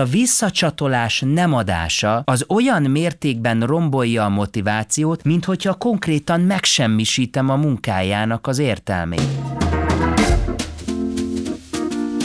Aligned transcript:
A 0.00 0.04
visszacsatolás 0.04 1.24
nem 1.26 1.54
adása 1.54 2.22
az 2.24 2.44
olyan 2.48 2.82
mértékben 2.82 3.60
rombolja 3.60 4.24
a 4.24 4.28
motivációt, 4.28 5.24
mint 5.24 5.44
hogyha 5.44 5.74
konkrétan 5.74 6.40
megsemmisítem 6.40 7.48
a 7.48 7.56
munkájának 7.56 8.46
az 8.46 8.58
értelmét. 8.58 9.28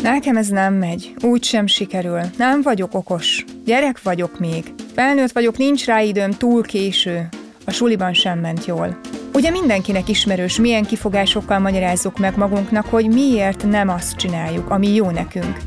Nekem 0.02 0.38
ez 0.38 0.48
nem 0.48 0.74
megy, 0.74 1.14
úgy 1.22 1.44
sem 1.44 1.68
sikerül. 1.68 2.22
Nem 2.38 2.62
vagyok 2.62 2.94
okos. 2.94 3.46
Gyerek 3.66 4.02
vagyok 4.02 4.40
még. 4.40 4.74
Felnőtt 4.94 5.32
vagyok, 5.32 5.58
nincs 5.58 5.86
rá 5.86 6.02
időm, 6.02 6.32
túl 6.32 6.64
késő. 6.64 7.30
A 7.66 7.72
suliban 7.72 8.14
sem 8.14 8.40
ment 8.40 8.66
jól. 8.66 9.00
Ugye 9.34 9.50
mindenkinek 9.50 10.10
ismerős, 10.10 10.60
milyen 10.60 10.86
kifogásokkal 10.86 11.60
magyarázzuk 11.60 12.18
meg 12.18 12.38
magunknak, 12.38 12.86
hogy 12.86 13.08
miért 13.08 13.64
nem 13.64 13.90
azt 13.90 14.16
csináljuk, 14.16 14.70
ami 14.70 14.94
jó 14.94 15.10
nekünk. 15.10 15.58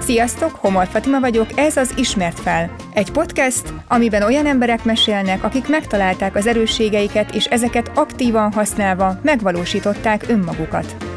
Sziasztok, 0.00 0.54
Homor 0.54 0.86
Fatima 0.86 1.20
vagyok, 1.20 1.46
ez 1.58 1.76
az 1.76 1.92
Ismert 1.96 2.40
fel. 2.40 2.74
Egy 2.92 3.10
podcast, 3.10 3.72
amiben 3.88 4.22
olyan 4.22 4.46
emberek 4.46 4.84
mesélnek, 4.84 5.44
akik 5.44 5.68
megtalálták 5.68 6.34
az 6.34 6.46
erősségeiket, 6.46 7.34
és 7.34 7.44
ezeket 7.44 7.90
aktívan 7.94 8.52
használva 8.52 9.18
megvalósították 9.22 10.24
önmagukat. 10.28 11.09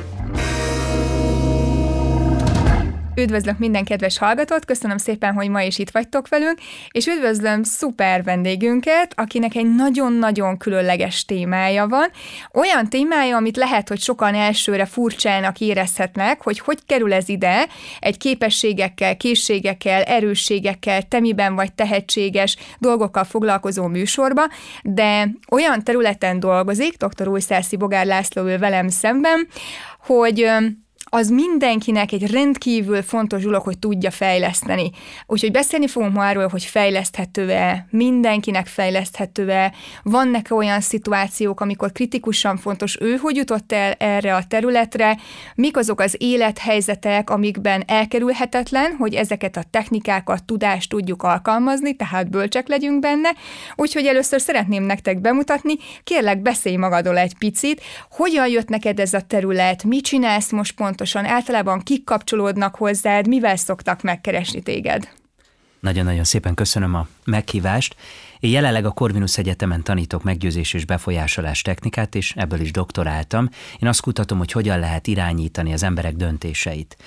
Üdvözlök 3.16 3.58
minden 3.58 3.84
kedves 3.84 4.18
hallgatót, 4.18 4.66
köszönöm 4.66 4.98
szépen, 4.98 5.34
hogy 5.34 5.50
ma 5.50 5.62
is 5.62 5.78
itt 5.78 5.90
vagytok 5.90 6.28
velünk, 6.28 6.58
és 6.92 7.08
üdvözlöm 7.08 7.64
szuper 7.64 8.24
vendégünket, 8.24 9.14
akinek 9.16 9.56
egy 9.56 9.76
nagyon-nagyon 9.76 10.58
különleges 10.58 11.26
témája 11.26 11.88
van. 11.88 12.10
Olyan 12.54 12.90
témája, 12.90 13.36
amit 13.36 13.58
lehet, 13.58 13.90
hogy 13.90 14.00
sokan 14.00 14.36
elsőre 14.36 14.86
furcsának 14.86 15.60
érezhetnek, 15.60 16.42
hogy 16.44 16.60
hogy 16.60 16.80
kerül 16.86 17.14
ez 17.14 17.30
ide 17.30 17.68
egy 18.00 18.18
képességekkel, 18.18 19.18
készségekkel, 19.18 20.02
erősségekkel, 20.02 21.02
temiben 21.02 21.56
vagy 21.56 21.74
tehetséges 21.74 22.58
dolgokkal 22.80 23.24
foglalkozó 23.24 23.88
műsorba, 23.88 24.44
de 24.84 25.30
olyan 25.52 25.84
területen 25.84 26.40
dolgozik, 26.40 26.98
dr. 26.98 27.28
Újszászi 27.28 27.76
Bogár 27.76 28.06
László 28.06 28.44
ül 28.44 28.58
velem 28.58 28.88
szemben, 28.88 29.48
hogy 30.00 30.52
az 31.16 31.30
mindenkinek 31.30 32.12
egy 32.12 32.32
rendkívül 32.32 33.02
fontos 33.02 33.44
dolog, 33.44 33.62
hogy 33.62 33.80
tudja 33.80 34.12
fejleszteni. 34.12 34.92
Úgyhogy 35.26 35.52
beszélni 35.52 35.88
fogunk 35.88 36.14
ma 36.14 36.28
arról, 36.28 36.48
hogy 36.48 36.64
fejleszthető-e, 36.64 37.88
mindenkinek 37.90 38.68
fejleszthető-e, 38.68 39.74
vannak 40.04 40.50
-e 40.50 40.54
olyan 40.54 40.82
szituációk, 40.82 41.62
amikor 41.62 41.92
kritikusan 41.92 42.58
fontos 42.58 42.98
ő, 43.02 43.16
hogy 43.16 43.36
jutott 43.36 43.72
el 43.72 43.92
erre 43.92 44.36
a 44.36 44.44
területre, 44.48 45.18
mik 45.56 45.78
azok 45.78 46.00
az 46.00 46.16
élethelyzetek, 46.18 47.30
amikben 47.30 47.84
elkerülhetetlen, 47.88 48.96
hogy 48.98 49.14
ezeket 49.14 49.58
a 49.58 49.64
technikákat, 49.70 50.44
tudást 50.44 50.90
tudjuk 50.90 51.24
alkalmazni, 51.24 51.96
tehát 51.96 52.30
bölcsek 52.30 52.68
legyünk 52.68 53.00
benne. 53.00 53.30
Úgyhogy 53.76 54.06
először 54.06 54.42
szeretném 54.42 54.84
nektek 54.84 55.22
bemutatni, 55.22 55.74
kérlek 56.04 56.42
beszélj 56.42 56.76
magadról 56.76 57.18
egy 57.18 57.38
picit, 57.38 57.82
hogyan 58.12 58.48
jött 58.48 58.70
neked 58.70 59.00
ez 59.00 59.14
a 59.14 59.22
terület, 59.22 59.84
mit 59.84 60.04
csinálsz 60.04 60.52
most 60.52 60.76
pontosan, 60.76 61.02
pontosan? 61.04 61.26
Általában 61.36 61.80
kik 61.80 62.04
kapcsolódnak 62.04 62.76
hozzád, 62.76 63.28
mivel 63.28 63.56
szoktak 63.56 64.02
megkeresni 64.02 64.62
téged? 64.62 65.10
Nagyon-nagyon 65.80 66.24
szépen 66.24 66.54
köszönöm 66.54 66.96
a 66.96 67.08
meghívást. 67.26 67.96
Én 68.40 68.52
jelenleg 68.52 68.86
a 68.86 68.92
Corvinus 68.92 69.38
Egyetemen 69.38 69.84
tanítok 69.84 70.24
meggyőzés 70.24 70.74
és 70.74 70.86
befolyásolás 70.86 71.62
technikát, 71.62 72.16
és 72.16 72.34
ebből 72.36 72.60
is 72.60 72.72
doktoráltam. 72.72 73.50
Én 73.80 73.90
azt 73.90 74.02
kutatom, 74.02 74.38
hogy 74.38 74.52
hogyan 74.52 74.80
lehet 74.80 75.08
irányítani 75.08 75.74
az 75.74 75.84
emberek 75.84 76.16
döntéseit. 76.16 76.98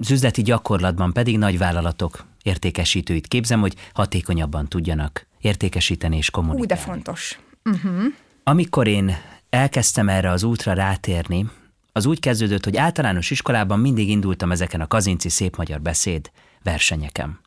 Az 0.00 0.10
üzleti 0.10 0.42
gyakorlatban 0.42 1.12
pedig 1.12 1.38
nagy 1.38 1.58
vállalatok 1.58 2.24
értékesítőit 2.42 3.28
képzem, 3.28 3.60
hogy 3.60 3.74
hatékonyabban 3.94 4.68
tudjanak 4.68 5.26
értékesíteni 5.40 6.16
és 6.16 6.30
kommunikálni. 6.30 6.72
Úgy 6.72 6.78
de 6.78 6.90
fontos. 6.90 7.38
Uh-huh. 7.64 8.02
Amikor 8.44 8.86
én 8.86 9.16
elkezdtem 9.50 10.08
erre 10.08 10.30
az 10.30 10.42
útra 10.42 10.72
rátérni, 10.72 11.46
az 11.92 12.06
úgy 12.06 12.20
kezdődött, 12.20 12.64
hogy 12.64 12.76
általános 12.76 13.30
iskolában 13.30 13.80
mindig 13.80 14.08
indultam 14.08 14.50
ezeken 14.50 14.80
a 14.80 14.86
kazinci 14.86 15.28
szép 15.28 15.56
magyar 15.56 15.80
beszéd 15.80 16.30
versenyeken. 16.62 17.40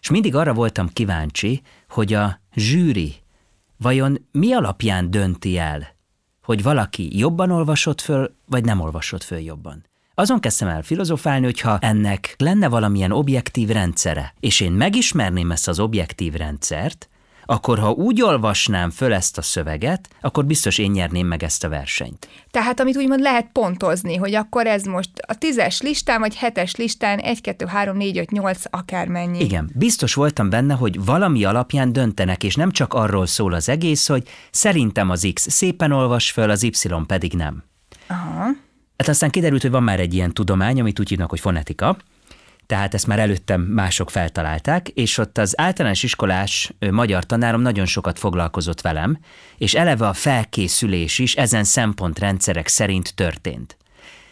És 0.00 0.10
mindig 0.10 0.34
arra 0.34 0.54
voltam 0.54 0.88
kíváncsi, 0.88 1.62
hogy 1.88 2.12
a 2.12 2.40
zsűri 2.54 3.14
vajon 3.76 4.26
mi 4.32 4.52
alapján 4.52 5.10
dönti 5.10 5.58
el, 5.58 5.94
hogy 6.42 6.62
valaki 6.62 7.18
jobban 7.18 7.50
olvasott 7.50 8.00
föl, 8.00 8.36
vagy 8.46 8.64
nem 8.64 8.80
olvasott 8.80 9.22
föl 9.22 9.38
jobban. 9.38 9.84
Azon 10.14 10.40
kezdtem 10.40 10.68
el 10.68 10.82
filozofálni, 10.82 11.44
hogyha 11.44 11.78
ennek 11.78 12.34
lenne 12.38 12.68
valamilyen 12.68 13.12
objektív 13.12 13.68
rendszere, 13.68 14.34
és 14.40 14.60
én 14.60 14.72
megismerném 14.72 15.50
ezt 15.50 15.68
az 15.68 15.80
objektív 15.80 16.32
rendszert, 16.32 17.08
akkor 17.46 17.78
ha 17.78 17.90
úgy 17.90 18.22
olvasnám 18.22 18.90
föl 18.90 19.12
ezt 19.12 19.38
a 19.38 19.42
szöveget, 19.42 20.08
akkor 20.20 20.44
biztos 20.44 20.78
én 20.78 20.90
nyerném 20.90 21.26
meg 21.26 21.42
ezt 21.42 21.64
a 21.64 21.68
versenyt. 21.68 22.28
Tehát 22.50 22.80
amit 22.80 22.96
úgymond 22.96 23.20
lehet 23.20 23.48
pontozni, 23.52 24.16
hogy 24.16 24.34
akkor 24.34 24.66
ez 24.66 24.84
most 24.84 25.10
a 25.26 25.34
tízes 25.34 25.80
listán, 25.80 26.20
vagy 26.20 26.36
hetes 26.36 26.76
listán, 26.76 27.18
egy, 27.18 27.40
kettő, 27.40 27.66
három, 27.66 27.96
négy, 27.96 28.18
öt, 28.18 28.30
nyolc, 28.30 28.62
akármennyi. 28.70 29.40
Igen, 29.40 29.70
biztos 29.74 30.14
voltam 30.14 30.50
benne, 30.50 30.74
hogy 30.74 31.04
valami 31.04 31.44
alapján 31.44 31.92
döntenek, 31.92 32.44
és 32.44 32.54
nem 32.54 32.70
csak 32.70 32.94
arról 32.94 33.26
szól 33.26 33.52
az 33.52 33.68
egész, 33.68 34.08
hogy 34.08 34.28
szerintem 34.50 35.10
az 35.10 35.28
X 35.32 35.50
szépen 35.50 35.92
olvas 35.92 36.30
föl, 36.30 36.50
az 36.50 36.62
Y 36.62 36.72
pedig 37.06 37.32
nem. 37.32 37.64
Aha. 38.06 38.44
Hát 38.96 39.08
aztán 39.08 39.30
kiderült, 39.30 39.62
hogy 39.62 39.70
van 39.70 39.82
már 39.82 40.00
egy 40.00 40.14
ilyen 40.14 40.32
tudomány, 40.32 40.80
amit 40.80 41.00
úgy 41.00 41.08
hívnak, 41.08 41.30
hogy 41.30 41.40
fonetika, 41.40 41.96
tehát 42.66 42.94
ezt 42.94 43.06
már 43.06 43.18
előttem 43.18 43.60
mások 43.60 44.10
feltalálták, 44.10 44.88
és 44.88 45.18
ott 45.18 45.38
az 45.38 45.60
általános 45.60 46.02
iskolás 46.02 46.72
magyar 46.90 47.24
tanárom 47.24 47.60
nagyon 47.60 47.86
sokat 47.86 48.18
foglalkozott 48.18 48.80
velem, 48.80 49.18
és 49.58 49.74
eleve 49.74 50.08
a 50.08 50.12
felkészülés 50.12 51.18
is 51.18 51.34
ezen 51.34 51.64
szempontrendszerek 51.64 52.68
szerint 52.68 53.14
történt. 53.14 53.76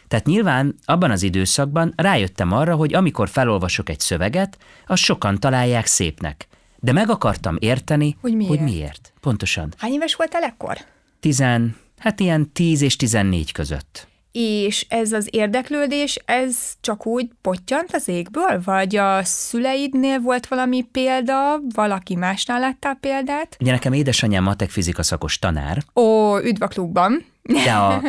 Tehát 0.08 0.26
nyilván 0.26 0.74
abban 0.84 1.10
az 1.10 1.22
időszakban 1.22 1.92
rájöttem 1.96 2.52
arra, 2.52 2.74
hogy 2.74 2.94
amikor 2.94 3.28
felolvasok 3.28 3.88
egy 3.88 4.00
szöveget, 4.00 4.58
azt 4.86 5.02
sokan 5.02 5.38
találják 5.38 5.86
szépnek. 5.86 6.48
De 6.78 6.92
meg 6.92 7.10
akartam 7.10 7.56
érteni, 7.58 8.16
hogy 8.20 8.36
miért. 8.36 8.50
Hogy 8.50 8.60
miért. 8.60 9.12
Pontosan. 9.20 9.72
Hány 9.78 9.92
éves 9.92 10.14
voltál 10.14 10.42
ekkor? 10.42 10.76
Tizen, 11.20 11.76
hát 11.98 12.20
ilyen 12.20 12.52
tíz 12.52 12.82
és 12.82 12.96
tizennégy 12.96 13.52
között 13.52 14.08
és 14.36 14.86
ez 14.88 15.12
az 15.12 15.28
érdeklődés, 15.30 16.18
ez 16.24 16.72
csak 16.80 17.06
úgy 17.06 17.28
pottyant 17.40 17.94
az 17.94 18.08
égből? 18.08 18.60
Vagy 18.64 18.96
a 18.96 19.24
szüleidnél 19.24 20.20
volt 20.20 20.46
valami 20.46 20.82
példa, 20.82 21.60
valaki 21.74 22.14
másnál 22.14 22.60
láttál 22.60 22.94
példát? 22.94 23.56
Ugye 23.60 23.72
nekem 23.72 23.92
édesanyám 23.92 24.42
matek 24.42 24.70
fizika 24.70 25.02
szakos 25.02 25.38
tanár. 25.38 25.82
Ó, 25.94 26.38
üdv 26.38 26.62
a 26.62 26.66
klubban! 26.66 27.24
De 27.46 27.72
a 27.72 28.02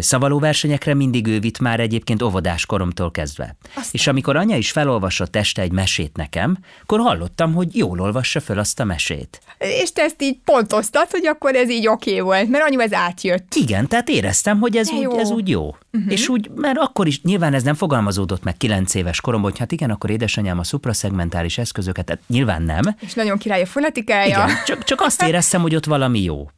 szavaló 0.00 0.38
versenyekre 0.38 0.94
mindig 0.94 1.26
ő 1.26 1.40
vitt 1.40 1.58
már 1.58 1.80
egyébként 1.80 2.22
óvodás 2.22 2.66
koromtól 2.66 3.10
kezdve. 3.10 3.56
Aztán. 3.68 3.84
És 3.90 4.06
amikor 4.06 4.36
anya 4.36 4.56
is 4.56 4.70
felolvasott 4.70 5.36
este 5.36 5.62
egy 5.62 5.72
mesét 5.72 6.16
nekem, 6.16 6.58
akkor 6.82 7.00
hallottam, 7.00 7.54
hogy 7.54 7.76
jól 7.76 8.00
olvassa 8.00 8.40
föl 8.40 8.58
azt 8.58 8.80
a 8.80 8.84
mesét. 8.84 9.40
És 9.58 9.92
te 9.92 10.02
ezt 10.02 10.22
így 10.22 10.38
pontoztad, 10.44 11.10
hogy 11.10 11.26
akkor 11.26 11.54
ez 11.54 11.70
így 11.70 11.86
oké 11.88 12.10
okay 12.10 12.20
volt, 12.20 12.48
mert 12.48 12.64
anyu 12.64 12.80
ez 12.80 12.92
átjött. 12.92 13.54
Igen, 13.54 13.88
tehát 13.88 14.08
éreztem, 14.08 14.60
hogy 14.60 14.76
ez, 14.76 14.90
úgy, 14.90 15.18
ez 15.18 15.30
úgy 15.30 15.48
jó. 15.48 15.76
Uh-huh. 15.92 16.12
És 16.12 16.28
úgy, 16.28 16.50
mert 16.54 16.78
akkor 16.78 17.06
is 17.06 17.22
nyilván 17.22 17.54
ez 17.54 17.62
nem 17.62 17.74
fogalmazódott 17.74 18.42
meg 18.42 18.56
kilenc 18.56 18.94
éves 18.94 19.20
koromban, 19.20 19.50
hogy 19.50 19.58
hát 19.58 19.72
igen, 19.72 19.90
akkor 19.90 20.10
édesanyám 20.10 20.58
a 20.58 20.64
szupraszegmentális 20.64 21.58
eszközöket, 21.58 22.04
tehát 22.04 22.22
nyilván 22.26 22.62
nem. 22.62 22.82
És 23.00 23.14
nagyon 23.14 23.38
király 23.38 23.62
a 23.62 23.66
fonetikája. 23.66 24.44
Igen, 24.44 24.56
csak, 24.66 24.84
csak 24.84 25.00
azt 25.00 25.22
éreztem, 25.22 25.60
hogy 25.60 25.74
ott 25.74 25.84
valami 25.84 26.22
jó. 26.22 26.48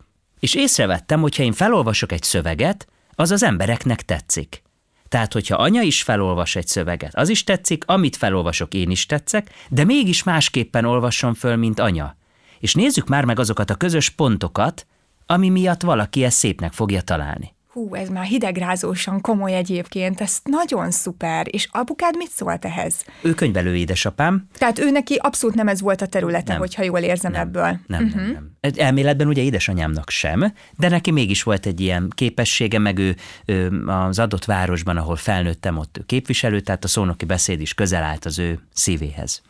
És 0.46 0.54
észrevettem, 0.54 1.20
hogy 1.20 1.36
ha 1.36 1.42
én 1.42 1.52
felolvasok 1.52 2.12
egy 2.12 2.22
szöveget, 2.22 2.86
az 3.14 3.30
az 3.30 3.42
embereknek 3.42 4.02
tetszik. 4.02 4.62
Tehát, 5.08 5.32
hogyha 5.32 5.56
anya 5.56 5.80
is 5.80 6.02
felolvas 6.02 6.56
egy 6.56 6.66
szöveget, 6.66 7.14
az 7.14 7.28
is 7.28 7.44
tetszik, 7.44 7.84
amit 7.86 8.16
felolvasok, 8.16 8.74
én 8.74 8.90
is 8.90 9.06
tetszek, 9.06 9.50
de 9.68 9.84
mégis 9.84 10.22
másképpen 10.22 10.84
olvasson 10.84 11.34
föl, 11.34 11.56
mint 11.56 11.78
anya. 11.78 12.16
És 12.58 12.74
nézzük 12.74 13.08
már 13.08 13.24
meg 13.24 13.38
azokat 13.38 13.70
a 13.70 13.74
közös 13.74 14.10
pontokat, 14.10 14.86
ami 15.26 15.48
miatt 15.48 15.82
valaki 15.82 16.24
ezt 16.24 16.36
szépnek 16.36 16.72
fogja 16.72 17.00
találni. 17.00 17.54
Hú, 17.76 17.94
ez 17.94 18.08
már 18.08 18.24
hidegrázósan 18.24 19.20
komoly 19.20 19.54
egyébként, 19.54 20.20
ez 20.20 20.38
nagyon 20.44 20.90
szuper. 20.90 21.46
És 21.50 21.68
apukád 21.70 22.16
mit 22.16 22.30
szólt 22.30 22.64
ehhez? 22.64 23.04
Ő 23.22 23.34
könyvelő 23.34 23.76
édesapám. 23.76 24.48
Tehát 24.58 24.78
ő 24.78 24.90
neki 24.90 25.14
abszolút 25.14 25.56
nem 25.56 25.68
ez 25.68 25.80
volt 25.80 26.02
a 26.02 26.06
területe, 26.06 26.52
nem. 26.52 26.58
hogyha 26.60 26.82
jól 26.82 26.98
érzem 26.98 27.32
nem, 27.32 27.40
ebből. 27.40 27.80
Nem, 27.86 28.04
uh-huh. 28.04 28.22
nem, 28.22 28.52
nem. 28.60 28.72
Elméletben 28.76 29.26
ugye 29.26 29.42
édesanyámnak 29.42 30.10
sem, 30.10 30.52
de 30.76 30.88
neki 30.88 31.10
mégis 31.10 31.42
volt 31.42 31.66
egy 31.66 31.80
ilyen 31.80 32.12
képessége, 32.14 32.78
meg 32.78 32.98
ő, 32.98 33.16
ő 33.44 33.84
az 33.86 34.18
adott 34.18 34.44
városban, 34.44 34.96
ahol 34.96 35.16
felnőttem, 35.16 35.76
ott 35.76 36.02
képviselő, 36.06 36.60
tehát 36.60 36.84
a 36.84 36.88
szónoki 36.88 37.24
beszéd 37.24 37.60
is 37.60 37.74
közel 37.74 38.02
állt 38.02 38.24
az 38.24 38.38
ő 38.38 38.58
szívéhez. 38.72 39.42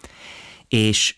És 0.69 1.15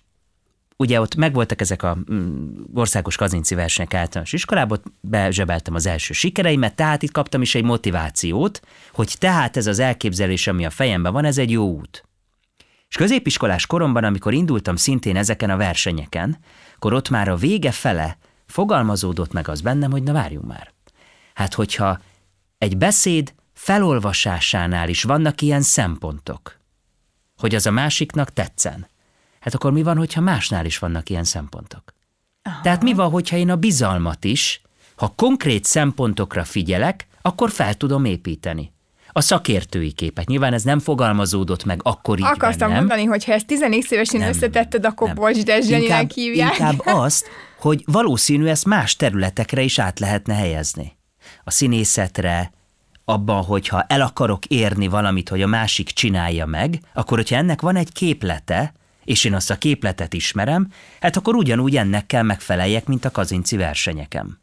ugye 0.78 1.00
ott 1.00 1.14
megvoltak 1.14 1.60
ezek 1.60 1.82
a 1.82 1.98
mm, 2.12 2.48
országos 2.74 3.16
kazinci 3.16 3.54
versenyek 3.54 3.94
általános 3.94 4.32
iskolában, 4.32 4.82
bezsebeltem 5.00 5.74
az 5.74 5.86
első 5.86 6.12
sikereimet, 6.12 6.74
tehát 6.74 7.02
itt 7.02 7.12
kaptam 7.12 7.42
is 7.42 7.54
egy 7.54 7.64
motivációt, 7.64 8.60
hogy 8.92 9.14
tehát 9.18 9.56
ez 9.56 9.66
az 9.66 9.78
elképzelés, 9.78 10.46
ami 10.46 10.64
a 10.64 10.70
fejemben 10.70 11.12
van, 11.12 11.24
ez 11.24 11.38
egy 11.38 11.50
jó 11.50 11.70
út. 11.70 12.04
És 12.88 12.96
középiskolás 12.96 13.66
koromban, 13.66 14.04
amikor 14.04 14.34
indultam 14.34 14.76
szintén 14.76 15.16
ezeken 15.16 15.50
a 15.50 15.56
versenyeken, 15.56 16.38
akkor 16.74 16.92
ott 16.92 17.10
már 17.10 17.28
a 17.28 17.36
vége 17.36 17.70
fele 17.70 18.18
fogalmazódott 18.46 19.32
meg 19.32 19.48
az 19.48 19.60
bennem, 19.60 19.90
hogy 19.90 20.02
na 20.02 20.12
várjunk 20.12 20.46
már. 20.46 20.72
Hát 21.34 21.54
hogyha 21.54 22.00
egy 22.58 22.76
beszéd 22.76 23.34
felolvasásánál 23.52 24.88
is 24.88 25.02
vannak 25.02 25.40
ilyen 25.40 25.62
szempontok, 25.62 26.60
hogy 27.36 27.54
az 27.54 27.66
a 27.66 27.70
másiknak 27.70 28.32
tetszen, 28.32 28.86
hát 29.52 29.60
akkor 29.60 29.72
mi 29.72 29.82
van, 29.82 29.96
hogyha 29.96 30.20
másnál 30.20 30.64
is 30.64 30.78
vannak 30.78 31.10
ilyen 31.10 31.24
szempontok? 31.24 31.82
Aha. 32.42 32.60
Tehát 32.62 32.82
mi 32.82 32.94
van, 32.94 33.10
hogyha 33.10 33.36
én 33.36 33.50
a 33.50 33.56
bizalmat 33.56 34.24
is, 34.24 34.62
ha 34.96 35.12
konkrét 35.16 35.64
szempontokra 35.64 36.44
figyelek, 36.44 37.06
akkor 37.22 37.50
fel 37.50 37.74
tudom 37.74 38.04
építeni 38.04 38.72
a 39.12 39.20
szakértői 39.20 39.92
képet. 39.92 40.26
Nyilván 40.26 40.52
ez 40.52 40.62
nem 40.62 40.78
fogalmazódott 40.78 41.64
meg 41.64 41.80
akkor 41.82 42.18
így 42.18 42.24
Akartam 42.24 42.68
bennem. 42.68 42.76
mondani, 42.76 43.04
hogy 43.04 43.24
ha 43.24 43.32
ezt 43.32 43.46
10 43.46 43.62
évesen 43.90 44.20
nem, 44.20 44.28
összetetted, 44.28 44.84
akkor 44.84 45.06
nem. 45.06 45.16
bocs, 45.16 45.42
de 45.42 45.58
inkább, 45.58 46.10
hívják. 46.10 46.50
Inkább 46.50 46.80
azt, 47.04 47.26
hogy 47.58 47.82
valószínű 47.86 48.46
ezt 48.46 48.64
más 48.64 48.96
területekre 48.96 49.62
is 49.62 49.78
át 49.78 49.98
lehetne 49.98 50.34
helyezni. 50.34 50.96
A 51.44 51.50
színészetre, 51.50 52.52
abban, 53.04 53.44
hogyha 53.44 53.82
el 53.82 54.00
akarok 54.00 54.46
érni 54.46 54.86
valamit, 54.86 55.28
hogy 55.28 55.42
a 55.42 55.46
másik 55.46 55.90
csinálja 55.90 56.46
meg, 56.46 56.80
akkor 56.94 57.16
hogyha 57.16 57.36
ennek 57.36 57.60
van 57.60 57.76
egy 57.76 57.92
képlete, 57.92 58.72
és 59.08 59.24
én 59.24 59.34
azt 59.34 59.50
a 59.50 59.56
képletet 59.56 60.12
ismerem, 60.14 60.68
hát 61.00 61.16
akkor 61.16 61.34
ugyanúgy 61.34 61.76
ennek 61.76 62.06
kell 62.06 62.22
megfeleljek, 62.22 62.86
mint 62.86 63.04
a 63.04 63.10
kazinci 63.10 63.56
versenyeken. 63.56 64.40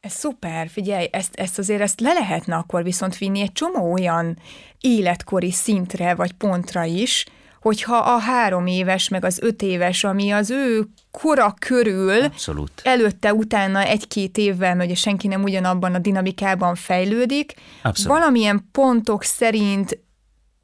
Ez 0.00 0.12
szuper, 0.12 0.68
figyelj, 0.68 1.08
ezt, 1.10 1.34
ezt 1.34 1.58
azért 1.58 1.80
ezt 1.80 2.00
le 2.00 2.12
lehetne 2.12 2.56
akkor 2.56 2.82
viszont 2.82 3.18
vinni 3.18 3.40
egy 3.40 3.52
csomó 3.52 3.92
olyan 3.92 4.38
életkori 4.80 5.50
szintre 5.50 6.14
vagy 6.14 6.32
pontra 6.32 6.84
is, 6.84 7.24
hogyha 7.60 7.96
a 7.96 8.18
három 8.18 8.66
éves, 8.66 9.08
meg 9.08 9.24
az 9.24 9.38
öt 9.42 9.62
éves, 9.62 10.04
ami 10.04 10.30
az 10.30 10.50
ő 10.50 10.84
kora 11.10 11.54
körül, 11.58 12.22
Abszolút. 12.22 12.80
előtte, 12.84 13.34
utána 13.34 13.82
egy-két 13.82 14.38
évvel, 14.38 14.74
mert 14.74 14.88
ugye 14.88 14.98
senki 14.98 15.26
nem 15.26 15.42
ugyanabban 15.42 15.94
a 15.94 15.98
dinamikában 15.98 16.74
fejlődik, 16.74 17.54
Abszolút. 17.82 18.18
valamilyen 18.18 18.68
pontok 18.72 19.22
szerint 19.22 19.98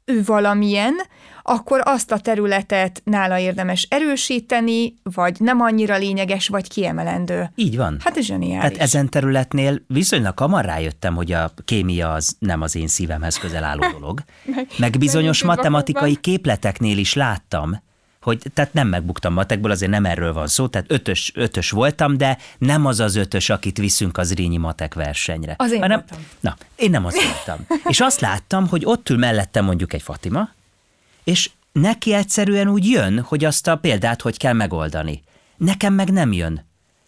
ő 0.05 0.23
valamilyen, 0.23 0.95
akkor 1.41 1.81
azt 1.85 2.11
a 2.11 2.19
területet 2.19 3.01
nála 3.03 3.39
érdemes 3.39 3.87
erősíteni, 3.89 4.93
vagy 5.03 5.35
nem 5.39 5.61
annyira 5.61 5.97
lényeges, 5.97 6.47
vagy 6.47 6.67
kiemelendő. 6.67 7.51
Így 7.55 7.77
van. 7.77 7.97
Hát 8.03 8.17
ez 8.17 8.25
zseniális. 8.25 8.61
Hát 8.61 8.77
ezen 8.77 9.09
területnél 9.09 9.81
viszonylag 9.87 10.39
hamar 10.39 10.65
rájöttem, 10.65 11.15
hogy 11.15 11.31
a 11.31 11.53
kémia 11.65 12.13
az 12.13 12.35
nem 12.39 12.61
az 12.61 12.75
én 12.75 12.87
szívemhez 12.87 13.37
közel 13.37 13.63
álló 13.63 13.83
dolog. 13.99 14.23
meg, 14.45 14.67
meg 14.77 14.97
bizonyos 14.97 15.43
matematikai 15.43 16.15
képleteknél 16.15 16.97
is 16.97 17.13
láttam, 17.13 17.81
hogy 18.21 18.41
tehát 18.53 18.73
nem 18.73 18.87
megbuktam 18.87 19.33
matekból, 19.33 19.71
azért 19.71 19.91
nem 19.91 20.05
erről 20.05 20.33
van 20.33 20.47
szó, 20.47 20.67
tehát 20.67 20.91
ötös, 20.91 21.31
ötös 21.35 21.69
voltam, 21.69 22.17
de 22.17 22.37
nem 22.57 22.85
az 22.85 22.99
az 22.99 23.15
ötös, 23.15 23.49
akit 23.49 23.77
viszünk 23.77 24.17
az 24.17 24.33
Rényi 24.33 24.57
matek 24.57 24.93
versenyre. 24.93 25.53
Az 25.57 25.71
én 25.71 25.81
hanem, 25.81 25.97
voltam. 25.97 26.27
Na, 26.39 26.57
én 26.75 26.89
nem 26.89 27.05
az 27.05 27.15
voltam. 27.15 27.65
És 27.91 27.99
azt 27.99 28.19
láttam, 28.19 28.67
hogy 28.67 28.85
ott 28.85 29.09
ül 29.09 29.17
mellettem 29.17 29.65
mondjuk 29.65 29.93
egy 29.93 30.01
Fatima, 30.01 30.49
és 31.23 31.49
neki 31.71 32.13
egyszerűen 32.13 32.67
úgy 32.67 32.89
jön, 32.89 33.19
hogy 33.19 33.45
azt 33.45 33.67
a 33.67 33.75
példát 33.75 34.21
hogy 34.21 34.37
kell 34.37 34.53
megoldani. 34.53 35.23
Nekem 35.57 35.93
meg 35.93 36.11
nem 36.11 36.33
jön. 36.33 36.65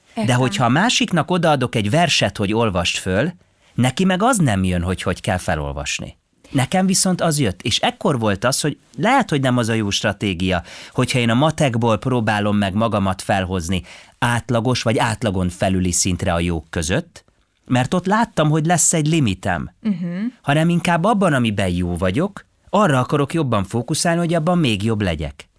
Értem. 0.10 0.26
De 0.26 0.34
hogyha 0.34 0.66
a 0.66 0.70
másiknak 0.70 1.32
odaadok 1.32 1.76
egy 1.76 1.90
verset, 1.90 2.38
hogy 2.38 2.54
olvast 2.54 2.98
föl, 2.98 3.34
neki 3.74 4.06
meg 4.06 4.24
az 4.24 4.38
nem 4.38 4.64
jön, 4.64 4.82
hogy 4.82 5.02
hogy 5.02 5.22
kell 5.22 5.38
felolvasni. 5.38 6.18
Nekem 6.50 6.86
viszont 6.86 7.22
az 7.22 7.40
jött, 7.40 7.62
és 7.62 7.80
ekkor 7.80 8.20
volt 8.20 8.44
az, 8.44 8.62
hogy 8.62 8.78
lehet, 8.98 9.30
hogy 9.30 9.42
nem 9.42 9.58
az 9.58 9.70
a 9.70 9.74
jó 9.74 9.90
stratégia, 9.90 10.64
hogyha 10.92 11.20
én 11.20 11.30
a 11.30 11.34
matekból 11.34 11.98
próbálom 11.98 12.58
meg 12.58 12.74
magamat 12.74 13.22
felhozni 13.22 13.82
átlagos 14.20 14.82
vagy 14.82 14.98
átlagon 14.98 15.50
felüli 15.50 15.92
szintre 15.92 16.34
a 16.34 16.40
jók 16.40 16.66
között, 16.70 17.24
mert 17.66 17.94
ott 17.94 18.06
láttam, 18.06 18.50
hogy 18.50 18.66
lesz 18.66 18.94
egy 18.94 19.08
limitem, 19.08 19.72
uh-huh. 19.84 20.18
hanem 20.42 20.70
inkább 20.70 21.04
abban, 21.04 21.34
amiben 21.34 21.70
jó 21.70 21.98
vagyok, 21.98 22.46
arra 22.76 23.00
akarok 23.00 23.34
jobban 23.34 23.64
fókuszálni, 23.64 24.20
hogy 24.20 24.34
abban 24.34 24.58
még 24.58 24.84
jobb 24.84 25.02
legyek. 25.02 25.50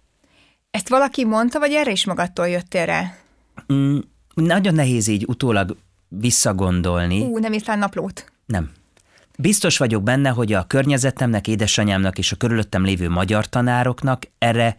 Ezt 0.71 0.89
valaki 0.89 1.25
mondta, 1.25 1.59
vagy 1.59 1.71
erre 1.71 1.91
is 1.91 2.05
magadtól 2.05 2.47
jöttél 2.47 2.85
rá? 2.85 3.15
Mm, 3.73 3.97
nagyon 4.33 4.73
nehéz 4.73 5.07
így 5.07 5.25
utólag 5.27 5.77
visszagondolni. 6.07 7.21
Ú, 7.21 7.37
nem 7.37 7.53
írtál 7.53 7.77
naplót. 7.77 8.31
Nem. 8.45 8.71
Biztos 9.37 9.77
vagyok 9.77 10.03
benne, 10.03 10.29
hogy 10.29 10.53
a 10.53 10.63
környezetemnek, 10.67 11.47
édesanyámnak 11.47 12.17
és 12.17 12.31
a 12.31 12.35
körülöttem 12.35 12.83
lévő 12.83 13.09
magyar 13.09 13.49
tanároknak 13.49 14.23
erre 14.37 14.77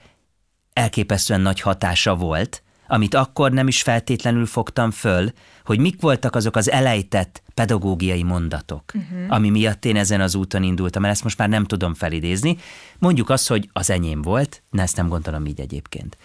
elképesztően 0.72 1.40
nagy 1.40 1.60
hatása 1.60 2.14
volt, 2.14 2.62
amit 2.86 3.14
akkor 3.14 3.52
nem 3.52 3.68
is 3.68 3.82
feltétlenül 3.82 4.46
fogtam 4.46 4.90
föl, 4.90 5.32
hogy 5.64 5.78
mik 5.78 6.00
voltak 6.00 6.34
azok 6.34 6.56
az 6.56 6.70
elejtett 6.70 7.42
pedagógiai 7.54 8.22
mondatok, 8.22 8.92
uh-huh. 8.94 9.18
ami 9.28 9.50
miatt 9.50 9.84
én 9.84 9.96
ezen 9.96 10.20
az 10.20 10.34
úton 10.34 10.62
indultam, 10.62 11.02
mert 11.02 11.14
ezt 11.14 11.22
most 11.24 11.38
már 11.38 11.48
nem 11.48 11.64
tudom 11.64 11.94
felidézni. 11.94 12.56
Mondjuk 12.98 13.30
azt, 13.30 13.48
hogy 13.48 13.68
az 13.72 13.90
enyém 13.90 14.22
volt, 14.22 14.62
de 14.70 14.82
ezt 14.82 14.96
nem 14.96 15.08
gondolom 15.08 15.46
így 15.46 15.60
egyébként. 15.60 16.16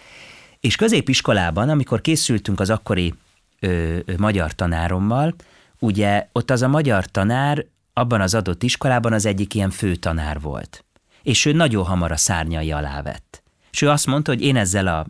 És 0.60 0.76
középiskolában, 0.76 1.68
amikor 1.68 2.00
készültünk 2.00 2.60
az 2.60 2.70
akkori 2.70 3.14
ö, 3.60 3.98
ö, 4.04 4.14
magyar 4.18 4.54
tanárommal, 4.54 5.34
ugye 5.78 6.28
ott 6.32 6.50
az 6.50 6.62
a 6.62 6.68
magyar 6.68 7.06
tanár 7.06 7.66
abban 7.92 8.20
az 8.20 8.34
adott 8.34 8.62
iskolában 8.62 9.12
az 9.12 9.26
egyik 9.26 9.54
ilyen 9.54 9.70
főtanár 9.70 10.40
volt. 10.40 10.84
És 11.22 11.44
ő 11.44 11.52
nagyon 11.52 11.84
hamar 11.84 12.12
a 12.12 12.16
szárnyai 12.16 12.72
alá 12.72 13.02
vett. 13.02 13.42
És 13.70 13.82
ő 13.82 13.88
azt 13.88 14.06
mondta, 14.06 14.30
hogy 14.32 14.42
én 14.42 14.56
ezzel 14.56 14.86
a 14.86 15.06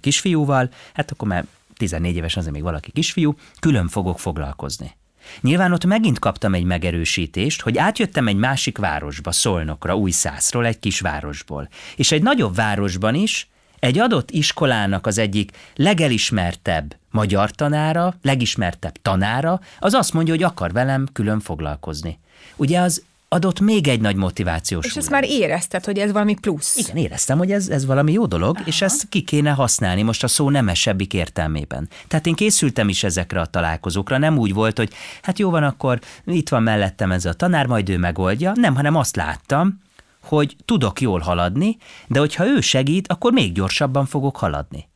kisfiúval, 0.00 0.70
hát 0.94 1.10
akkor 1.10 1.28
már 1.28 1.44
14 1.76 2.16
éves 2.16 2.36
azért 2.36 2.52
még 2.52 2.62
valaki 2.62 2.90
kisfiú, 2.90 3.34
külön 3.60 3.88
fogok 3.88 4.18
foglalkozni. 4.18 4.96
Nyilván 5.40 5.72
ott 5.72 5.84
megint 5.84 6.18
kaptam 6.18 6.54
egy 6.54 6.64
megerősítést, 6.64 7.60
hogy 7.60 7.78
átjöttem 7.78 8.28
egy 8.28 8.36
másik 8.36 8.78
városba, 8.78 9.32
Szolnokra, 9.32 9.96
Újszászról, 9.96 10.66
egy 10.66 10.78
kis 10.78 11.00
városból. 11.00 11.68
És 11.96 12.12
egy 12.12 12.22
nagyobb 12.22 12.54
városban 12.54 13.14
is 13.14 13.48
egy 13.78 13.98
adott 13.98 14.30
iskolának 14.30 15.06
az 15.06 15.18
egyik 15.18 15.50
legelismertebb 15.74 16.96
magyar 17.10 17.50
tanára, 17.50 18.14
legismertebb 18.22 18.96
tanára, 19.02 19.60
az 19.78 19.92
azt 19.92 20.12
mondja, 20.12 20.34
hogy 20.34 20.42
akar 20.42 20.72
velem 20.72 21.08
külön 21.12 21.40
foglalkozni. 21.40 22.18
Ugye 22.56 22.80
az 22.80 23.04
adott 23.34 23.60
még 23.60 23.88
egy 23.88 24.00
nagy 24.00 24.16
motivációs. 24.16 24.86
És 24.86 24.96
ezt 24.96 25.10
már 25.10 25.24
érezted, 25.24 25.84
hogy 25.84 25.98
ez 25.98 26.12
valami 26.12 26.34
plusz. 26.34 26.76
Igen, 26.76 26.96
éreztem, 26.96 27.38
hogy 27.38 27.52
ez, 27.52 27.68
ez 27.68 27.86
valami 27.86 28.12
jó 28.12 28.26
dolog, 28.26 28.56
Aha. 28.56 28.66
és 28.66 28.82
ezt 28.82 29.08
ki 29.08 29.20
kéne 29.22 29.50
használni 29.50 30.02
most 30.02 30.24
a 30.24 30.28
szó 30.28 30.50
nemesebbik 30.50 31.14
értelmében. 31.14 31.88
Tehát 32.08 32.26
én 32.26 32.34
készültem 32.34 32.88
is 32.88 33.04
ezekre 33.04 33.40
a 33.40 33.46
találkozókra, 33.46 34.18
nem 34.18 34.38
úgy 34.38 34.54
volt, 34.54 34.76
hogy 34.76 34.92
hát 35.22 35.38
jó 35.38 35.50
van, 35.50 35.62
akkor 35.62 35.98
itt 36.26 36.48
van 36.48 36.62
mellettem 36.62 37.12
ez 37.12 37.24
a 37.24 37.32
tanár, 37.32 37.66
majd 37.66 37.88
ő 37.88 37.98
megoldja. 37.98 38.52
Nem, 38.54 38.74
hanem 38.74 38.96
azt 38.96 39.16
láttam, 39.16 39.80
hogy 40.22 40.56
tudok 40.64 41.00
jól 41.00 41.20
haladni, 41.20 41.76
de 42.06 42.18
hogyha 42.18 42.46
ő 42.46 42.60
segít, 42.60 43.08
akkor 43.08 43.32
még 43.32 43.52
gyorsabban 43.52 44.06
fogok 44.06 44.36
haladni. 44.36 44.88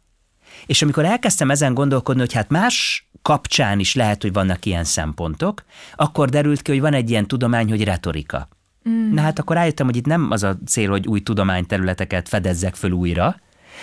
És 0.69 0.83
amikor 0.83 1.05
elkezdtem 1.05 1.51
ezen 1.51 1.75
gondolkodni, 1.75 2.21
hogy 2.21 2.33
hát 2.33 2.49
más 2.49 3.09
kapcsán 3.23 3.79
is 3.79 3.95
lehet, 3.95 4.23
hogy 4.23 4.33
vannak 4.33 4.65
ilyen 4.65 4.85
szempontok, 4.85 5.65
akkor 5.95 6.29
derült 6.29 6.63
ki, 6.63 6.71
hogy 6.71 6.81
van 6.81 6.93
egy 6.93 7.11
ilyen 7.11 7.27
tudomány, 7.27 7.69
hogy 7.69 7.85
retorika. 7.85 8.49
Mm. 8.89 9.13
Na 9.13 9.21
hát 9.21 9.39
akkor 9.39 9.57
rájöttem, 9.57 9.87
hogy 9.87 9.97
itt 9.97 10.07
nem 10.07 10.31
az 10.31 10.43
a 10.43 10.59
cél, 10.67 10.91
hogy 10.91 11.07
új 11.07 11.21
tudományterületeket 11.21 12.29
fedezzek 12.29 12.75
föl 12.75 12.91
újra, 12.91 13.41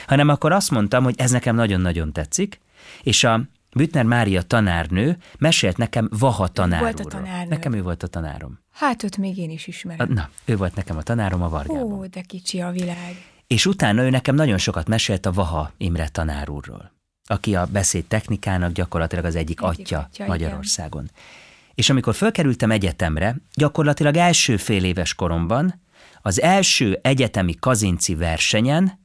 hanem 0.08 0.30
akkor 0.30 0.52
azt 0.52 0.72
mondtam, 0.72 1.04
hogy 1.04 1.14
ez 1.18 1.32
nekem 1.32 1.56
nagyon-nagyon 1.56 2.14
tetszik, 2.14 2.60
és 3.02 3.24
a 3.24 3.42
Büttner 3.76 4.06
Mária 4.06 4.42
tanárnő 4.42 5.18
mesélt 5.38 5.78
nekem 5.78 6.10
Vaha 6.20 6.48
tanárról. 6.48 6.92
Volt 6.92 7.14
a 7.14 7.18
tanárnő. 7.18 7.50
Nekem 7.50 7.74
ő 7.74 7.82
volt 7.82 8.04
a 8.04 8.08
tanárom. 8.08 8.60
Hát 8.72 9.04
őt 9.04 9.18
még 9.18 9.38
én 9.38 9.50
is 9.50 9.68
ismerem. 9.68 10.14
Na, 10.14 10.30
ő 10.46 10.58
volt 10.58 10.76
nekem 10.76 10.98
a 10.98 11.02
tanárom 11.02 11.42
a 11.42 11.50
Vargában. 11.50 11.92
Ó, 11.92 12.06
de 12.06 12.22
kicsi 12.22 12.62
a 12.62 12.72
világ. 12.72 13.34
És 13.48 13.66
utána 13.66 14.02
ő 14.02 14.10
nekem 14.10 14.36
nagyon 14.36 14.58
sokat 14.58 14.88
mesélt 14.88 15.26
a 15.26 15.32
Vaha 15.32 15.72
Imre 15.78 16.08
tanárúrról 16.08 16.94
aki 17.28 17.56
a 17.56 17.66
beszéd 17.66 18.06
technikának 18.06 18.72
gyakorlatilag 18.72 19.26
az 19.26 19.36
egyik, 19.36 19.62
egyik 19.62 19.80
atya, 19.80 20.10
atya 20.12 20.26
Magyarországon. 20.26 21.04
Igen. 21.04 21.16
És 21.74 21.90
amikor 21.90 22.16
fölkerültem 22.16 22.72
egyetemre, 22.72 23.36
gyakorlatilag 23.54 24.16
első 24.16 24.58
fél 24.58 24.84
éves 24.84 25.14
koromban, 25.14 25.82
az 26.22 26.42
első 26.42 27.00
egyetemi 27.02 27.56
kazinci 27.60 28.16
versenyen 28.16 29.00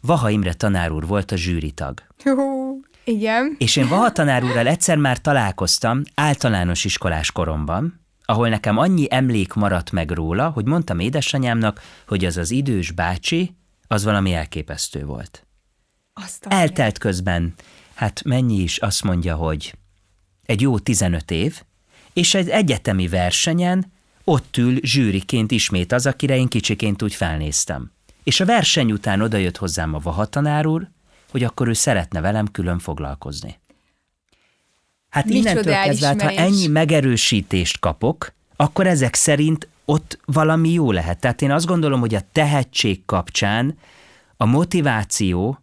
Vaha 0.00 0.30
Imre 0.30 0.52
tanár 0.52 0.90
úr 0.90 1.06
volt 1.06 1.30
a 1.30 1.36
zsűritag. 1.36 2.02
Hú, 2.22 2.80
igen. 3.04 3.56
És 3.58 3.76
én 3.76 3.88
Vaha 3.88 4.12
tanár 4.12 4.44
úrral 4.44 4.66
egyszer 4.66 4.96
már 4.96 5.18
találkoztam 5.18 6.02
általános 6.14 6.84
iskolás 6.84 7.32
koromban, 7.32 8.00
ahol 8.24 8.48
nekem 8.48 8.78
annyi 8.78 9.06
emlék 9.10 9.52
maradt 9.52 9.90
meg 9.90 10.10
róla, 10.10 10.48
hogy 10.48 10.64
mondtam 10.64 10.98
édesanyámnak, 10.98 11.80
hogy 12.06 12.24
az 12.24 12.36
az 12.36 12.50
idős 12.50 12.90
bácsi, 12.90 13.56
az 13.92 14.04
valami 14.04 14.32
elképesztő 14.32 15.04
volt. 15.04 15.46
Aztán 16.12 16.52
Eltelt 16.52 16.98
közben, 16.98 17.54
hát 17.94 18.22
mennyi 18.24 18.58
is 18.58 18.78
azt 18.78 19.02
mondja, 19.02 19.34
hogy 19.34 19.74
egy 20.42 20.60
jó 20.60 20.78
15 20.78 21.30
év, 21.30 21.62
és 22.12 22.34
egy 22.34 22.48
egyetemi 22.48 23.08
versenyen 23.08 23.92
ott 24.24 24.56
ül 24.56 24.78
zsűriként 24.82 25.50
ismét 25.50 25.92
az, 25.92 26.06
akire 26.06 26.36
én 26.36 26.48
kicsiként 26.48 27.02
úgy 27.02 27.14
felnéztem. 27.14 27.90
és 28.22 28.40
a 28.40 28.44
verseny 28.44 28.92
után 28.92 29.20
odajött 29.20 29.56
hozzám 29.56 29.94
a 29.94 29.98
vahatanár 29.98 30.66
úr, 30.66 30.88
hogy 31.30 31.44
akkor 31.44 31.68
ő 31.68 31.72
szeretne 31.72 32.20
velem 32.20 32.46
külön 32.46 32.78
foglalkozni. 32.78 33.58
Hát 35.08 35.24
Micsoda 35.24 35.50
innentől 35.50 35.74
kezdve, 35.74 36.06
hát, 36.06 36.22
ha 36.22 36.30
ennyi 36.30 36.66
megerősítést 36.66 37.78
kapok, 37.78 38.32
akkor 38.56 38.86
ezek 38.86 39.14
szerint 39.14 39.68
ott 39.84 40.18
valami 40.24 40.72
jó 40.72 40.92
lehet. 40.92 41.20
Tehát 41.20 41.42
én 41.42 41.50
azt 41.50 41.66
gondolom, 41.66 42.00
hogy 42.00 42.14
a 42.14 42.22
tehetség 42.32 43.04
kapcsán 43.04 43.78
a 44.36 44.44
motiváció 44.44 45.58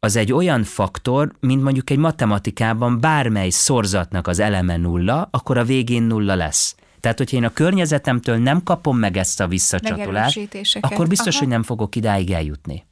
az 0.00 0.16
egy 0.16 0.32
olyan 0.32 0.62
faktor, 0.62 1.32
mint 1.40 1.62
mondjuk 1.62 1.90
egy 1.90 1.98
matematikában 1.98 3.00
bármely 3.00 3.50
szorzatnak 3.50 4.26
az 4.26 4.38
eleme 4.38 4.76
nulla, 4.76 5.28
akkor 5.30 5.58
a 5.58 5.64
végén 5.64 6.02
nulla 6.02 6.34
lesz. 6.34 6.76
Tehát, 7.00 7.18
hogyha 7.18 7.36
én 7.36 7.44
a 7.44 7.52
környezetemtől 7.52 8.36
nem 8.36 8.62
kapom 8.62 8.98
meg 8.98 9.16
ezt 9.16 9.40
a 9.40 9.46
visszacsatolást, 9.46 10.48
akkor 10.80 11.06
biztos, 11.06 11.34
Aha. 11.34 11.44
hogy 11.44 11.52
nem 11.52 11.62
fogok 11.62 11.96
idáig 11.96 12.30
eljutni. 12.30 12.84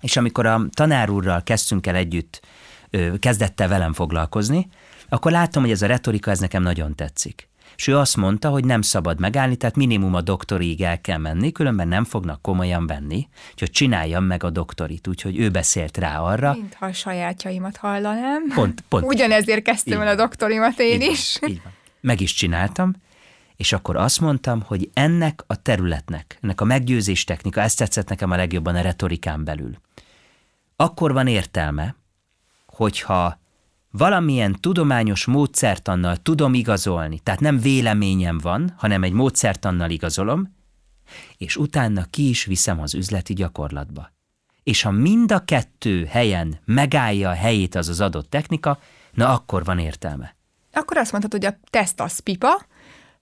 És 0.00 0.16
amikor 0.16 0.46
a 0.46 0.66
tanár 0.74 1.10
úrral 1.10 1.42
kezdtünk 1.42 1.86
el 1.86 1.94
együtt, 1.94 2.40
ö, 2.90 3.18
kezdette 3.18 3.68
velem 3.68 3.92
foglalkozni, 3.92 4.68
akkor 5.08 5.32
láttam, 5.32 5.62
hogy 5.62 5.70
ez 5.70 5.82
a 5.82 5.86
retorika, 5.86 6.30
ez 6.30 6.38
nekem 6.38 6.62
nagyon 6.62 6.94
tetszik. 6.94 7.48
És 7.76 7.86
ő 7.86 7.96
azt 7.96 8.16
mondta, 8.16 8.48
hogy 8.48 8.64
nem 8.64 8.82
szabad 8.82 9.20
megállni, 9.20 9.56
tehát 9.56 9.76
minimum 9.76 10.14
a 10.14 10.20
doktorig 10.20 10.82
el 10.82 11.00
kell 11.00 11.18
menni, 11.18 11.52
különben 11.52 11.88
nem 11.88 12.04
fognak 12.04 12.42
komolyan 12.42 12.86
venni, 12.86 13.28
úgyhogy 13.50 13.70
csináljam 13.70 14.24
meg 14.24 14.44
a 14.44 14.50
doktorit. 14.50 15.06
Úgyhogy 15.06 15.38
ő 15.38 15.50
beszélt 15.50 15.96
rá 15.96 16.20
arra. 16.20 16.52
Mintha 16.52 16.86
a 16.86 16.92
sajátjaimat 16.92 17.76
hallanám. 17.76 18.42
Pont, 18.54 18.84
pont. 18.88 19.04
Ugyanezért 19.04 19.62
kezdtem 19.62 20.00
el 20.00 20.08
a 20.08 20.14
doktorimat 20.14 20.78
én 20.78 21.00
Így 21.00 21.10
is. 21.10 21.38
Van, 21.40 21.50
így 21.50 21.62
van. 21.62 21.72
Meg 22.00 22.20
is 22.20 22.32
csináltam, 22.32 22.94
és 23.56 23.72
akkor 23.72 23.96
azt 23.96 24.20
mondtam, 24.20 24.62
hogy 24.62 24.90
ennek 24.94 25.44
a 25.46 25.62
területnek, 25.62 26.38
ennek 26.42 26.60
a 26.60 26.64
meggyőzés 26.64 27.24
technika, 27.24 27.60
ezt 27.60 27.78
tetszett 27.78 28.08
nekem 28.08 28.30
a 28.30 28.36
legjobban 28.36 28.76
a 28.76 28.80
retorikán 28.80 29.44
belül. 29.44 29.80
Akkor 30.76 31.12
van 31.12 31.26
értelme, 31.26 31.94
hogyha 32.66 33.38
valamilyen 33.96 34.56
tudományos 34.60 35.24
módszertannal 35.24 36.16
tudom 36.16 36.54
igazolni, 36.54 37.18
tehát 37.18 37.40
nem 37.40 37.58
véleményem 37.58 38.38
van, 38.38 38.74
hanem 38.76 39.02
egy 39.02 39.12
módszertannal 39.12 39.90
igazolom, 39.90 40.54
és 41.36 41.56
utána 41.56 42.04
ki 42.10 42.28
is 42.28 42.44
viszem 42.44 42.80
az 42.80 42.94
üzleti 42.94 43.34
gyakorlatba. 43.34 44.12
És 44.62 44.82
ha 44.82 44.90
mind 44.90 45.32
a 45.32 45.44
kettő 45.44 46.04
helyen 46.04 46.58
megállja 46.64 47.30
a 47.30 47.34
helyét 47.34 47.74
az 47.74 47.88
az 47.88 48.00
adott 48.00 48.30
technika, 48.30 48.78
na 49.12 49.32
akkor 49.32 49.64
van 49.64 49.78
értelme. 49.78 50.36
Akkor 50.72 50.96
azt 50.96 51.12
mondhatod, 51.12 51.44
hogy 51.44 51.54
a 51.54 51.68
teszt 51.70 52.00
az 52.00 52.18
pipa, 52.18 52.66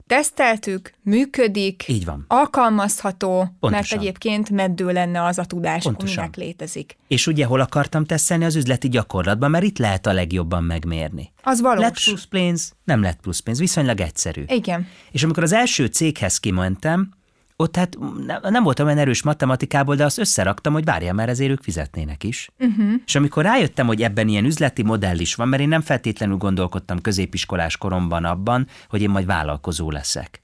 teszteltük, 0.06 0.92
működik, 1.02 1.84
Így 1.88 2.04
van. 2.04 2.24
alkalmazható, 2.28 3.38
mert 3.38 3.52
Pontosan. 3.60 3.98
egyébként 3.98 4.50
meddő 4.50 4.92
lenne 4.92 5.24
az 5.24 5.38
a 5.38 5.44
tudás, 5.44 5.82
Pontosan. 5.82 6.16
aminek 6.18 6.36
létezik. 6.36 6.96
És 7.08 7.26
ugye 7.26 7.44
hol 7.44 7.60
akartam 7.60 8.04
tesztelni 8.04 8.44
az 8.44 8.54
üzleti 8.56 8.88
gyakorlatban, 8.88 9.50
mert 9.50 9.64
itt 9.64 9.78
lehet 9.78 10.06
a 10.06 10.12
legjobban 10.12 10.64
megmérni. 10.64 11.32
Az 11.42 11.60
valós. 11.60 11.80
Lett 11.82 12.02
plusz 12.04 12.24
pénz, 12.24 12.72
nem 12.84 13.02
lett 13.02 13.20
plusz 13.20 13.38
pénz, 13.40 13.58
viszonylag 13.58 14.00
egyszerű. 14.00 14.42
Igen. 14.46 14.86
És 15.10 15.22
amikor 15.22 15.42
az 15.42 15.52
első 15.52 15.86
céghez 15.86 16.38
kimentem, 16.38 17.10
ott 17.56 17.76
hát 17.76 17.96
ne- 18.26 18.50
nem 18.50 18.62
voltam 18.62 18.86
olyan 18.86 18.98
erős 18.98 19.22
matematikából, 19.22 19.96
de 19.96 20.04
azt 20.04 20.18
összeraktam, 20.18 20.72
hogy 20.72 20.84
várjál, 20.84 21.14
mert 21.14 21.28
ezért 21.28 21.50
ők 21.50 21.62
fizetnének 21.62 22.24
is. 22.24 22.50
Uh-huh. 22.58 22.92
És 23.06 23.14
amikor 23.14 23.44
rájöttem, 23.44 23.86
hogy 23.86 24.02
ebben 24.02 24.28
ilyen 24.28 24.44
üzleti 24.44 24.82
modell 24.82 25.18
is 25.18 25.34
van, 25.34 25.48
mert 25.48 25.62
én 25.62 25.68
nem 25.68 25.80
feltétlenül 25.80 26.36
gondolkodtam 26.36 27.00
középiskolás 27.00 27.76
koromban 27.76 28.24
abban, 28.24 28.66
hogy 28.88 29.02
én 29.02 29.10
majd 29.10 29.26
vállalkozó 29.26 29.90
leszek. 29.90 30.42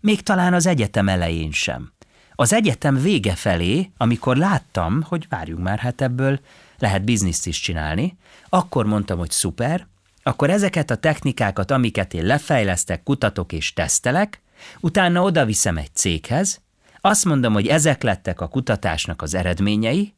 Még 0.00 0.22
talán 0.22 0.54
az 0.54 0.66
egyetem 0.66 1.08
elején 1.08 1.52
sem. 1.52 1.92
Az 2.34 2.52
egyetem 2.52 3.02
vége 3.02 3.34
felé, 3.34 3.90
amikor 3.96 4.36
láttam, 4.36 5.02
hogy 5.02 5.26
várjunk 5.28 5.62
már, 5.62 5.78
hát 5.78 6.00
ebből 6.00 6.40
lehet 6.78 7.04
bizniszt 7.04 7.46
is 7.46 7.60
csinálni, 7.60 8.16
akkor 8.48 8.86
mondtam, 8.86 9.18
hogy 9.18 9.30
szuper, 9.30 9.86
akkor 10.22 10.50
ezeket 10.50 10.90
a 10.90 10.96
technikákat, 10.96 11.70
amiket 11.70 12.14
én 12.14 12.24
lefejlesztek, 12.24 13.02
kutatok 13.02 13.52
és 13.52 13.72
tesztelek, 13.72 14.40
utána 14.80 15.22
oda 15.22 15.44
viszem 15.44 15.76
egy 15.76 15.94
céghez, 15.94 16.60
azt 17.00 17.24
mondom, 17.24 17.52
hogy 17.52 17.66
ezek 17.66 18.02
lettek 18.02 18.40
a 18.40 18.48
kutatásnak 18.48 19.22
az 19.22 19.34
eredményei, 19.34 20.14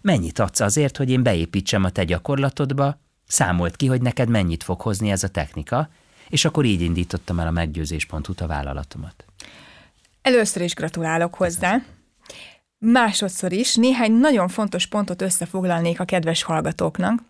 mennyit 0.00 0.38
adsz 0.38 0.60
azért, 0.60 0.96
hogy 0.96 1.10
én 1.10 1.22
beépítsem 1.22 1.84
a 1.84 1.90
te 1.90 2.04
gyakorlatodba, 2.04 2.98
számolt 3.26 3.76
ki, 3.76 3.86
hogy 3.86 4.02
neked 4.02 4.28
mennyit 4.28 4.62
fog 4.62 4.80
hozni 4.80 5.10
ez 5.10 5.22
a 5.22 5.28
technika, 5.28 5.88
és 6.28 6.44
akkor 6.44 6.64
így 6.64 6.80
indítottam 6.80 7.40
el 7.40 7.46
a 7.46 7.50
meggyőzés.hu 7.50 8.32
a 8.38 8.46
vállalatomat. 8.46 9.24
Először 10.22 10.62
is 10.62 10.74
gratulálok 10.74 11.34
hozzá. 11.34 11.82
Másodszor 12.78 13.52
is 13.52 13.74
néhány 13.74 14.12
nagyon 14.12 14.48
fontos 14.48 14.86
pontot 14.86 15.22
összefoglalnék 15.22 16.00
a 16.00 16.04
kedves 16.04 16.42
hallgatóknak. 16.42 17.22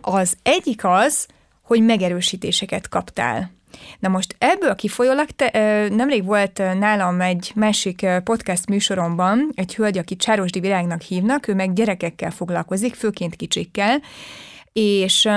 Az 0.00 0.36
egyik 0.42 0.84
az, 0.84 1.26
hogy 1.62 1.82
megerősítéseket 1.82 2.88
kaptál. 2.88 3.50
Na 3.98 4.08
most 4.08 4.36
ebből 4.38 4.74
kifolyólag 4.74 5.30
te, 5.30 5.50
nemrég 5.88 6.24
volt 6.24 6.62
nálam 6.78 7.20
egy 7.20 7.52
másik 7.54 8.06
podcast 8.24 8.68
műsoromban 8.68 9.50
egy 9.54 9.74
hölgy, 9.74 9.98
aki 9.98 10.16
Csárosdi 10.16 10.60
Virágnak 10.60 11.00
hívnak, 11.00 11.48
ő 11.48 11.54
meg 11.54 11.72
gyerekekkel 11.72 12.30
foglalkozik, 12.30 12.94
főként 12.94 13.36
kicsikkel, 13.36 14.00
és, 14.72 15.28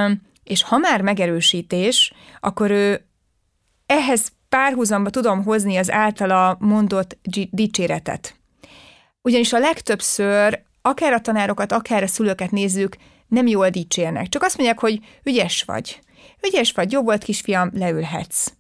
és 0.44 0.64
ha 0.64 0.78
már 0.78 1.02
megerősítés, 1.02 2.14
akkor 2.40 2.72
ő 2.72 3.06
ehhez 3.86 4.32
párhuzamba 4.50 5.10
tudom 5.10 5.44
hozni 5.44 5.78
az 5.78 5.92
általa 5.92 6.58
mondott 6.60 7.18
dicséretet. 7.52 8.36
Ugyanis 9.22 9.54
a 9.54 9.60
legtöbbször, 9.60 10.62
akár 10.82 11.14
a 11.14 11.22
tanárokat, 11.22 11.72
akár 11.72 12.04
a 12.04 12.08
szülőket 12.08 12.52
nézzük, 12.52 12.96
nem 13.28 13.48
jól 13.48 13.70
dicsérnek. 13.70 14.30
Csak 14.30 14.44
azt 14.44 14.58
mondják, 14.58 14.80
hogy 14.80 15.00
ügyes 15.24 15.64
vagy. 15.64 16.00
Ügyes 16.48 16.72
vagy, 16.72 16.92
jó 16.92 17.02
volt 17.02 17.24
kisfiam, 17.24 17.70
leülhetsz. 17.74 18.54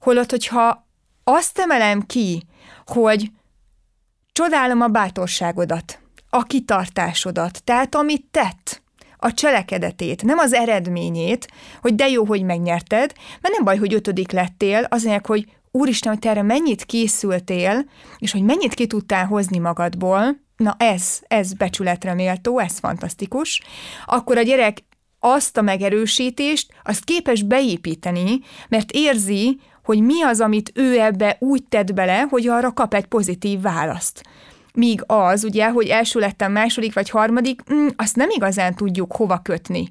Holott, 0.00 0.30
hogyha 0.30 0.86
azt 1.24 1.58
emelem 1.58 2.00
ki, 2.00 2.42
hogy 2.86 3.30
csodálom 4.32 4.80
a 4.80 4.88
bátorságodat, 4.88 6.00
a 6.30 6.42
kitartásodat, 6.42 7.64
tehát 7.64 7.94
amit 7.94 8.24
tett, 8.30 8.82
a 9.24 9.32
cselekedetét, 9.32 10.22
nem 10.22 10.38
az 10.38 10.52
eredményét, 10.52 11.48
hogy 11.80 11.94
de 11.94 12.08
jó, 12.08 12.24
hogy 12.24 12.42
megnyerted, 12.42 13.12
mert 13.40 13.54
nem 13.54 13.64
baj, 13.64 13.76
hogy 13.76 13.94
ötödik 13.94 14.30
lettél, 14.30 14.86
az 14.88 15.02
mondják, 15.02 15.26
hogy 15.26 15.46
úristen, 15.70 16.12
hogy 16.12 16.20
te 16.20 16.28
erre 16.28 16.42
mennyit 16.42 16.84
készültél, 16.84 17.84
és 18.18 18.32
hogy 18.32 18.42
mennyit 18.42 18.74
ki 18.74 18.86
tudtál 18.86 19.26
hozni 19.26 19.58
magadból, 19.58 20.40
na 20.56 20.76
ez, 20.78 21.20
ez 21.28 21.52
becsületre 21.52 22.14
méltó, 22.14 22.58
ez 22.58 22.78
fantasztikus, 22.78 23.62
akkor 24.06 24.38
a 24.38 24.42
gyerek 24.42 24.78
azt 25.24 25.56
a 25.56 25.62
megerősítést, 25.62 26.72
azt 26.84 27.04
képes 27.04 27.42
beépíteni, 27.42 28.40
mert 28.68 28.90
érzi, 28.90 29.60
hogy 29.84 30.00
mi 30.00 30.22
az, 30.22 30.40
amit 30.40 30.72
ő 30.74 31.00
ebbe 31.00 31.36
úgy 31.40 31.64
tett 31.64 31.94
bele, 31.94 32.20
hogy 32.20 32.48
arra 32.48 32.72
kap 32.72 32.94
egy 32.94 33.06
pozitív 33.06 33.60
választ. 33.60 34.22
Míg 34.74 35.02
az, 35.06 35.44
ugye, 35.44 35.70
hogy 35.70 35.86
első 35.86 36.20
lettem 36.20 36.52
második 36.52 36.94
vagy 36.94 37.10
harmadik, 37.10 37.60
mm, 37.72 37.86
azt 37.96 38.16
nem 38.16 38.28
igazán 38.30 38.74
tudjuk 38.74 39.16
hova 39.16 39.38
kötni. 39.38 39.88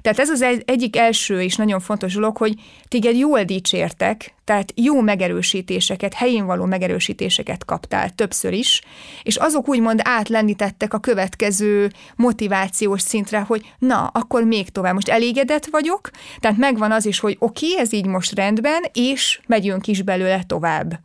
Tehát 0.00 0.18
ez 0.18 0.30
az 0.30 0.42
egy, 0.42 0.62
egyik 0.66 0.96
első 0.96 1.42
és 1.42 1.56
nagyon 1.56 1.80
fontos 1.80 2.14
dolog, 2.14 2.36
hogy 2.36 2.54
téged 2.88 3.16
jól 3.16 3.44
dicsértek, 3.44 4.34
tehát 4.44 4.72
jó 4.76 5.00
megerősítéseket, 5.00 6.14
helyén 6.14 6.46
való 6.46 6.64
megerősítéseket 6.64 7.64
kaptál 7.64 8.10
többször 8.10 8.52
is, 8.52 8.80
és 9.22 9.36
azok 9.36 9.68
úgymond 9.68 10.00
átlendítettek 10.04 10.94
a 10.94 10.98
következő 10.98 11.90
motivációs 12.16 13.00
szintre, 13.00 13.40
hogy 13.40 13.72
na, 13.78 14.06
akkor 14.06 14.44
még 14.44 14.68
tovább. 14.68 14.94
Most 14.94 15.08
elégedett 15.08 15.66
vagyok, 15.66 16.10
tehát 16.40 16.56
megvan 16.56 16.92
az 16.92 17.06
is, 17.06 17.18
hogy 17.18 17.36
oké, 17.38 17.66
okay, 17.70 17.80
ez 17.80 17.92
így 17.92 18.06
most 18.06 18.34
rendben, 18.34 18.84
és 18.92 19.40
megyünk 19.46 19.86
is 19.86 20.02
belőle 20.02 20.42
tovább. 20.46 21.00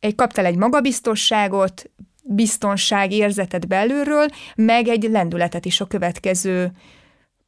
Egy, 0.00 0.14
kaptál 0.14 0.44
egy 0.44 0.56
magabiztosságot, 0.56 1.90
biztonság 2.26 3.12
érzetet 3.12 3.68
belülről, 3.68 4.26
meg 4.54 4.88
egy 4.88 5.02
lendületet 5.02 5.64
is 5.64 5.80
a 5.80 5.86
következő 5.86 6.70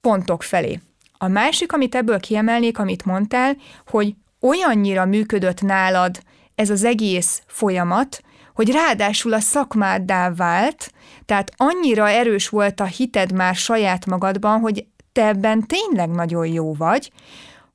pontok 0.01 0.43
felé. 0.43 0.81
A 1.19 1.29
másik, 1.29 1.73
amit 1.73 1.95
ebből 1.95 2.21
kiemelnék, 2.21 2.79
amit 2.79 3.05
mondtál, 3.05 3.57
hogy 3.87 4.15
olyannyira 4.41 5.05
működött 5.05 5.61
nálad 5.61 6.21
ez 6.55 6.71
az 6.71 6.85
egész 6.85 7.43
folyamat, 7.47 8.21
hogy 8.55 8.71
ráadásul 8.71 9.33
a 9.33 9.41
szakmáddá 9.41 10.31
vált, 10.35 10.93
tehát 11.25 11.53
annyira 11.57 12.09
erős 12.09 12.49
volt 12.49 12.81
a 12.81 12.85
hited 12.85 13.33
már 13.33 13.55
saját 13.55 14.07
magadban, 14.07 14.61
hogy 14.61 14.87
te 15.13 15.27
ebben 15.27 15.67
tényleg 15.67 16.11
nagyon 16.11 16.47
jó 16.47 16.75
vagy, 16.75 17.11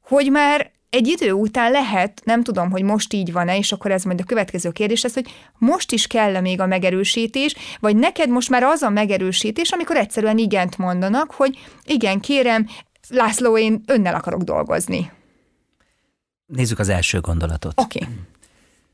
hogy 0.02 0.32
már 0.32 0.72
egy 0.92 1.08
idő 1.08 1.32
után 1.32 1.72
lehet, 1.72 2.22
nem 2.24 2.44
tudom, 2.44 2.72
hogy 2.72 2.84
most 2.84 3.14
így 3.14 3.32
van-e, 3.32 3.58
és 3.58 3.72
akkor 3.72 3.92
ez 3.92 4.04
majd 4.04 4.20
a 4.20 4.24
következő 4.24 4.72
kérdés 4.72 5.02
lesz, 5.04 5.14
hogy 5.14 5.34
most 5.58 5.92
is 5.92 6.08
kell 6.08 6.36
-e 6.36 6.42
még 6.42 6.60
a 6.60 6.66
megerősítés, 6.66 7.56
vagy 7.80 7.96
neked 7.96 8.30
most 8.30 8.50
már 8.50 8.64
az 8.64 8.82
a 8.82 8.90
megerősítés, 8.90 9.72
amikor 9.72 9.98
egyszerűen 9.98 10.38
igent 10.38 10.78
mondanak, 10.78 11.32
hogy 11.32 11.58
igen, 11.86 12.20
kérem, 12.20 12.68
László, 13.10 13.58
én 13.58 13.82
önnel 13.86 14.16
akarok 14.16 14.42
dolgozni. 14.42 15.12
Nézzük 16.46 16.80
az 16.80 16.90
első 16.90 17.20
gondolatot. 17.20 17.74
Oké. 17.76 18.00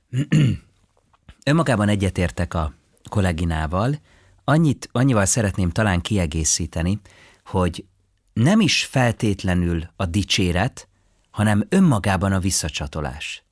Okay. 0.10 0.60
Önmagában 1.46 1.90
egyetértek 1.90 2.54
a 2.54 2.74
kolleginával, 3.10 3.96
annyit, 4.44 4.90
annyival 4.92 5.26
szeretném 5.26 5.70
talán 5.70 6.02
kiegészíteni, 6.02 7.00
hogy 7.46 7.86
nem 8.34 8.60
is 8.60 8.84
feltétlenül 8.84 9.84
a 9.96 10.06
dicséret, 10.06 10.87
hanem 11.38 11.66
önmagában 11.70 12.32
a 12.32 12.40
visszacsatolás. 12.40 13.44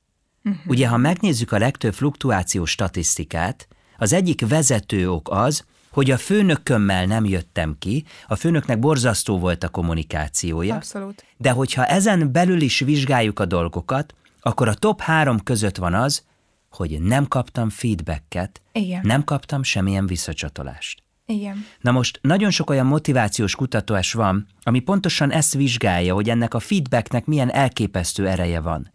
Uh-huh. 0.44 0.62
Ugye, 0.66 0.88
ha 0.88 0.96
megnézzük 0.96 1.52
a 1.52 1.58
legtöbb 1.58 1.94
fluktuációs 1.94 2.70
statisztikát, 2.70 3.68
az 3.98 4.12
egyik 4.12 4.48
vezető 4.48 5.10
ok 5.10 5.28
az, 5.30 5.64
hogy 5.90 6.10
a 6.10 6.16
főnökömmel 6.16 7.04
nem 7.04 7.24
jöttem 7.24 7.76
ki, 7.78 8.04
a 8.26 8.36
főnöknek 8.36 8.78
borzasztó 8.78 9.38
volt 9.38 9.64
a 9.64 9.68
kommunikációja. 9.68 10.74
Abszolút. 10.74 11.24
De 11.36 11.50
hogyha 11.50 11.86
ezen 11.86 12.32
belül 12.32 12.60
is 12.60 12.80
vizsgáljuk 12.80 13.38
a 13.38 13.44
dolgokat, 13.44 14.14
akkor 14.40 14.68
a 14.68 14.74
top 14.74 15.00
három 15.00 15.40
között 15.42 15.76
van 15.76 15.94
az, 15.94 16.24
hogy 16.70 17.00
nem 17.00 17.28
kaptam 17.28 17.70
feedbacket, 17.70 18.62
Igen. 18.72 19.00
nem 19.02 19.24
kaptam 19.24 19.62
semmilyen 19.62 20.06
visszacsatolást. 20.06 21.02
Igen. 21.26 21.66
Na 21.80 21.90
most 21.90 22.18
nagyon 22.22 22.50
sok 22.50 22.70
olyan 22.70 22.86
motivációs 22.86 23.54
kutatás 23.54 24.12
van, 24.12 24.46
ami 24.62 24.80
pontosan 24.80 25.32
ezt 25.32 25.54
vizsgálja, 25.54 26.14
hogy 26.14 26.28
ennek 26.28 26.54
a 26.54 26.60
feedbacknek 26.60 27.24
milyen 27.24 27.50
elképesztő 27.52 28.28
ereje 28.28 28.60
van. 28.60 28.92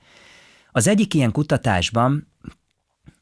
Az 0.72 0.88
egyik 0.88 1.14
ilyen 1.14 1.32
kutatásban 1.32 2.28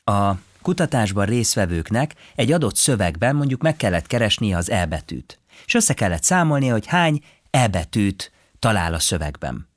a 0.03 0.33
kutatásban 0.61 1.25
résztvevőknek 1.25 2.15
egy 2.35 2.51
adott 2.51 2.75
szövegben 2.75 3.35
mondjuk 3.35 3.61
meg 3.61 3.75
kellett 3.75 4.07
keresnie 4.07 4.57
az 4.57 4.69
E 4.69 4.85
betűt, 4.85 5.39
és 5.65 5.73
össze 5.73 5.93
kellett 5.93 6.23
számolni, 6.23 6.67
hogy 6.67 6.87
hány 6.87 7.23
E 7.49 7.67
betűt 7.67 8.31
talál 8.59 8.93
a 8.93 8.99
szövegben. 8.99 9.67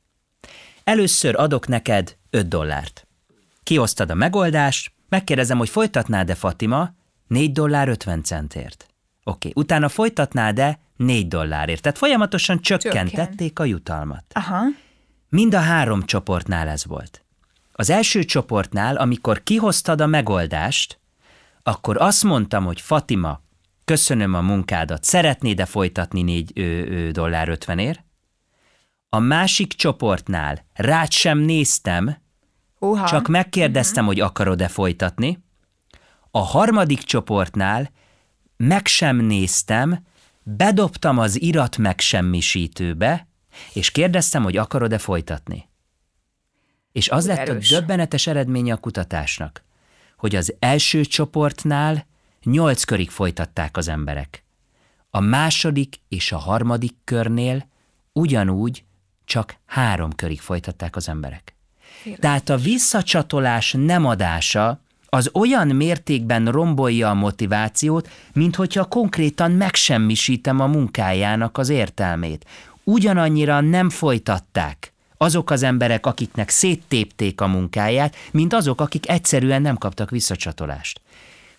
Először 0.85 1.35
adok 1.37 1.69
neked 1.69 2.17
5 2.31 2.49
dollárt. 2.49 3.07
Kiosztad 3.63 4.11
a 4.11 4.15
megoldást, 4.15 4.93
megkérdezem, 5.09 5.59
hogy 5.59 5.69
folytatnád-e 5.69 6.35
Fatima 6.35 6.95
4 7.27 7.53
dollár 7.53 7.89
50 7.89 8.23
centért. 8.23 8.92
Oké, 9.25 9.49
okay. 9.49 9.63
utána 9.63 9.89
folytatnád-e 9.89 10.79
4 10.97 11.29
dollárért. 11.29 11.83
Tehát 11.83 11.99
folyamatosan 11.99 12.61
csökkentették 12.61 13.49
Csökken. 13.49 13.67
a 13.67 13.69
jutalmat. 13.69 14.25
Aha. 14.33 14.63
Mind 15.29 15.55
a 15.55 15.61
három 15.61 16.03
csoportnál 16.03 16.69
ez 16.69 16.87
volt. 16.87 17.25
Az 17.73 17.91
első 17.91 18.25
csoportnál, 18.25 18.97
amikor 18.97 19.43
kihoztad 19.43 20.01
a 20.01 20.07
megoldást, 20.07 20.99
akkor 21.63 21.97
azt 22.01 22.25
mondtam, 22.25 22.65
hogy 22.65 22.81
Fatima, 22.81 23.41
köszönöm 23.85 24.35
a 24.35 24.41
munkádat, 24.41 25.05
szeretnéd-e 25.05 25.65
folytatni 25.65 26.23
4 26.23 27.11
dollár 27.13 27.49
50 27.49 27.79
ér? 27.79 28.03
A 29.09 29.19
másik 29.19 29.73
csoportnál 29.73 30.65
rád 30.75 31.11
sem 31.11 31.39
néztem, 31.39 32.17
Uha. 32.79 33.07
csak 33.07 33.29
megkérdeztem, 33.29 34.05
uh-huh. 34.05 34.19
hogy 34.19 34.29
akarod-e 34.31 34.69
folytatni. 34.69 35.45
A 36.31 36.39
harmadik 36.39 37.03
csoportnál 37.03 37.91
meg 38.65 38.87
sem 38.87 39.17
néztem, 39.17 40.07
bedobtam 40.43 41.19
az 41.19 41.41
irat 41.41 41.77
megsemmisítőbe, 41.77 43.27
és 43.73 43.91
kérdeztem, 43.91 44.43
hogy 44.43 44.57
akarod-e 44.57 44.99
folytatni. 44.99 45.69
És 46.93 47.09
az 47.09 47.27
lett 47.27 47.49
a 47.49 47.55
döbbenetes 47.55 48.27
eredménye 48.27 48.73
a 48.73 48.77
kutatásnak, 48.77 49.63
hogy 50.17 50.37
az 50.37 50.55
első 50.59 51.05
csoportnál 51.05 52.07
nyolc 52.43 52.85
körig 52.85 53.11
folytatták 53.11 53.77
az 53.77 53.89
emberek. 53.89 54.45
A 55.11 55.21
második 55.21 56.01
és 56.09 56.33
a 56.33 56.39
harmadik 56.39 56.95
körnél 57.05 57.69
ugyanúgy 58.13 58.85
csak 59.25 59.57
három 59.67 60.13
körig 60.13 60.41
folytatták 60.41 60.97
az 60.97 61.09
emberek. 61.09 61.55
Félek. 62.03 62.19
Tehát 62.19 62.49
a 62.49 62.57
visszacsatolás 62.57 63.75
nem 63.79 64.07
adása 64.07 64.81
az 65.17 65.31
olyan 65.33 65.67
mértékben 65.67 66.47
rombolja 66.47 67.11
a 67.11 67.15
motivációt, 67.15 68.09
mint 68.33 68.57
hogyha 68.57 68.85
konkrétan 68.85 69.51
megsemmisítem 69.51 70.61
a 70.61 70.67
munkájának 70.67 71.59
az 71.59 71.69
értelmét. 71.69 72.47
Ugyanannyira 72.85 73.61
nem 73.61 73.91
folytatták 73.91 74.93
azok 75.17 75.51
az 75.51 75.63
emberek, 75.63 76.07
akiknek 76.07 76.49
széttépték 76.49 77.41
a 77.41 77.47
munkáját, 77.47 78.17
mint 78.31 78.53
azok, 78.53 78.81
akik 78.81 79.09
egyszerűen 79.09 79.63
nem 79.63 79.77
kaptak 79.77 80.11
visszacsatolást. 80.11 81.01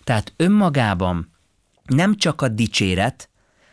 Tehát 0.04 0.32
önmagában 0.36 1.30
nem 1.84 2.16
csak 2.16 2.42
a 2.42 2.48
dicséret, 2.48 3.28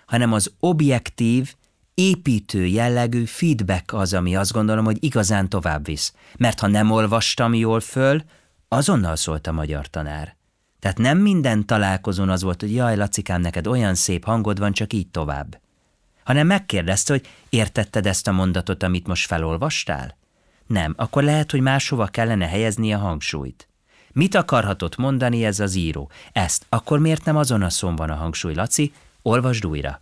hanem 0.06 0.34
az 0.34 0.52
objektív, 0.60 1.54
építő 1.94 2.66
jellegű 2.66 3.24
feedback 3.26 3.94
az, 3.94 4.14
ami 4.14 4.36
azt 4.36 4.52
gondolom, 4.52 4.86
hogy 4.86 5.04
igazán 5.04 5.50
tovább 5.50 5.86
visz. 5.86 6.14
Mert 6.38 6.60
ha 6.60 6.68
nem 6.68 6.92
olvastam 6.92 7.54
jól 7.54 7.80
föl, 7.80 8.24
azonnal 8.74 9.16
szólt 9.16 9.48
a 9.48 9.52
magyar 9.52 9.88
tanár. 9.88 10.36
Tehát 10.80 10.98
nem 10.98 11.18
minden 11.18 11.66
találkozón 11.66 12.30
az 12.30 12.42
volt, 12.42 12.62
hogy 12.62 12.74
jaj, 12.74 12.96
Lacikám, 12.96 13.42
neked 13.42 13.68
olyan 13.68 13.96
szép 13.96 14.26
hangod 14.26 14.60
van, 14.60 14.72
csak 14.72 14.94
így 14.94 15.08
tovább. 15.08 15.60
Hanem 16.24 16.48
megkérdezte, 16.48 17.14
hogy 17.14 17.28
értetted 17.50 18.06
ezt 18.06 18.28
a 18.28 18.32
mondatot, 18.32 18.84
amit 18.84 19.08
most 19.08 19.28
felolvastál? 19.28 20.18
Nem, 20.68 20.94
akkor 20.98 21.24
lehet, 21.24 21.52
hogy 21.52 21.60
máshova 21.62 22.06
kellene 22.06 22.48
helyezni 22.48 22.94
a 22.94 22.98
hangsúlyt. 22.98 23.68
Mit 24.12 24.36
akarhatott 24.36 24.98
mondani 24.98 25.46
ez 25.46 25.60
az 25.60 25.76
író? 25.76 26.12
Ezt, 26.32 26.66
akkor 26.70 27.00
miért 27.00 27.26
nem 27.26 27.36
azon 27.36 27.62
a 27.62 27.70
szón 27.70 27.96
van 27.96 28.10
a 28.10 28.16
hangsúly, 28.16 28.54
Laci? 28.54 28.94
Olvasd 29.22 29.66
újra. 29.66 30.02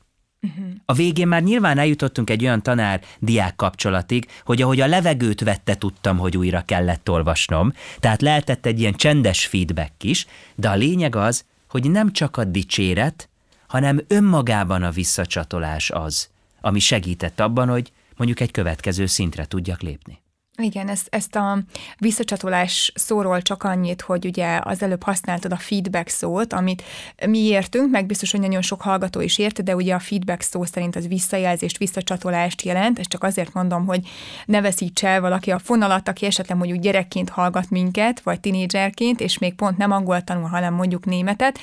A 0.86 0.94
végén 0.94 1.28
már 1.28 1.44
nyilván 1.44 1.78
eljutottunk 1.78 2.30
egy 2.30 2.44
olyan 2.44 2.62
tanár-diák 2.62 3.56
kapcsolatig, 3.56 4.28
hogy 4.46 4.62
ahogy 4.62 4.80
a 4.80 4.88
levegőt 4.88 5.42
vette, 5.42 5.76
tudtam, 5.76 6.18
hogy 6.18 6.38
újra 6.38 6.62
kellett 6.62 7.10
olvasnom, 7.10 7.74
tehát 8.00 8.22
lehetett 8.22 8.66
egy 8.66 8.80
ilyen 8.80 8.94
csendes 8.94 9.46
feedback 9.46 10.04
is, 10.04 10.28
de 10.56 10.70
a 10.70 10.76
lényeg 10.76 11.16
az, 11.16 11.46
hogy 11.70 11.92
nem 11.92 12.12
csak 12.12 12.38
a 12.38 12.44
dicséret, 12.44 13.30
hanem 13.68 14.02
önmagában 14.08 14.84
a 14.84 14.92
visszacsatolás 14.92 15.90
az, 15.90 16.30
ami 16.62 16.80
segített 16.80 17.40
abban, 17.40 17.70
hogy 17.70 17.92
mondjuk 18.18 18.40
egy 18.40 18.52
következő 18.52 19.06
szintre 19.06 19.46
tudjak 19.46 19.82
lépni. 19.82 20.22
Igen, 20.62 20.88
ezt, 20.88 21.08
ezt 21.10 21.36
a 21.36 21.58
visszacsatolás 21.98 22.92
szóról 22.96 23.42
csak 23.42 23.64
annyit, 23.64 24.02
hogy 24.02 24.26
ugye 24.26 24.60
az 24.64 24.82
előbb 24.82 25.04
használtad 25.04 25.52
a 25.52 25.58
feedback 25.58 26.08
szót, 26.08 26.54
amit 26.54 26.84
mi 27.28 27.40
értünk, 27.40 27.92
meg 27.92 28.06
biztos, 28.06 28.32
hogy 28.32 28.40
nagyon 28.40 28.62
sok 28.62 28.82
hallgató 28.82 29.22
is 29.22 29.38
ért, 29.38 29.64
de 29.64 29.76
ugye 29.76 29.94
a 29.94 30.00
feedback 30.00 30.42
szó 30.42 30.64
szerint 30.64 30.96
az 30.96 31.08
visszajelzést, 31.08 31.78
visszacsatolást 31.78 32.62
jelent, 32.62 33.00
és 33.00 33.08
csak 33.08 33.24
azért 33.24 33.54
mondom, 33.54 33.86
hogy 33.86 34.08
ne 34.46 34.62
veszíts 34.62 35.04
el 35.04 35.22
valaki 35.22 35.52
a 35.52 35.60
fonalat, 35.60 36.08
aki 36.08 36.26
esetleg 36.26 36.58
mondjuk 36.58 36.80
gyerekként 36.80 37.30
hallgat 37.30 37.70
minket, 37.70 38.20
vagy 38.20 38.40
tinédzserként, 38.40 39.20
és 39.20 39.38
még 39.38 39.54
pont 39.54 39.78
nem 39.78 39.92
angol 39.92 40.22
tanul, 40.22 40.50
hanem 40.50 40.74
mondjuk 40.74 41.06
németet, 41.06 41.60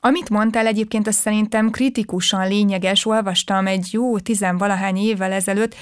amit 0.00 0.30
mondtál 0.30 0.66
egyébként, 0.66 1.06
az 1.06 1.14
szerintem 1.14 1.70
kritikusan 1.70 2.48
lényeges, 2.48 3.06
olvastam 3.06 3.66
egy 3.66 3.88
jó 3.90 4.18
tizenvalahány 4.18 4.96
évvel 4.96 5.32
ezelőtt, 5.32 5.74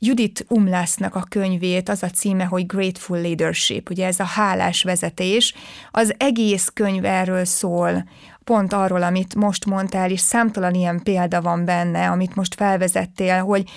Judith 0.00 0.42
Umlásznak 0.48 1.14
a 1.14 1.26
könyvét, 1.28 1.88
az 1.88 2.02
a 2.02 2.08
címe, 2.08 2.44
hogy 2.44 2.66
Grateful 2.66 3.20
Leadership, 3.20 3.90
ugye 3.90 4.06
ez 4.06 4.20
a 4.20 4.24
hálás 4.24 4.82
vezetés. 4.82 5.54
Az 5.90 6.14
egész 6.16 6.70
könyv 6.74 7.04
erről 7.04 7.44
szól, 7.44 8.08
pont 8.44 8.72
arról, 8.72 9.02
amit 9.02 9.34
most 9.34 9.64
mondtál, 9.64 10.10
és 10.10 10.20
számtalan 10.20 10.74
ilyen 10.74 11.02
példa 11.02 11.42
van 11.42 11.64
benne, 11.64 12.10
amit 12.10 12.34
most 12.34 12.54
felvezettél, 12.54 13.42
hogy 13.42 13.70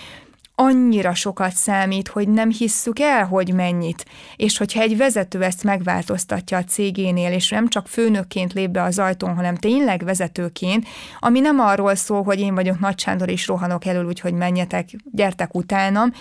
annyira 0.62 1.13
sokat 1.13 1.54
számít, 1.54 2.08
hogy 2.08 2.30
nem 2.30 2.50
hisszük 2.50 3.00
el, 3.00 3.26
hogy 3.26 3.54
mennyit. 3.54 4.06
És 4.36 4.58
hogyha 4.58 4.82
egy 4.82 4.97
vezető 4.97 5.43
ezt 5.43 5.63
megváltoztatja 5.63 6.58
a 6.58 6.63
cégénél, 6.63 7.32
és 7.32 7.50
nem 7.50 7.67
csak 7.67 7.88
főnökként 7.88 8.54
lép 8.54 8.69
be 8.69 8.84
az 8.84 9.00
ajtón, 9.00 9.36
hanem 9.36 9.56
tényleg 9.56 10.04
vezetőként, 10.04 10.88
ami 11.19 11.39
nem 11.39 11.60
arról 11.60 11.95
szól, 11.95 12.24
hogy 12.24 12.39
én 12.39 12.56
vagyok 12.56 12.80
Nagy 12.80 13.00
Sándor 13.00 13.30
és 13.30 13.47
rohanok 13.47 13.86
elől, 13.86 14.06
úgyhogy 14.06 14.34
menjetek, 14.34 14.89
gyertek 15.12 15.56
utánam, 15.56 16.12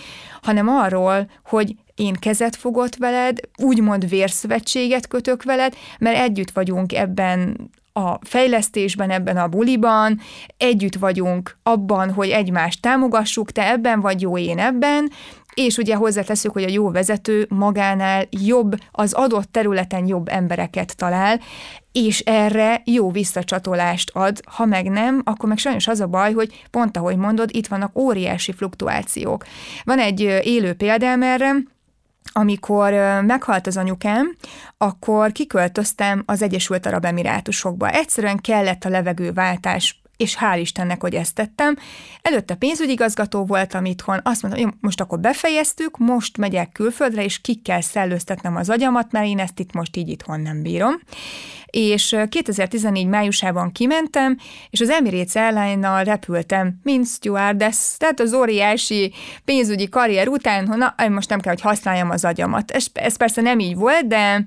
hanem 0.41 0.67
arról, 0.67 1.29
hogy 1.45 1.75
én 1.95 2.13
kezet 2.13 2.55
fogott 2.55 2.95
veled, 2.95 3.39
úgymond 3.63 4.09
vérszövetséget 4.09 5.07
kötök 5.07 5.43
veled, 5.43 5.73
mert 5.99 6.17
együtt 6.17 6.51
vagyunk 6.51 6.93
ebben 6.93 7.69
a 7.93 8.17
fejlesztésben, 8.21 9.09
ebben 9.09 9.37
a 9.37 9.47
buliban, 9.47 10.19
együtt 10.57 10.95
vagyunk 10.95 11.57
abban, 11.63 12.13
hogy 12.13 12.29
egymást 12.29 12.81
támogassuk, 12.81 13.51
te 13.51 13.69
ebben 13.71 14.01
vagy 14.01 14.21
jó, 14.21 14.37
én 14.37 14.59
ebben, 14.59 15.09
és 15.53 15.77
ugye 15.77 15.95
hozzáteszük, 15.95 16.51
hogy 16.51 16.63
a 16.63 16.69
jó 16.69 16.91
vezető 16.91 17.45
magánál 17.49 18.25
jobb, 18.29 18.75
az 18.91 19.13
adott 19.13 19.51
területen 19.51 20.07
jobb 20.07 20.27
embereket 20.27 20.97
talál, 20.97 21.39
és 21.91 22.19
erre 22.19 22.81
jó 22.85 23.11
visszacsatolást 23.11 24.09
ad, 24.13 24.41
ha 24.45 24.65
meg 24.65 24.89
nem, 24.89 25.21
akkor 25.23 25.49
meg 25.49 25.57
sajnos 25.57 25.87
az 25.87 25.99
a 25.99 26.07
baj, 26.07 26.33
hogy 26.33 26.63
pont 26.71 26.97
ahogy 26.97 27.17
mondod, 27.17 27.49
itt 27.53 27.67
vannak 27.67 27.97
óriási 27.99 28.51
fluktuációk. 28.51 29.45
Van 29.83 29.99
egy 29.99 30.19
élő 30.43 30.73
példám 30.73 31.23
erre, 31.23 31.53
amikor 32.31 32.93
meghalt 33.25 33.67
az 33.67 33.77
anyukám, 33.77 34.35
akkor 34.77 35.31
kiköltöztem 35.31 36.23
az 36.25 36.41
Egyesült 36.41 36.85
Arab 36.85 37.05
Emirátusokba. 37.05 37.89
Egyszerűen 37.89 38.37
kellett 38.37 38.83
a 38.83 38.89
levegőváltás 38.89 40.00
és 40.21 40.37
hál' 40.39 40.59
Istennek, 40.59 41.01
hogy 41.01 41.15
ezt 41.15 41.35
tettem. 41.35 41.77
Előtte 42.21 42.55
pénzügyigazgató 42.55 43.45
voltam 43.45 43.85
itthon, 43.85 44.19
azt 44.23 44.41
mondtam, 44.41 44.63
hogy 44.63 44.73
most 44.79 45.01
akkor 45.01 45.19
befejeztük, 45.19 45.97
most 45.97 46.37
megyek 46.37 46.71
külföldre, 46.71 47.23
és 47.23 47.41
ki 47.41 47.55
kell 47.55 47.81
szellőztetnem 47.81 48.55
az 48.55 48.69
agyamat, 48.69 49.11
mert 49.11 49.25
én 49.25 49.39
ezt 49.39 49.59
itt 49.59 49.73
most 49.73 49.97
így 49.97 50.09
itthon 50.09 50.39
nem 50.39 50.61
bírom 50.61 51.01
és 51.71 52.15
2014 52.29 53.07
májusában 53.07 53.71
kimentem, 53.71 54.37
és 54.69 54.81
az 54.81 54.89
Emirates 54.89 55.35
Airline-nal 55.35 56.03
repültem, 56.03 56.79
mint 56.83 57.07
stewardess, 57.07 57.97
tehát 57.97 58.19
az 58.19 58.33
óriási 58.33 59.13
pénzügyi 59.45 59.89
karrier 59.89 60.27
után, 60.27 60.73
na, 60.77 61.09
most 61.09 61.29
nem 61.29 61.39
kell, 61.39 61.53
hogy 61.53 61.61
használjam 61.61 62.09
az 62.09 62.25
agyamat. 62.25 62.71
Ez, 62.71 62.85
ez 62.93 63.17
persze 63.17 63.41
nem 63.41 63.59
így 63.59 63.75
volt, 63.75 64.07
de 64.07 64.45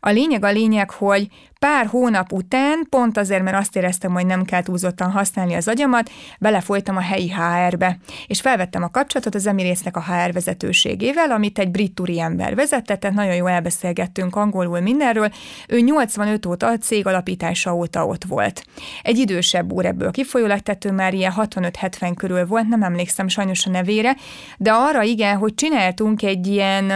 a 0.00 0.10
lényeg 0.10 0.44
a 0.44 0.50
lényeg, 0.50 0.90
hogy 0.90 1.28
Pár 1.58 1.86
hónap 1.86 2.32
után, 2.32 2.86
pont 2.90 3.18
azért, 3.18 3.42
mert 3.42 3.56
azt 3.56 3.76
éreztem, 3.76 4.12
hogy 4.12 4.26
nem 4.26 4.44
kell 4.44 4.62
túlzottan 4.62 5.10
használni 5.10 5.54
az 5.54 5.68
agyamat, 5.68 6.10
belefolytam 6.38 6.96
a 6.96 7.00
helyi 7.00 7.32
HR-be, 7.32 7.98
és 8.26 8.40
felvettem 8.40 8.82
a 8.82 8.90
kapcsolatot 8.90 9.34
az 9.34 9.46
Emirésznek 9.46 9.96
a 9.96 10.02
HR 10.02 10.32
vezetőségével, 10.32 11.30
amit 11.30 11.58
egy 11.58 11.70
brit 11.70 12.00
ember 12.18 12.54
vezetett, 12.54 13.00
tehát 13.00 13.16
nagyon 13.16 13.34
jól 13.34 13.50
elbeszélgettünk 13.50 14.36
angolul 14.36 14.80
mindenről. 14.80 15.30
Ő 15.68 15.78
85 15.78 16.46
óta 16.46 16.66
a 16.66 16.78
cég 16.78 17.06
alapítása 17.06 17.74
óta 17.74 18.06
ott 18.06 18.24
volt. 18.24 18.64
Egy 19.02 19.18
idősebb 19.18 19.72
úr 19.72 19.86
ebből 19.86 20.10
kifolyólag, 20.10 20.60
tehát 20.60 20.84
ő 20.84 20.92
már 20.92 21.14
ilyen 21.14 21.32
65-70 21.36 22.12
körül 22.16 22.46
volt, 22.46 22.68
nem 22.68 22.82
emlékszem 22.82 23.28
sajnos 23.28 23.66
a 23.66 23.70
nevére, 23.70 24.16
de 24.58 24.72
arra 24.72 25.02
igen, 25.02 25.36
hogy 25.36 25.54
csináltunk 25.54 26.22
egy 26.22 26.46
ilyen 26.46 26.90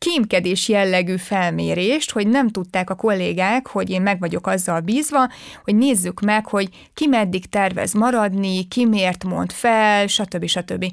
kémkedés 0.00 0.68
jellegű 0.68 1.16
felmérést, 1.16 2.10
hogy 2.10 2.28
nem 2.28 2.48
tudták 2.48 2.90
a 2.90 2.94
kollégák, 2.94 3.66
hogy 3.66 3.90
én 3.90 4.02
meg 4.02 4.18
vagyok 4.18 4.46
azzal 4.46 4.80
bízva, 4.80 5.28
hogy 5.64 5.76
nézzük 5.76 6.20
meg, 6.20 6.46
hogy 6.46 6.68
ki 6.94 7.06
meddig 7.06 7.46
tervez 7.46 7.92
maradni, 7.92 8.68
ki 8.68 8.86
miért 8.86 9.24
mond 9.24 9.52
fel, 9.52 10.06
stb. 10.06 10.46
stb. 10.46 10.86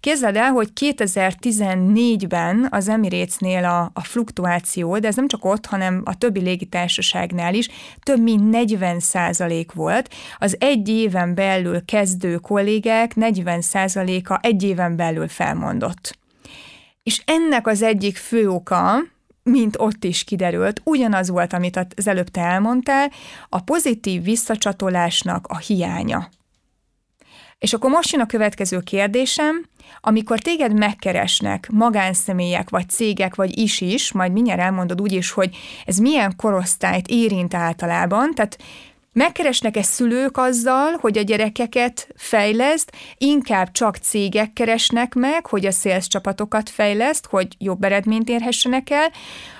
Képzeld 0.00 0.36
el, 0.36 0.50
hogy 0.50 0.68
2014-ben 0.80 2.66
az 2.70 2.88
Emiratesnél 2.88 3.64
a, 3.64 3.90
a 3.94 4.04
fluktuáció, 4.04 4.98
de 4.98 5.08
ez 5.08 5.16
nem 5.16 5.28
csak 5.28 5.44
ott, 5.44 5.66
hanem 5.66 6.02
a 6.04 6.18
többi 6.18 6.40
légitársaságnál 6.40 7.54
is 7.54 7.68
több 8.02 8.20
mint 8.20 8.50
40 8.50 9.00
százalék 9.00 9.72
volt. 9.72 10.14
Az 10.38 10.56
egy 10.58 10.88
éven 10.88 11.34
belül 11.34 11.84
kezdő 11.84 12.36
kollégák 12.36 13.14
40 13.14 13.60
százaléka 13.60 14.38
egy 14.42 14.62
éven 14.62 14.96
belül 14.96 15.28
felmondott. 15.28 16.22
És 17.04 17.22
ennek 17.24 17.66
az 17.66 17.82
egyik 17.82 18.16
fő 18.16 18.48
oka, 18.48 19.02
mint 19.42 19.76
ott 19.78 20.04
is 20.04 20.24
kiderült, 20.24 20.80
ugyanaz 20.84 21.28
volt, 21.28 21.52
amit 21.52 21.86
az 21.96 22.06
előbb 22.06 22.28
te 22.28 22.40
elmondtál, 22.40 23.10
a 23.48 23.60
pozitív 23.60 24.22
visszacsatolásnak 24.22 25.46
a 25.46 25.58
hiánya. 25.58 26.28
És 27.58 27.72
akkor 27.72 27.90
most 27.90 28.12
jön 28.12 28.20
a 28.20 28.26
következő 28.26 28.80
kérdésem, 28.80 29.64
amikor 30.00 30.38
téged 30.38 30.78
megkeresnek 30.78 31.68
magánszemélyek, 31.72 32.70
vagy 32.70 32.88
cégek, 32.88 33.34
vagy 33.34 33.58
is 33.58 33.80
is, 33.80 34.12
majd 34.12 34.32
mindjárt 34.32 34.60
elmondod 34.60 35.00
úgy 35.00 35.12
is, 35.12 35.30
hogy 35.30 35.56
ez 35.86 35.98
milyen 35.98 36.36
korosztályt 36.36 37.08
érint 37.08 37.54
általában, 37.54 38.34
tehát 38.34 38.58
Megkeresnek-e 39.14 39.82
szülők 39.82 40.36
azzal, 40.36 40.92
hogy 41.00 41.18
a 41.18 41.22
gyerekeket 41.22 42.08
fejleszt, 42.16 42.92
inkább 43.18 43.70
csak 43.72 43.96
cégek 43.96 44.52
keresnek 44.52 45.14
meg, 45.14 45.46
hogy 45.46 45.66
a 45.66 45.70
sales 45.70 46.08
csapatokat 46.08 46.70
fejleszt, 46.70 47.26
hogy 47.26 47.56
jobb 47.58 47.84
eredményt 47.84 48.28
érhessenek 48.28 48.90
el, 48.90 49.10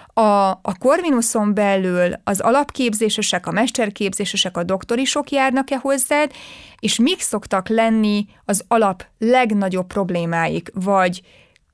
a, 0.07 0.51
a 0.51 0.75
Corvinuson 0.79 1.55
belül 1.55 2.13
az 2.25 2.41
alapképzésesek, 2.41 3.47
a 3.47 3.51
mesterképzésesek, 3.51 4.57
a 4.57 4.63
doktorisok 4.63 5.31
járnak-e 5.31 5.77
hozzád, 5.77 6.33
és 6.79 6.99
mik 6.99 7.21
szoktak 7.21 7.69
lenni 7.69 8.27
az 8.45 8.65
alap 8.69 9.07
legnagyobb 9.19 9.87
problémáik, 9.87 10.71
vagy 10.73 11.23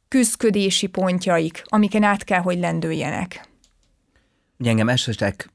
küzdködési 0.09 0.87
pontjaik, 0.87 1.63
amiken 1.65 2.03
át 2.03 2.25
kell, 2.25 2.41
hogy 2.41 2.59
lendüljenek? 2.59 3.49
Ugye 4.59 4.71
engem 4.71 4.89
esetek 4.89 5.51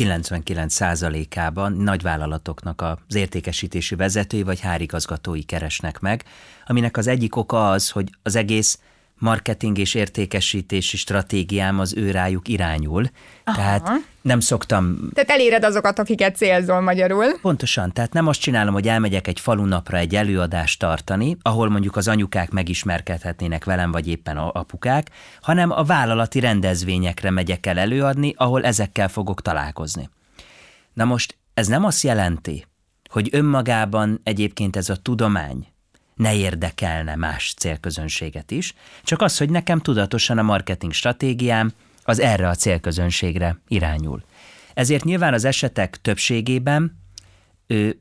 99%-ában 0.00 1.72
nagyvállalatoknak 1.72 2.80
az 2.80 3.14
értékesítési 3.14 3.94
vezetői 3.94 4.42
vagy 4.42 4.60
hárigazgatói 4.60 5.42
keresnek 5.42 6.00
meg, 6.00 6.24
aminek 6.66 6.96
az 6.96 7.06
egyik 7.06 7.36
oka 7.36 7.70
az, 7.70 7.90
hogy 7.90 8.10
az 8.22 8.36
egész 8.36 8.78
marketing 9.18 9.78
és 9.78 9.94
értékesítési 9.94 10.96
stratégiám 10.96 11.78
az 11.78 11.94
ő 11.94 12.10
rájuk 12.10 12.48
irányul. 12.48 13.10
Aha. 13.44 13.56
Tehát 13.56 13.90
nem 14.22 14.40
szoktam... 14.40 15.08
Tehát 15.14 15.30
eléred 15.30 15.64
azokat, 15.64 15.98
akiket 15.98 16.36
célzol 16.36 16.80
magyarul. 16.80 17.38
Pontosan, 17.40 17.92
tehát 17.92 18.12
nem 18.12 18.26
azt 18.26 18.40
csinálom, 18.40 18.74
hogy 18.74 18.88
elmegyek 18.88 19.26
egy 19.26 19.40
falunapra 19.40 19.96
egy 19.96 20.14
előadást 20.14 20.78
tartani, 20.78 21.36
ahol 21.42 21.68
mondjuk 21.68 21.96
az 21.96 22.08
anyukák 22.08 22.50
megismerkedhetnének 22.50 23.64
velem, 23.64 23.90
vagy 23.90 24.08
éppen 24.08 24.36
a 24.36 24.50
apukák, 24.52 25.10
hanem 25.40 25.70
a 25.70 25.82
vállalati 25.82 26.40
rendezvényekre 26.40 27.30
megyek 27.30 27.66
el 27.66 27.78
előadni, 27.78 28.34
ahol 28.36 28.64
ezekkel 28.64 29.08
fogok 29.08 29.42
találkozni. 29.42 30.08
Na 30.92 31.04
most 31.04 31.36
ez 31.54 31.66
nem 31.66 31.84
azt 31.84 32.02
jelenti, 32.02 32.66
hogy 33.10 33.28
önmagában 33.32 34.20
egyébként 34.22 34.76
ez 34.76 34.88
a 34.88 34.96
tudomány, 34.96 35.66
ne 36.14 36.34
érdekelne 36.34 37.16
más 37.16 37.54
célközönséget 37.56 38.50
is, 38.50 38.74
csak 39.02 39.22
az, 39.22 39.38
hogy 39.38 39.50
nekem 39.50 39.78
tudatosan 39.78 40.38
a 40.38 40.42
marketing 40.42 40.92
stratégiám 40.92 41.72
az 42.04 42.20
erre 42.20 42.48
a 42.48 42.54
célközönségre 42.54 43.60
irányul. 43.68 44.22
Ezért 44.74 45.04
nyilván 45.04 45.34
az 45.34 45.44
esetek 45.44 45.96
többségében 45.96 47.02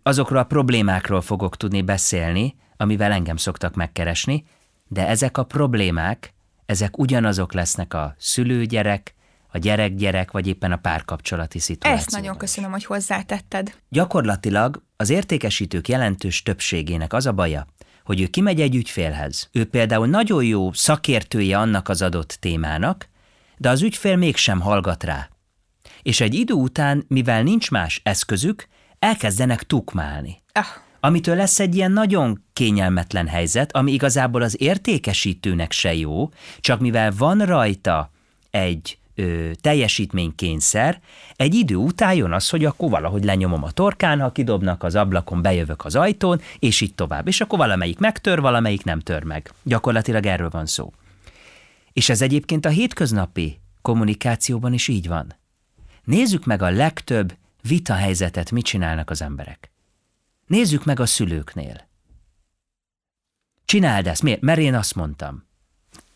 azokról 0.03 0.39
a 0.39 0.43
problémákról 0.43 1.21
fogok 1.21 1.57
tudni 1.57 1.81
beszélni, 1.81 2.55
amivel 2.77 3.11
engem 3.11 3.37
szoktak 3.37 3.75
megkeresni, 3.75 4.45
de 4.87 5.07
ezek 5.07 5.37
a 5.37 5.43
problémák, 5.43 6.33
ezek 6.65 6.97
ugyanazok 6.97 7.53
lesznek 7.53 7.93
a 7.93 8.15
szülő-gyerek, 8.17 9.13
a 9.47 9.57
gyerek-gyerek, 9.57 10.31
vagy 10.31 10.47
éppen 10.47 10.71
a 10.71 10.77
párkapcsolati 10.77 11.59
szituáció. 11.59 11.97
Ezt 11.97 12.11
nagyon 12.11 12.37
köszönöm, 12.37 12.71
hogy 12.71 12.85
hozzátetted. 12.85 13.75
Gyakorlatilag 13.89 14.83
az 14.95 15.09
értékesítők 15.09 15.87
jelentős 15.87 16.43
többségének 16.43 17.13
az 17.13 17.25
a 17.25 17.31
baja, 17.31 17.67
hogy 18.03 18.21
ő 18.21 18.27
kimegy 18.27 18.61
egy 18.61 18.75
ügyfélhez. 18.75 19.49
Ő 19.51 19.65
például 19.65 20.07
nagyon 20.07 20.43
jó 20.43 20.73
szakértője 20.73 21.57
annak 21.57 21.89
az 21.89 22.01
adott 22.01 22.37
témának, 22.39 23.09
de 23.57 23.69
az 23.69 23.81
ügyfél 23.81 24.15
mégsem 24.15 24.59
hallgat 24.59 25.03
rá. 25.03 25.29
És 26.01 26.21
egy 26.21 26.33
idő 26.33 26.53
után, 26.53 27.05
mivel 27.07 27.43
nincs 27.43 27.71
más 27.71 28.01
eszközük, 28.03 28.67
elkezdenek 28.99 29.63
tukmálni. 29.63 30.41
Ah. 30.53 30.65
Amitől 30.99 31.35
lesz 31.35 31.59
egy 31.59 31.75
ilyen 31.75 31.91
nagyon 31.91 32.43
kényelmetlen 32.53 33.27
helyzet, 33.27 33.75
ami 33.75 33.91
igazából 33.91 34.41
az 34.41 34.61
értékesítőnek 34.61 35.71
se 35.71 35.93
jó, 35.93 36.29
csak 36.59 36.79
mivel 36.79 37.11
van 37.17 37.39
rajta 37.39 38.11
egy 38.51 38.97
ö, 39.15 39.51
teljesítménykényszer, 39.61 40.99
egy 41.35 41.53
idő 41.53 41.75
után 41.75 42.13
jön 42.13 42.31
az, 42.31 42.49
hogy 42.49 42.65
akkor 42.65 42.89
valahogy 42.89 43.23
lenyomom 43.23 43.63
a 43.63 43.71
torkán, 43.71 44.19
ha 44.19 44.31
kidobnak 44.31 44.83
az 44.83 44.95
ablakon, 44.95 45.41
bejövök 45.41 45.85
az 45.85 45.95
ajtón, 45.95 46.41
és 46.59 46.81
így 46.81 46.95
tovább. 46.95 47.27
És 47.27 47.41
akkor 47.41 47.59
valamelyik 47.59 47.99
megtör, 47.99 48.41
valamelyik 48.41 48.83
nem 48.83 48.99
tör 48.99 49.23
meg. 49.23 49.51
Gyakorlatilag 49.63 50.25
erről 50.25 50.49
van 50.49 50.65
szó. 50.65 50.93
És 51.93 52.10
ez 52.10 52.21
egyébként 52.21 52.65
a 52.65 52.69
hétköznapi 52.69 53.62
kommunikációban 53.82 54.73
is 54.73 54.88
így 54.88 55.08
van. 55.08 55.36
Nézzük 56.03 56.45
meg 56.45 56.62
a 56.62 56.69
legtöbb 56.69 57.36
vita 57.62 57.93
helyzetet, 57.93 58.51
mit 58.51 58.65
csinálnak 58.65 59.10
az 59.10 59.21
emberek. 59.21 59.71
Nézzük 60.47 60.86
meg 60.86 60.99
a 60.99 61.06
szülőknél. 61.06 61.88
Csináld 63.65 64.08
ezt, 64.08 64.21
miért? 64.21 64.41
Mert 64.41 64.60
én 64.60 64.73
azt 64.73 64.95
mondtam. 64.95 65.43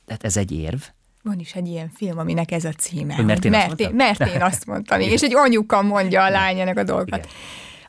Tehát 0.05 0.23
ez 0.23 0.37
egy 0.37 0.51
érv, 0.51 0.81
van 1.27 1.39
is 1.39 1.53
egy 1.53 1.67
ilyen 1.67 1.89
film, 1.89 2.17
aminek 2.17 2.51
ez 2.51 2.65
a 2.65 2.71
címe. 2.71 3.15
Hogy 3.15 3.25
mert 3.25 3.45
én 3.45 3.51
mert, 3.51 3.71
azt? 3.71 3.79
Én, 3.79 3.95
mert 3.95 4.27
én 4.27 4.41
azt 4.41 4.65
mondtam, 4.65 4.99
és 5.13 5.21
egy 5.21 5.35
anyuka 5.35 5.81
mondja 5.81 6.23
a 6.23 6.29
lányának 6.29 6.77
a 6.77 6.83
dolgokat. 6.83 7.17
Igen. 7.17 7.29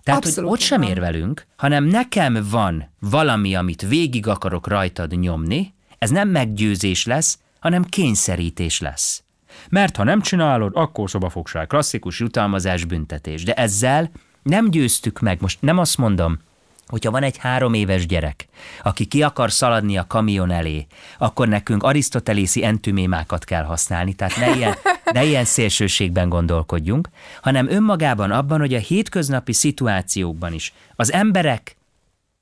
Tehát, 0.02 0.24
Abszolút 0.24 0.50
hogy 0.50 0.58
ott 0.58 0.64
sem 0.64 0.82
érvelünk, 0.82 1.46
hanem 1.56 1.84
nekem 1.84 2.46
van 2.50 2.90
valami, 3.00 3.54
amit 3.54 3.82
végig 3.82 4.26
akarok 4.26 4.66
rajtad 4.66 5.18
nyomni, 5.18 5.74
ez 5.98 6.10
nem 6.10 6.28
meggyőzés 6.28 7.04
lesz, 7.04 7.38
hanem 7.60 7.84
kényszerítés 7.84 8.80
lesz. 8.80 9.22
Mert 9.68 9.96
ha 9.96 10.04
nem 10.04 10.20
csinálod, 10.20 10.72
akkor 10.74 11.10
szobafogság, 11.10 11.66
klasszikus 11.66 12.20
jutalmazás, 12.20 12.84
büntetés. 12.84 13.42
De 13.42 13.54
ezzel 13.54 14.10
nem 14.42 14.70
győztük 14.70 15.20
meg, 15.20 15.40
most 15.40 15.62
nem 15.62 15.78
azt 15.78 15.98
mondom, 15.98 16.38
hogyha 16.86 17.10
van 17.10 17.22
egy 17.22 17.36
három 17.36 17.74
éves 17.74 18.06
gyerek, 18.06 18.48
aki 18.82 19.04
ki 19.04 19.22
akar 19.22 19.52
szaladni 19.52 19.96
a 19.96 20.06
kamion 20.06 20.50
elé, 20.50 20.86
akkor 21.18 21.48
nekünk 21.48 21.82
arisztotelészi 21.82 22.64
entümémákat 22.64 23.44
kell 23.44 23.64
használni, 23.64 24.14
tehát 24.14 24.36
ne 24.36 24.56
ilyen, 24.56 24.74
ne 25.12 25.24
ilyen 25.24 25.44
szélsőségben 25.44 26.28
gondolkodjunk, 26.28 27.08
hanem 27.42 27.68
önmagában 27.68 28.30
abban, 28.30 28.58
hogy 28.58 28.74
a 28.74 28.78
hétköznapi 28.78 29.52
szituációkban 29.52 30.52
is 30.52 30.72
az 30.96 31.12
emberek 31.12 31.76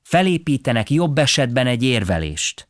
felépítenek 0.03 0.89
jobb 0.89 1.17
esetben 1.17 1.67
egy 1.67 1.83
érvelést, 1.83 2.66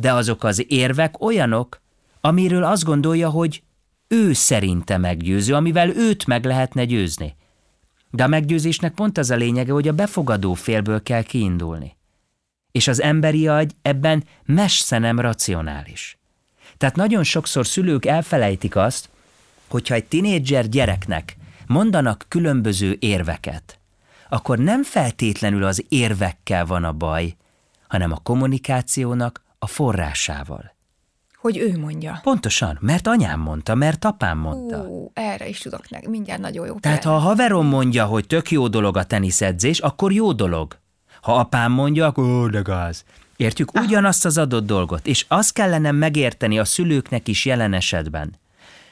de 0.00 0.12
azok 0.12 0.44
az 0.44 0.64
érvek 0.68 1.20
olyanok, 1.20 1.80
amiről 2.20 2.64
azt 2.64 2.84
gondolja, 2.84 3.30
hogy 3.30 3.62
ő 4.08 4.32
szerinte 4.32 4.96
meggyőző, 4.96 5.54
amivel 5.54 5.88
őt 5.88 6.26
meg 6.26 6.44
lehetne 6.44 6.84
győzni. 6.84 7.36
De 8.10 8.24
a 8.24 8.28
meggyőzésnek 8.28 8.94
pont 8.94 9.18
az 9.18 9.30
a 9.30 9.36
lényege, 9.36 9.72
hogy 9.72 9.88
a 9.88 9.92
befogadó 9.92 10.54
félből 10.54 11.02
kell 11.02 11.22
kiindulni. 11.22 11.96
És 12.72 12.88
az 12.88 13.00
emberi 13.00 13.48
agy 13.48 13.74
ebben 13.82 14.24
messze 14.44 14.98
nem 14.98 15.20
racionális. 15.20 16.18
Tehát 16.76 16.96
nagyon 16.96 17.24
sokszor 17.24 17.66
szülők 17.66 18.04
elfelejtik 18.04 18.76
azt, 18.76 19.08
hogyha 19.68 19.94
egy 19.94 20.04
tinédzser 20.04 20.68
gyereknek 20.68 21.36
mondanak 21.66 22.24
különböző 22.28 22.96
érveket, 23.00 23.78
akkor 24.28 24.58
nem 24.58 24.82
feltétlenül 24.82 25.64
az 25.64 25.84
érvekkel 25.88 26.66
van 26.66 26.84
a 26.84 26.92
baj, 26.92 27.36
hanem 27.88 28.12
a 28.12 28.20
kommunikációnak 28.22 29.46
a 29.58 29.66
forrásával. 29.66 30.76
Hogy 31.36 31.56
ő 31.56 31.78
mondja. 31.78 32.20
Pontosan, 32.22 32.78
mert 32.80 33.06
anyám 33.06 33.40
mondta, 33.40 33.74
mert 33.74 34.04
apám 34.04 34.38
mondta. 34.38 34.76
Ú, 34.76 35.10
erre 35.14 35.48
is 35.48 35.58
tudok 35.58 35.90
nek, 35.90 36.08
mindjárt 36.08 36.40
nagyon 36.40 36.66
jó. 36.66 36.74
Tehát 36.74 37.04
ha 37.04 37.14
a 37.14 37.18
haverom 37.18 37.66
mondja, 37.66 38.04
hogy 38.04 38.26
tök 38.26 38.50
jó 38.50 38.68
dolog 38.68 38.96
a 38.96 39.04
teniszedzés, 39.04 39.78
akkor 39.78 40.12
jó 40.12 40.32
dolog. 40.32 40.78
Ha 41.22 41.34
apám 41.34 41.72
mondja, 41.72 42.06
akkor 42.06 42.24
ó, 42.24 42.48
de 42.48 42.60
gáz. 42.60 43.04
Értjük 43.36 43.74
ugyanazt 43.74 44.24
az 44.24 44.38
adott 44.38 44.66
dolgot, 44.66 45.06
és 45.06 45.24
azt 45.28 45.52
kellene 45.52 45.90
megérteni 45.90 46.58
a 46.58 46.64
szülőknek 46.64 47.28
is 47.28 47.44
jelen 47.44 47.72
esetben, 47.72 48.34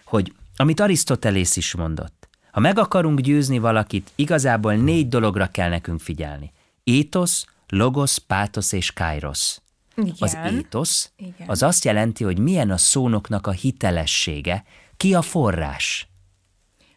hogy 0.04 0.32
amit 0.56 0.80
Arisztotelész 0.80 1.56
is 1.56 1.74
mondott, 1.74 2.28
ha 2.50 2.60
meg 2.60 2.78
akarunk 2.78 3.20
győzni 3.20 3.58
valakit, 3.58 4.10
igazából 4.14 4.74
négy 4.74 5.08
dologra 5.08 5.46
kell 5.46 5.68
nekünk 5.68 6.00
figyelni. 6.00 6.52
Étosz, 6.84 7.44
logos, 7.68 8.18
pátosz 8.18 8.72
és 8.72 8.92
kairos. 8.92 9.58
Igen. 9.96 10.14
Az 10.18 10.38
étosz 10.52 11.12
Igen. 11.16 11.48
az 11.48 11.62
azt 11.62 11.84
jelenti, 11.84 12.24
hogy 12.24 12.38
milyen 12.38 12.70
a 12.70 12.76
szónoknak 12.76 13.46
a 13.46 13.50
hitelessége, 13.50 14.64
ki 14.96 15.14
a 15.14 15.22
forrás. 15.22 16.08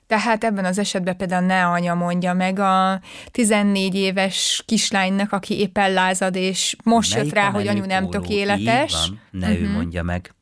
Tehát 0.07 0.43
ebben 0.43 0.65
az 0.65 0.77
esetben 0.77 1.17
például 1.17 1.45
ne 1.45 1.65
anya 1.65 1.93
mondja 1.93 2.33
meg 2.33 2.59
a 2.59 3.01
14 3.31 3.95
éves 3.95 4.63
kislánynak, 4.65 5.31
aki 5.31 5.59
éppen 5.59 5.93
lázad, 5.93 6.35
és 6.35 6.75
most 6.83 7.13
Melyik 7.13 7.25
jött 7.25 7.35
rá, 7.35 7.49
hogy 7.49 7.67
anyu 7.67 7.85
nem 7.85 8.09
tökéletes. 8.09 8.91
Így 8.93 9.09
van, 9.09 9.21
ne 9.31 9.49
uh-huh. 9.49 9.62
ő 9.62 9.71
mondja 9.71 10.03
meg. 10.03 10.35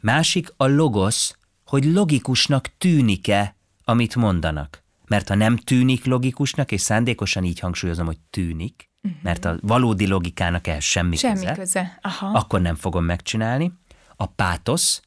Másik 0.00 0.52
a 0.56 0.66
logos, 0.66 1.30
hogy 1.64 1.84
logikusnak 1.84 2.70
tűnik-e, 2.78 3.56
amit 3.84 4.14
mondanak. 4.14 4.82
Mert 5.06 5.28
ha 5.28 5.34
nem 5.34 5.56
tűnik 5.56 6.04
logikusnak, 6.04 6.72
és 6.72 6.80
szándékosan 6.80 7.44
így 7.44 7.58
hangsúlyozom, 7.58 8.06
hogy 8.06 8.18
tűnik. 8.30 8.87
Mert 9.22 9.44
a 9.44 9.58
valódi 9.60 10.06
logikának 10.06 10.66
ehhez 10.66 10.82
semmi, 10.84 11.16
Semmi 11.16 11.34
köze, 11.34 11.54
köze. 11.54 11.98
Aha. 12.02 12.26
akkor 12.26 12.60
nem 12.60 12.74
fogom 12.74 13.04
megcsinálni. 13.04 13.72
A 14.16 14.26
pátosz, 14.26 15.02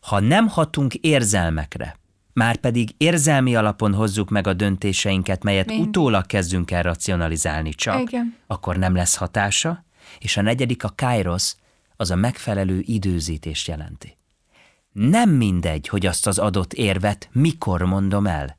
ha 0.00 0.20
nem 0.20 0.48
hatunk 0.48 0.94
érzelmekre, 0.94 1.96
már 2.32 2.56
pedig 2.56 2.94
érzelmi 2.96 3.54
alapon 3.56 3.94
hozzuk 3.94 4.30
meg 4.30 4.46
a 4.46 4.52
döntéseinket, 4.52 5.42
melyet 5.42 5.66
Mind. 5.66 5.86
utólag 5.86 6.26
kezdünk 6.26 6.70
el 6.70 6.82
racionalizálni 6.82 7.70
csak, 7.70 8.00
Igen. 8.00 8.36
akkor 8.46 8.76
nem 8.76 8.94
lesz 8.94 9.16
hatása, 9.16 9.84
és 10.18 10.36
a 10.36 10.42
negyedik 10.42 10.84
a 10.84 10.92
kairos, 10.96 11.54
az 11.96 12.10
a 12.10 12.16
megfelelő 12.16 12.82
időzítést 12.86 13.68
jelenti. 13.68 14.16
Nem 14.92 15.30
mindegy, 15.30 15.88
hogy 15.88 16.06
azt 16.06 16.26
az 16.26 16.38
adott 16.38 16.72
érvet 16.72 17.28
mikor 17.32 17.82
mondom 17.82 18.26
el. 18.26 18.56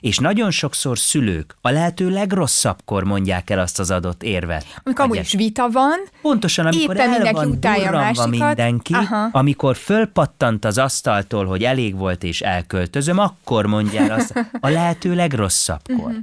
És 0.00 0.18
nagyon 0.18 0.50
sokszor 0.50 0.98
szülők 0.98 1.56
a 1.60 1.70
lehető 1.70 2.10
legrosszabbkor 2.10 3.04
mondják 3.04 3.50
el 3.50 3.58
azt 3.58 3.78
az 3.78 3.90
adott 3.90 4.22
érvet. 4.22 4.66
Amikor 4.82 5.04
amúgy 5.04 5.18
is 5.18 5.32
vita 5.32 5.70
van, 5.70 5.98
Pontosan, 6.22 6.66
amikor 6.66 6.94
Éppen 6.94 7.12
el 7.12 7.18
mindenki 7.18 7.34
van 7.34 7.60
durranva 7.60 8.26
mindenki, 8.26 8.94
Aha. 8.94 9.28
amikor 9.32 9.76
fölpattant 9.76 10.64
az 10.64 10.78
asztaltól, 10.78 11.46
hogy 11.46 11.64
elég 11.64 11.96
volt 11.96 12.22
és 12.22 12.40
elköltözöm, 12.40 13.18
akkor 13.18 13.66
mondjál 13.66 14.10
azt 14.10 14.48
a 14.60 14.68
lehető 14.68 15.14
legrosszabbkor. 15.14 16.10
Mhm. 16.10 16.18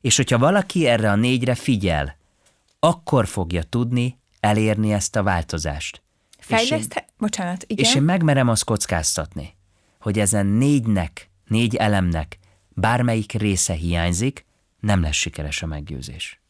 És 0.00 0.16
hogyha 0.16 0.38
valaki 0.38 0.86
erre 0.86 1.10
a 1.10 1.16
négyre 1.16 1.54
figyel, 1.54 2.16
akkor 2.78 3.26
fogja 3.26 3.62
tudni 3.62 4.18
elérni 4.40 4.92
ezt 4.92 5.16
a 5.16 5.22
változást. 5.22 6.02
És 6.38 6.50
én, 6.50 6.56
fejleszt... 6.56 7.04
Bocsánat, 7.18 7.64
igen. 7.66 7.84
és 7.84 7.94
én 7.94 8.02
megmerem 8.02 8.48
azt 8.48 8.64
kockáztatni, 8.64 9.56
hogy 10.00 10.18
ezen 10.18 10.46
négynek, 10.46 11.30
négy 11.46 11.74
elemnek 11.74 12.38
bármelyik 12.76 13.32
része 13.32 13.72
hiányzik, 13.72 14.44
nem 14.80 15.02
lesz 15.02 15.14
sikeres 15.14 15.62
a 15.62 15.66
meggyőzés. 15.66 16.40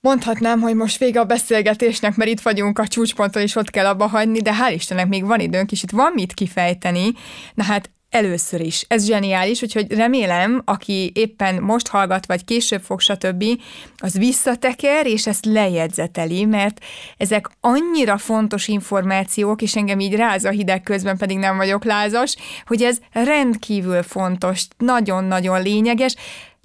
Mondhatnám, 0.00 0.60
hogy 0.60 0.74
most 0.74 0.98
vége 0.98 1.20
a 1.20 1.24
beszélgetésnek, 1.24 2.16
mert 2.16 2.30
itt 2.30 2.40
vagyunk 2.40 2.78
a 2.78 2.86
csúcsponton, 2.86 3.42
és 3.42 3.56
ott 3.56 3.70
kell 3.70 3.86
abba 3.86 4.06
hagyni, 4.06 4.40
de 4.40 4.52
hál' 4.54 4.74
Istennek 4.74 5.08
még 5.08 5.24
van 5.24 5.40
időnk, 5.40 5.72
és 5.72 5.82
itt 5.82 5.90
van 5.90 6.12
mit 6.12 6.34
kifejteni. 6.34 7.12
Na 7.54 7.62
hát 7.62 7.90
először 8.10 8.60
is. 8.60 8.84
Ez 8.88 9.06
zseniális, 9.06 9.62
úgyhogy 9.62 9.92
remélem, 9.92 10.62
aki 10.64 11.12
éppen 11.14 11.62
most 11.62 11.88
hallgat, 11.88 12.26
vagy 12.26 12.44
később 12.44 12.82
fog, 12.82 13.00
stb., 13.00 13.44
az 13.96 14.18
visszateker, 14.18 15.06
és 15.06 15.26
ezt 15.26 15.44
lejegyzeteli, 15.44 16.44
mert 16.44 16.84
ezek 17.16 17.50
annyira 17.60 18.18
fontos 18.18 18.68
információk, 18.68 19.62
és 19.62 19.76
engem 19.76 20.00
így 20.00 20.14
ráz 20.14 20.44
a 20.44 20.50
hideg 20.50 20.82
közben, 20.82 21.16
pedig 21.16 21.38
nem 21.38 21.56
vagyok 21.56 21.84
lázas, 21.84 22.36
hogy 22.66 22.82
ez 22.82 22.98
rendkívül 23.12 24.02
fontos, 24.02 24.66
nagyon-nagyon 24.78 25.62
lényeges, 25.62 26.14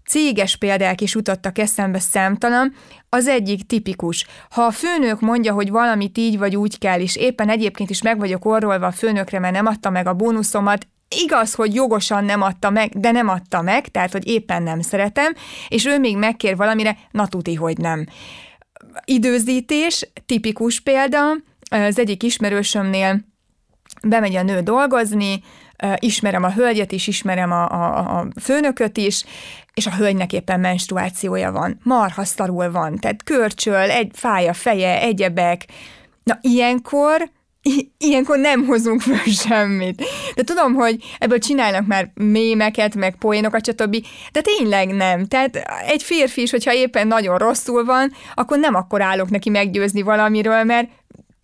Céges 0.07 0.55
példák 0.55 1.01
is 1.01 1.15
utattak 1.15 1.57
eszembe 1.57 1.99
számtalan. 1.99 2.73
Az 3.09 3.27
egyik 3.27 3.65
tipikus. 3.65 4.25
Ha 4.49 4.61
a 4.61 4.71
főnök 4.71 5.19
mondja, 5.19 5.53
hogy 5.53 5.69
valamit 5.69 6.17
így 6.17 6.37
vagy 6.37 6.55
úgy 6.55 6.77
kell, 6.77 6.99
és 6.99 7.15
éppen 7.15 7.49
egyébként 7.49 7.89
is 7.89 8.01
meg 8.01 8.19
vagyok 8.19 8.45
orrolva 8.45 8.85
a 8.85 8.91
főnökre, 8.91 9.39
mert 9.39 9.53
nem 9.53 9.65
adta 9.65 9.89
meg 9.89 10.07
a 10.07 10.13
bónuszomat, 10.13 10.87
Igaz, 11.07 11.53
hogy 11.53 11.73
jogosan 11.73 12.23
nem 12.25 12.41
adta 12.41 12.69
meg, 12.69 12.99
de 12.99 13.11
nem 13.11 13.27
adta 13.27 13.61
meg, 13.61 13.87
tehát, 13.87 14.11
hogy 14.11 14.27
éppen 14.27 14.63
nem 14.63 14.81
szeretem, 14.81 15.33
és 15.67 15.85
ő 15.85 15.99
még 15.99 16.17
megkér 16.17 16.55
valamire, 16.55 16.97
na 17.11 17.27
tuti, 17.27 17.55
hogy 17.55 17.77
nem. 17.77 18.05
Időzítés, 19.05 20.09
tipikus 20.25 20.79
példa, 20.79 21.19
az 21.69 21.99
egyik 21.99 22.23
ismerősömnél 22.23 23.19
bemegy 24.03 24.35
a 24.35 24.43
nő 24.43 24.61
dolgozni, 24.61 25.43
ismerem 25.95 26.43
a 26.43 26.51
hölgyet 26.51 26.91
is, 26.91 27.07
ismerem 27.07 27.51
a, 27.51 27.69
a, 27.69 28.17
a 28.19 28.27
főnököt 28.41 28.97
is, 28.97 29.23
és 29.73 29.87
a 29.87 29.95
hölgynek 29.95 30.33
éppen 30.33 30.59
menstruációja 30.59 31.51
van. 31.51 31.79
Marha 31.83 32.25
szarul 32.25 32.71
van, 32.71 32.95
tehát 32.95 33.23
körcsöl, 33.23 33.89
egy 33.89 34.11
fáj 34.13 34.47
a 34.47 34.53
feje, 34.53 35.01
egyebek. 35.01 35.65
Na 36.23 36.37
ilyenkor 36.41 37.29
I- 37.69 37.91
ilyenkor 37.97 38.37
nem 38.37 38.65
hozunk 38.65 39.01
föl 39.01 39.31
semmit. 39.47 40.03
De 40.35 40.43
tudom, 40.43 40.73
hogy 40.73 41.03
ebből 41.19 41.39
csinálnak 41.39 41.87
már 41.87 42.11
mémeket, 42.13 42.95
meg 42.95 43.15
poénokat, 43.17 43.65
stb. 43.65 44.05
De 44.31 44.41
tényleg 44.41 44.87
nem. 44.87 45.25
Tehát 45.25 45.55
egy 45.87 46.03
férfi 46.03 46.41
is, 46.41 46.51
hogyha 46.51 46.73
éppen 46.73 47.07
nagyon 47.07 47.37
rosszul 47.37 47.85
van, 47.85 48.11
akkor 48.33 48.59
nem 48.59 48.75
akkor 48.75 49.01
állok 49.01 49.29
neki 49.29 49.49
meggyőzni 49.49 50.01
valamiről, 50.01 50.63
mert 50.63 50.89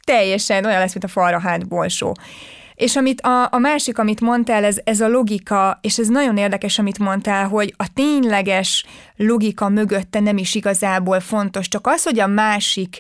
teljesen 0.05 0.65
olyan 0.65 0.79
lesz, 0.79 0.93
mint 0.93 1.03
a 1.03 1.07
falra 1.07 1.39
hát 1.39 1.67
bolsó. 1.67 2.15
És 2.75 2.95
amit 2.95 3.21
a, 3.21 3.47
a 3.51 3.57
másik, 3.57 3.97
amit 3.97 4.21
mondtál, 4.21 4.63
ez, 4.63 4.77
ez 4.84 5.01
a 5.01 5.07
logika, 5.07 5.79
és 5.81 5.97
ez 5.97 6.07
nagyon 6.07 6.38
érdekes, 6.38 6.79
amit 6.79 6.99
mondtál, 6.99 7.47
hogy 7.47 7.73
a 7.77 7.93
tényleges 7.93 8.86
logika 9.15 9.69
mögötte 9.69 10.19
nem 10.19 10.38
is 10.38 10.55
igazából 10.55 11.19
fontos, 11.19 11.67
csak 11.67 11.88
az, 11.88 12.03
hogy 12.03 12.19
a 12.19 12.27
másik 12.27 12.99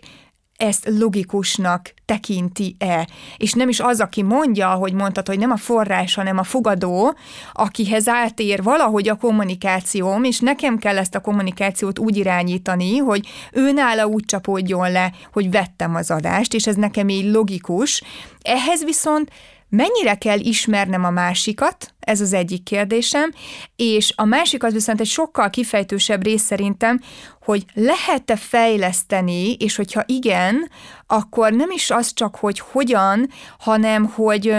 ezt 0.61 0.89
logikusnak 0.99 1.93
tekinti-e. 2.05 3.07
És 3.37 3.53
nem 3.53 3.69
is 3.69 3.79
az, 3.79 3.99
aki 3.99 4.21
mondja, 4.21 4.69
hogy 4.69 4.93
mondtad, 4.93 5.27
hogy 5.27 5.39
nem 5.39 5.51
a 5.51 5.57
forrás, 5.57 6.15
hanem 6.15 6.37
a 6.37 6.43
fogadó, 6.43 7.15
akihez 7.53 8.07
átér 8.07 8.63
valahogy 8.63 9.09
a 9.09 9.15
kommunikációm, 9.15 10.23
és 10.23 10.39
nekem 10.39 10.77
kell 10.77 10.97
ezt 10.97 11.15
a 11.15 11.19
kommunikációt 11.19 11.99
úgy 11.99 12.17
irányítani, 12.17 12.97
hogy 12.97 13.27
ő 13.51 13.71
nála 13.71 14.05
úgy 14.05 14.25
csapódjon 14.25 14.91
le, 14.91 15.11
hogy 15.33 15.51
vettem 15.51 15.95
az 15.95 16.11
adást, 16.11 16.53
és 16.53 16.67
ez 16.67 16.75
nekem 16.75 17.09
így 17.09 17.31
logikus. 17.31 18.03
Ehhez 18.41 18.83
viszont 18.83 19.31
mennyire 19.71 20.15
kell 20.15 20.39
ismernem 20.39 21.03
a 21.03 21.09
másikat, 21.09 21.93
ez 21.99 22.21
az 22.21 22.33
egyik 22.33 22.63
kérdésem, 22.63 23.31
és 23.75 24.13
a 24.15 24.25
másik 24.25 24.63
az 24.63 24.73
viszont 24.73 24.99
egy 24.99 25.07
sokkal 25.07 25.49
kifejtősebb 25.49 26.23
rész 26.23 26.43
szerintem, 26.43 26.99
hogy 27.41 27.65
lehet-e 27.73 28.35
fejleszteni, 28.35 29.53
és 29.53 29.75
hogyha 29.75 30.03
igen, 30.05 30.69
akkor 31.07 31.53
nem 31.53 31.71
is 31.71 31.89
az 31.89 32.13
csak, 32.13 32.35
hogy 32.35 32.59
hogyan, 32.59 33.29
hanem 33.59 34.05
hogy 34.05 34.55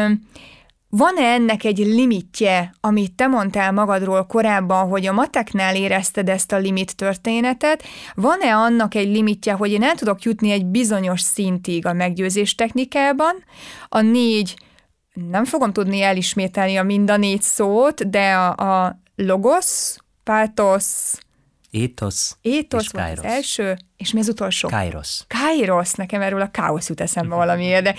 van-e 0.88 1.32
ennek 1.32 1.64
egy 1.64 1.78
limitje, 1.78 2.74
amit 2.80 3.12
te 3.12 3.26
mondtál 3.26 3.72
magadról 3.72 4.26
korábban, 4.26 4.88
hogy 4.88 5.06
a 5.06 5.12
mateknál 5.12 5.76
érezted 5.76 6.28
ezt 6.28 6.52
a 6.52 6.58
limit 6.58 6.96
történetet, 6.96 7.82
van-e 8.14 8.56
annak 8.56 8.94
egy 8.94 9.08
limitje, 9.08 9.52
hogy 9.52 9.70
én 9.70 9.82
el 9.82 9.94
tudok 9.94 10.22
jutni 10.22 10.50
egy 10.50 10.66
bizonyos 10.66 11.20
szintig 11.20 11.86
a 11.86 11.92
meggyőzés 11.92 12.54
technikában, 12.54 13.44
a 13.88 14.00
négy 14.00 14.54
nem 15.12 15.44
fogom 15.44 15.72
tudni 15.72 16.02
elismételni 16.02 16.76
a 16.76 16.82
mind 16.82 17.10
a 17.10 17.16
négy 17.16 17.42
szót, 17.42 18.10
de 18.10 18.34
a, 18.34 18.84
a 18.84 19.00
logos, 19.16 19.96
pátosz, 20.22 21.20
Étosz 21.70 22.36
étosz 22.40 22.82
és 22.84 22.90
volt 22.90 23.08
az 23.08 23.14
kairos. 23.14 23.36
első, 23.36 23.76
és 23.96 24.12
mi 24.12 24.20
az 24.20 24.28
utolsó? 24.28 24.68
Kairos. 24.68 25.24
Kairos, 25.28 25.92
nekem 25.92 26.20
erről 26.20 26.40
a 26.40 26.50
káosz 26.50 26.88
jut 26.88 27.00
eszembe 27.00 27.34
valamiért, 27.44 27.82
de, 27.82 27.94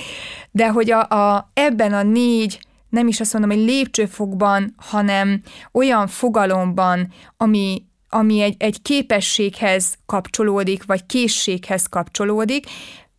de 0.52 0.70
hogy 0.70 0.92
a, 0.92 1.02
a, 1.02 1.52
ebben 1.54 1.94
a 1.94 2.04
négy, 2.04 2.60
nem 2.90 3.08
is 3.08 3.20
azt 3.20 3.34
mondom, 3.34 3.52
hogy 3.52 3.66
lépcsőfokban, 3.66 4.74
hanem 4.78 5.42
olyan 5.72 6.08
fogalomban, 6.08 7.14
ami 7.38 7.86
ami 8.10 8.42
egy, 8.42 8.56
egy 8.58 8.82
képességhez 8.82 9.96
kapcsolódik, 10.06 10.84
vagy 10.84 11.06
készséghez 11.06 11.88
kapcsolódik, 11.88 12.66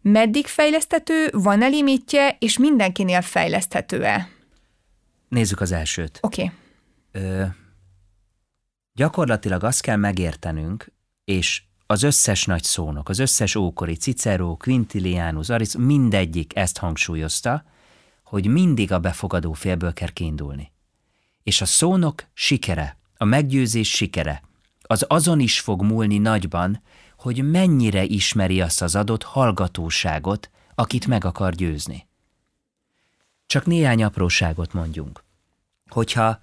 meddig 0.05 0.47
fejleszthető, 0.47 1.29
van-e 1.33 1.67
limitje, 1.67 2.37
és 2.38 2.59
mindenkinél 2.59 3.23
fejleszthető-e? 3.23 4.29
Nézzük 5.29 5.61
az 5.61 5.73
elsőt. 5.73 6.19
Oké. 6.23 6.53
Okay. 7.12 7.47
gyakorlatilag 8.93 9.64
azt 9.64 9.81
kell 9.81 9.97
megértenünk, 9.97 10.93
és 11.25 11.62
az 11.87 12.03
összes 12.03 12.45
nagy 12.45 12.62
szónok, 12.62 13.09
az 13.09 13.19
összes 13.19 13.55
ókori 13.55 13.95
Cicero, 13.95 14.57
Quintilianus, 14.57 15.49
Arisz, 15.49 15.75
mindegyik 15.75 16.57
ezt 16.57 16.79
hangsúlyozta, 16.79 17.64
hogy 18.25 18.47
mindig 18.47 18.93
a 18.93 18.99
befogadó 18.99 19.53
félből 19.53 19.93
kell 19.93 20.11
kiindulni. 20.11 20.73
És 21.43 21.61
a 21.61 21.64
szónok 21.64 22.25
sikere, 22.33 22.99
a 23.17 23.25
meggyőzés 23.25 23.90
sikere, 23.90 24.43
az 24.87 25.05
azon 25.09 25.40
is 25.40 25.61
fog 25.61 25.83
múlni 25.83 26.18
nagyban, 26.18 26.83
hogy 27.18 27.51
mennyire 27.51 28.05
ismeri 28.05 28.61
azt 28.61 28.83
az 28.83 28.94
adott 28.94 29.23
hallgatóságot, 29.23 30.51
akit 30.75 31.07
meg 31.07 31.25
akar 31.25 31.55
győzni. 31.55 32.09
Csak 33.47 33.66
néhány 33.66 34.03
apróságot 34.03 34.73
mondjunk. 34.73 35.25
Hogyha 35.88 36.40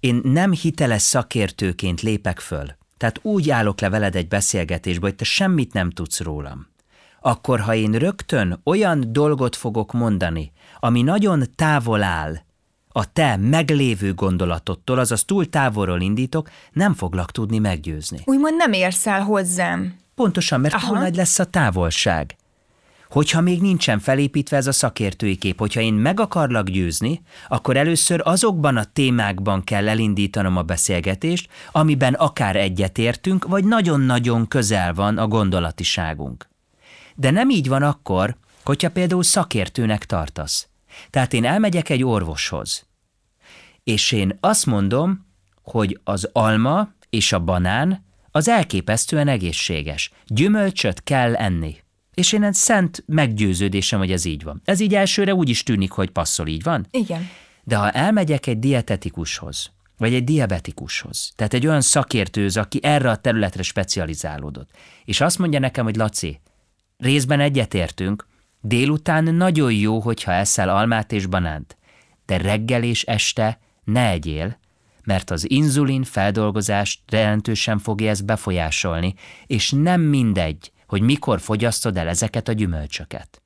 én 0.00 0.20
nem 0.22 0.52
hiteles 0.52 1.02
szakértőként 1.02 2.00
lépek 2.00 2.40
föl, 2.40 2.66
tehát 2.96 3.18
úgy 3.22 3.50
állok 3.50 3.80
le 3.80 3.88
veled 3.88 4.16
egy 4.16 4.28
beszélgetésbe, 4.28 5.06
hogy 5.06 5.14
te 5.14 5.24
semmit 5.24 5.72
nem 5.72 5.90
tudsz 5.90 6.20
rólam, 6.20 6.66
akkor 7.20 7.60
ha 7.60 7.74
én 7.74 7.92
rögtön 7.92 8.60
olyan 8.64 9.12
dolgot 9.12 9.56
fogok 9.56 9.92
mondani, 9.92 10.52
ami 10.80 11.02
nagyon 11.02 11.44
távol 11.54 12.02
áll 12.02 12.43
a 12.96 13.12
te 13.12 13.36
meglévő 13.36 14.14
gondolatottól, 14.14 14.98
azaz 14.98 15.24
túl 15.24 15.48
távolról 15.48 16.00
indítok, 16.00 16.50
nem 16.72 16.94
foglak 16.94 17.30
tudni 17.30 17.58
meggyőzni. 17.58 18.20
Úgymond 18.24 18.56
nem 18.56 18.72
érsz 18.72 19.06
el 19.06 19.22
hozzám. 19.22 19.96
Pontosan, 20.14 20.60
mert 20.60 20.74
Aha. 20.74 20.86
túl 20.86 20.98
nagy 20.98 21.16
lesz 21.16 21.38
a 21.38 21.44
távolság. 21.44 22.36
Hogyha 23.08 23.40
még 23.40 23.60
nincsen 23.60 23.98
felépítve 23.98 24.56
ez 24.56 24.66
a 24.66 24.72
szakértői 24.72 25.36
kép, 25.36 25.58
hogyha 25.58 25.80
én 25.80 25.94
meg 25.94 26.20
akarlak 26.20 26.68
győzni, 26.68 27.22
akkor 27.48 27.76
először 27.76 28.20
azokban 28.24 28.76
a 28.76 28.84
témákban 28.84 29.64
kell 29.64 29.88
elindítanom 29.88 30.56
a 30.56 30.62
beszélgetést, 30.62 31.48
amiben 31.72 32.14
akár 32.14 32.56
egyetértünk, 32.56 33.46
vagy 33.46 33.64
nagyon-nagyon 33.64 34.48
közel 34.48 34.94
van 34.94 35.18
a 35.18 35.26
gondolatiságunk. 35.26 36.48
De 37.14 37.30
nem 37.30 37.50
így 37.50 37.68
van 37.68 37.82
akkor, 37.82 38.36
hogyha 38.64 38.90
például 38.90 39.22
szakértőnek 39.22 40.04
tartasz. 40.04 40.68
Tehát 41.10 41.32
én 41.32 41.44
elmegyek 41.44 41.88
egy 41.88 42.04
orvoshoz, 42.04 42.86
és 43.84 44.12
én 44.12 44.38
azt 44.40 44.66
mondom, 44.66 45.26
hogy 45.62 46.00
az 46.04 46.28
alma 46.32 46.92
és 47.10 47.32
a 47.32 47.38
banán 47.38 48.04
az 48.30 48.48
elképesztően 48.48 49.28
egészséges. 49.28 50.10
Gyümölcsöt 50.26 51.02
kell 51.02 51.34
enni. 51.34 51.76
És 52.14 52.32
én 52.32 52.42
egy 52.42 52.54
szent 52.54 53.04
meggyőződésem, 53.06 53.98
hogy 53.98 54.12
ez 54.12 54.24
így 54.24 54.42
van. 54.42 54.60
Ez 54.64 54.80
így 54.80 54.94
elsőre 54.94 55.34
úgy 55.34 55.48
is 55.48 55.62
tűnik, 55.62 55.90
hogy 55.90 56.10
passzol, 56.10 56.46
így 56.46 56.62
van? 56.62 56.86
Igen. 56.90 57.28
De 57.64 57.76
ha 57.76 57.90
elmegyek 57.90 58.46
egy 58.46 58.58
dietetikushoz, 58.58 59.72
vagy 59.96 60.14
egy 60.14 60.24
diabetikushoz, 60.24 61.32
tehát 61.36 61.54
egy 61.54 61.66
olyan 61.66 61.80
szakértőz, 61.80 62.56
aki 62.56 62.78
erre 62.82 63.10
a 63.10 63.16
területre 63.16 63.62
specializálódott, 63.62 64.70
és 65.04 65.20
azt 65.20 65.38
mondja 65.38 65.58
nekem, 65.58 65.84
hogy 65.84 65.96
Laci, 65.96 66.40
részben 66.96 67.40
egyetértünk, 67.40 68.26
délután 68.64 69.24
nagyon 69.24 69.72
jó, 69.72 70.00
hogyha 70.00 70.32
eszel 70.32 70.68
almát 70.68 71.12
és 71.12 71.26
banánt, 71.26 71.76
de 72.26 72.36
reggel 72.36 72.82
és 72.82 73.02
este 73.02 73.58
ne 73.84 74.08
egyél, 74.08 74.58
mert 75.04 75.30
az 75.30 75.50
inzulin 75.50 76.02
feldolgozást 76.02 77.00
jelentősen 77.10 77.78
fogja 77.78 78.10
ezt 78.10 78.24
befolyásolni, 78.24 79.14
és 79.46 79.70
nem 79.70 80.00
mindegy, 80.00 80.72
hogy 80.86 81.02
mikor 81.02 81.40
fogyasztod 81.40 81.96
el 81.96 82.08
ezeket 82.08 82.48
a 82.48 82.52
gyümölcsöket. 82.52 83.42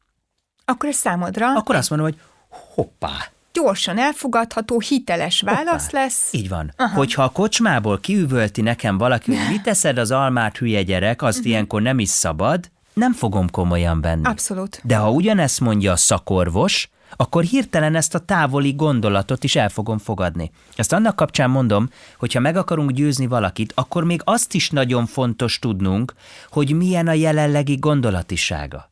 Akkor 0.65 0.89
ez 0.89 0.97
számodra? 0.97 1.53
Akkor 1.55 1.75
azt 1.75 1.91
mondom, 1.91 2.09
hogy 2.09 2.21
hoppá, 2.49 3.31
gyorsan 3.53 3.99
elfogadható, 3.99 4.81
hiteles 4.81 5.41
válasz 5.41 5.85
Hoppá. 5.85 6.03
lesz. 6.03 6.33
Így 6.33 6.49
van. 6.49 6.73
Aha. 6.77 6.97
Hogyha 6.97 7.23
a 7.23 7.29
kocsmából 7.29 8.01
kiüvölti 8.01 8.61
nekem 8.61 8.99
valaki, 8.99 9.37
hogy 9.37 9.49
mit 9.51 9.63
teszed 9.63 9.99
az 9.99 10.11
almát, 10.11 10.57
hülye 10.57 10.83
gyerek, 10.83 11.23
azt 11.23 11.37
uh-huh. 11.37 11.53
ilyenkor 11.53 11.83
nem 11.83 11.99
is 11.99 12.09
szabad, 12.09 12.71
nem 12.99 13.13
fogom 13.13 13.51
komolyan 13.51 14.01
venni. 14.01 14.25
Abszolút. 14.25 14.81
De 14.85 14.97
ha 14.97 15.11
ugyanezt 15.11 15.61
mondja 15.61 15.93
a 15.93 15.97
szakorvos, 15.97 16.91
akkor 17.17 17.43
hirtelen 17.43 17.95
ezt 17.95 18.15
a 18.15 18.19
távoli 18.19 18.73
gondolatot 18.73 19.45
is 19.45 19.57
el 19.57 19.69
fogom 19.69 19.99
fogadni. 19.99 20.51
Ezt 20.77 20.93
annak 20.93 21.17
kapcsán 21.17 21.51
mondom, 21.51 21.91
hogy 22.19 22.33
ha 22.33 22.41
meg 22.41 22.57
akarunk 22.57 22.91
győzni 22.91 23.27
valakit, 23.27 23.73
akkor 23.75 24.05
még 24.05 24.21
azt 24.25 24.55
is 24.55 24.71
nagyon 24.71 25.07
fontos 25.07 25.59
tudnunk, 25.59 26.15
hogy 26.51 26.73
milyen 26.73 27.09
a 27.09 27.13
jelenlegi 27.13 27.77
gondolatisága. 27.77 28.91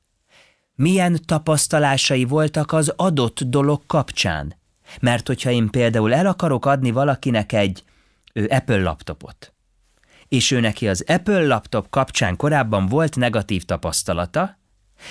Milyen 0.74 1.20
tapasztalásai 1.26 2.24
voltak 2.24 2.72
az 2.72 2.92
adott 2.96 3.40
dolog 3.40 3.82
kapcsán. 3.86 4.54
Mert 5.00 5.26
hogyha 5.26 5.50
én 5.50 5.70
például 5.70 6.14
el 6.14 6.26
akarok 6.26 6.66
adni 6.66 6.90
valakinek 6.90 7.52
egy 7.52 7.84
Apple 8.48 8.80
laptopot, 8.80 9.54
és 10.28 10.50
ő 10.50 10.60
neki 10.60 10.88
az 10.88 11.04
Apple 11.06 11.46
laptop 11.46 11.90
kapcsán 11.90 12.36
korábban 12.36 12.86
volt 12.86 13.16
negatív 13.16 13.64
tapasztalata, 13.64 14.58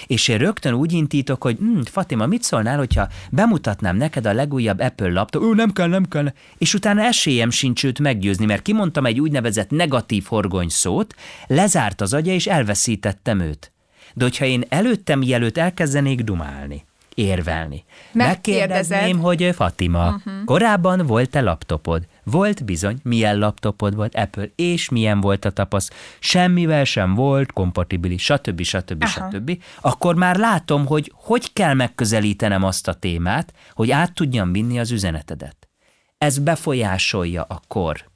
és 0.08 0.28
én 0.28 0.38
rögtön 0.38 0.74
úgy 0.74 0.94
intítok, 0.94 1.44
hogy 1.44 1.58
hm, 1.58 1.82
Fatima, 1.82 2.26
mit 2.26 2.44
szólnál, 2.44 2.78
hogyha 2.78 3.08
bemutatnám 3.32 3.98
neked 3.98 4.26
a 4.26 4.34
legújabb 4.34 4.80
Apple 4.80 5.12
laptop, 5.12 5.44
ő 5.44 5.54
nem 5.54 5.72
kell, 5.72 5.88
nem 5.88 6.06
kell, 6.06 6.34
és 6.58 6.74
utána 6.74 7.02
esélyem 7.02 7.50
sincs 7.50 7.84
őt 7.84 8.00
meggyőzni, 8.00 8.46
mert 8.46 8.62
kimondtam 8.62 9.06
egy 9.06 9.20
úgynevezett 9.20 9.70
negatív 9.70 10.26
horgony 10.26 10.70
szót, 10.70 11.16
lezárt 11.48 12.02
az 12.02 12.14
agya, 12.14 12.32
és 12.32 12.48
elveszítettem 12.48 13.40
őt. 13.40 13.72
De 14.14 14.24
hogyha 14.24 14.46
én 14.46 14.64
előttem 14.70 15.20
mielőtt 15.20 15.58
elkezdenék 15.58 16.22
dumálni, 16.22 16.86
érvelni. 17.14 17.84
Megkérdezném, 18.12 19.20
hogy 19.20 19.50
Fatima, 19.54 20.06
uh-huh. 20.06 20.44
korábban 20.46 21.06
volt-e 21.06 21.42
laptopod? 21.42 22.08
Volt 22.26 22.66
bizony, 22.66 22.98
milyen 23.04 23.38
laptopod 23.38 23.96
volt 23.96 24.16
Apple, 24.16 24.50
és 24.56 24.90
milyen 24.90 25.22
volt 25.22 25.46
a 25.46 25.50
tapasz, 25.50 25.90
semmivel 26.20 26.84
sem 26.84 27.14
volt 27.14 27.52
kompatibilis, 27.52 28.24
stb. 28.24 28.62
stb. 28.62 29.04
Aha. 29.04 29.30
stb. 29.32 29.64
Akkor 29.82 30.16
már 30.16 30.36
látom, 30.36 30.86
hogy 30.86 31.12
hogy 31.16 31.54
kell 31.54 31.74
megközelítenem 31.74 32.64
azt 32.64 32.88
a 32.88 32.94
témát, 32.94 33.54
hogy 33.74 33.92
át 33.92 34.14
tudjam 34.14 34.52
vinni 34.52 34.80
az 34.80 34.92
üzenetedet. 34.92 35.70
Ez 36.18 36.40
befolyásolja 36.40 37.44
a 37.44 37.62
kor, 37.68 38.10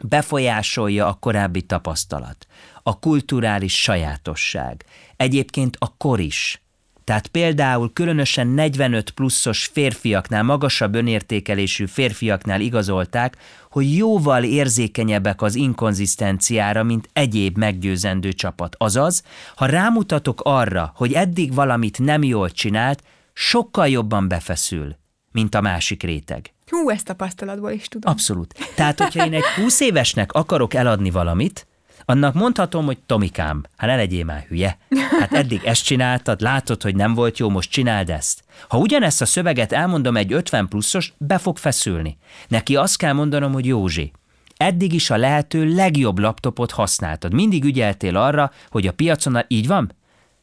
befolyásolja 0.00 1.06
a 1.06 1.14
korábbi 1.14 1.62
tapasztalat, 1.62 2.46
a 2.82 2.98
kulturális 2.98 3.82
sajátosság, 3.82 4.84
egyébként 5.16 5.76
a 5.80 5.96
kor 5.96 6.20
is– 6.20 6.60
tehát 7.06 7.26
például 7.26 7.92
különösen 7.92 8.46
45 8.46 9.10
pluszos 9.10 9.70
férfiaknál, 9.72 10.42
magasabb 10.42 10.94
önértékelésű 10.94 11.86
férfiaknál 11.86 12.60
igazolták, 12.60 13.36
hogy 13.70 13.96
jóval 13.96 14.44
érzékenyebbek 14.44 15.42
az 15.42 15.54
inkonzisztenciára, 15.54 16.82
mint 16.82 17.08
egyéb 17.12 17.58
meggyőzendő 17.58 18.32
csapat. 18.32 18.74
Azaz, 18.78 19.22
ha 19.56 19.66
rámutatok 19.66 20.40
arra, 20.44 20.92
hogy 20.94 21.12
eddig 21.12 21.54
valamit 21.54 21.98
nem 21.98 22.22
jól 22.22 22.50
csinált, 22.50 23.02
sokkal 23.32 23.88
jobban 23.88 24.28
befeszül, 24.28 24.96
mint 25.32 25.54
a 25.54 25.60
másik 25.60 26.02
réteg. 26.02 26.52
Hú, 26.66 26.90
ezt 26.90 27.04
tapasztalatból 27.04 27.70
is 27.70 27.88
tudom. 27.88 28.12
Abszolút. 28.12 28.54
Tehát, 28.74 29.00
hogyha 29.00 29.26
én 29.26 29.34
egy 29.34 29.62
20 29.62 29.80
évesnek 29.80 30.32
akarok 30.32 30.74
eladni 30.74 31.10
valamit, 31.10 31.66
annak 32.06 32.34
mondhatom, 32.34 32.84
hogy 32.84 32.98
Tomikám, 33.06 33.64
hát 33.76 33.90
ne 33.90 33.96
legyél 33.96 34.24
már 34.24 34.44
hülye. 34.48 34.78
Hát 35.20 35.32
eddig 35.32 35.60
ezt 35.64 35.84
csináltad, 35.84 36.40
látod, 36.40 36.82
hogy 36.82 36.94
nem 36.94 37.14
volt 37.14 37.38
jó, 37.38 37.48
most 37.48 37.70
csináld 37.70 38.10
ezt. 38.10 38.44
Ha 38.68 38.78
ugyanezt 38.78 39.20
a 39.20 39.26
szöveget 39.26 39.72
elmondom 39.72 40.16
egy 40.16 40.32
50 40.32 40.68
pluszos, 40.68 41.12
be 41.18 41.38
fog 41.38 41.58
feszülni. 41.58 42.18
Neki 42.48 42.76
azt 42.76 42.96
kell 42.96 43.12
mondanom, 43.12 43.52
hogy 43.52 43.66
Józsi, 43.66 44.12
eddig 44.56 44.92
is 44.92 45.10
a 45.10 45.16
lehető 45.16 45.74
legjobb 45.74 46.18
laptopot 46.18 46.70
használtad. 46.70 47.34
Mindig 47.34 47.64
ügyeltél 47.64 48.16
arra, 48.16 48.52
hogy 48.70 48.86
a 48.86 48.92
piacon 48.92 49.44
így 49.48 49.66
van? 49.66 49.92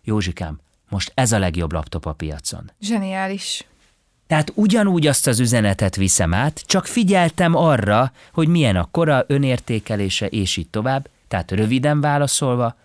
Józsikám, 0.04 0.60
most 0.90 1.12
ez 1.16 1.32
a 1.32 1.40
legjobb 1.40 1.72
laptop 1.72 2.06
a 2.06 2.14
piacon. 2.14 2.72
Zseniális. 2.82 3.66
Tehát 4.28 4.52
ugyanúgy 4.56 5.08
azt 5.08 5.28
az 5.28 5.40
üzenetet 5.40 5.96
viszem 5.96 6.34
át, 6.34 6.62
csak 6.66 6.86
figyeltem 6.86 7.56
arra, 7.56 8.12
hogy 8.34 8.48
milyen 8.48 8.76
a 8.76 8.88
kora, 8.92 9.24
önértékelése, 9.28 10.28
és 10.28 10.58
így 10.58 10.70
tovább, 10.70 11.08
tehát 11.34 11.52
röviden 11.52 12.02
válaszolva, 12.02 12.76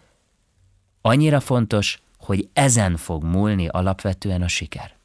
annyira 1.01 1.41
fontos, 1.41 2.01
hogy 2.19 2.49
ezen 2.53 2.97
fog 2.97 3.25
múlni 3.25 3.69
alapvetően 3.69 4.43
a 4.43 4.49
siker. 4.49 4.98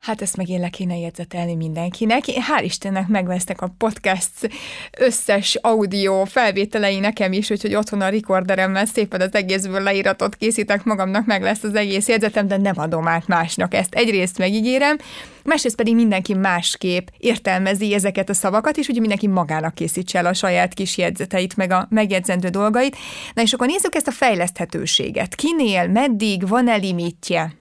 Hát 0.00 0.22
ezt 0.22 0.36
meg 0.36 0.48
én 0.48 0.60
le 0.60 0.68
kéne 0.68 0.96
jegyzetelni 0.96 1.54
mindenkinek. 1.54 2.24
Hál' 2.24 2.64
Istennek 2.64 3.08
megvesztek 3.08 3.60
a 3.60 3.74
podcast 3.78 4.50
összes 4.98 5.54
audio 5.54 6.24
felvételei 6.24 6.98
nekem 6.98 7.32
is, 7.32 7.50
úgyhogy 7.50 7.74
otthon 7.74 8.00
a 8.00 8.08
recorderemmel 8.08 8.84
szépen 8.84 9.20
az 9.20 9.34
egészből 9.34 9.82
leíratot 9.82 10.36
készítek 10.36 10.84
magamnak, 10.84 11.26
meg 11.26 11.42
lesz 11.42 11.62
az 11.62 11.74
egész 11.74 12.08
jegyzetem, 12.08 12.46
de 12.48 12.56
nem 12.56 12.78
adom 12.78 13.08
át 13.08 13.26
másnak 13.26 13.74
ezt. 13.74 13.94
Egyrészt 13.94 14.38
megígérem, 14.38 14.96
másrészt 15.44 15.76
pedig 15.76 15.94
mindenki 15.94 16.34
másképp 16.34 17.06
értelmezi 17.18 17.94
ezeket 17.94 18.28
a 18.28 18.34
szavakat, 18.34 18.76
és 18.76 18.88
ugye 18.88 19.00
mindenki 19.00 19.26
magának 19.26 19.74
készítse 19.74 20.18
el 20.18 20.26
a 20.26 20.32
saját 20.32 20.74
kis 20.74 20.98
jegyzeteit, 20.98 21.56
meg 21.56 21.70
a 21.70 21.86
megjegyzendő 21.90 22.48
dolgait. 22.48 22.96
Na 23.34 23.42
és 23.42 23.52
akkor 23.52 23.66
nézzük 23.66 23.94
ezt 23.94 24.08
a 24.08 24.12
fejleszthetőséget. 24.12 25.34
Kinél, 25.34 25.88
meddig, 25.88 26.48
van-e 26.48 26.76
limitje? 26.76 27.54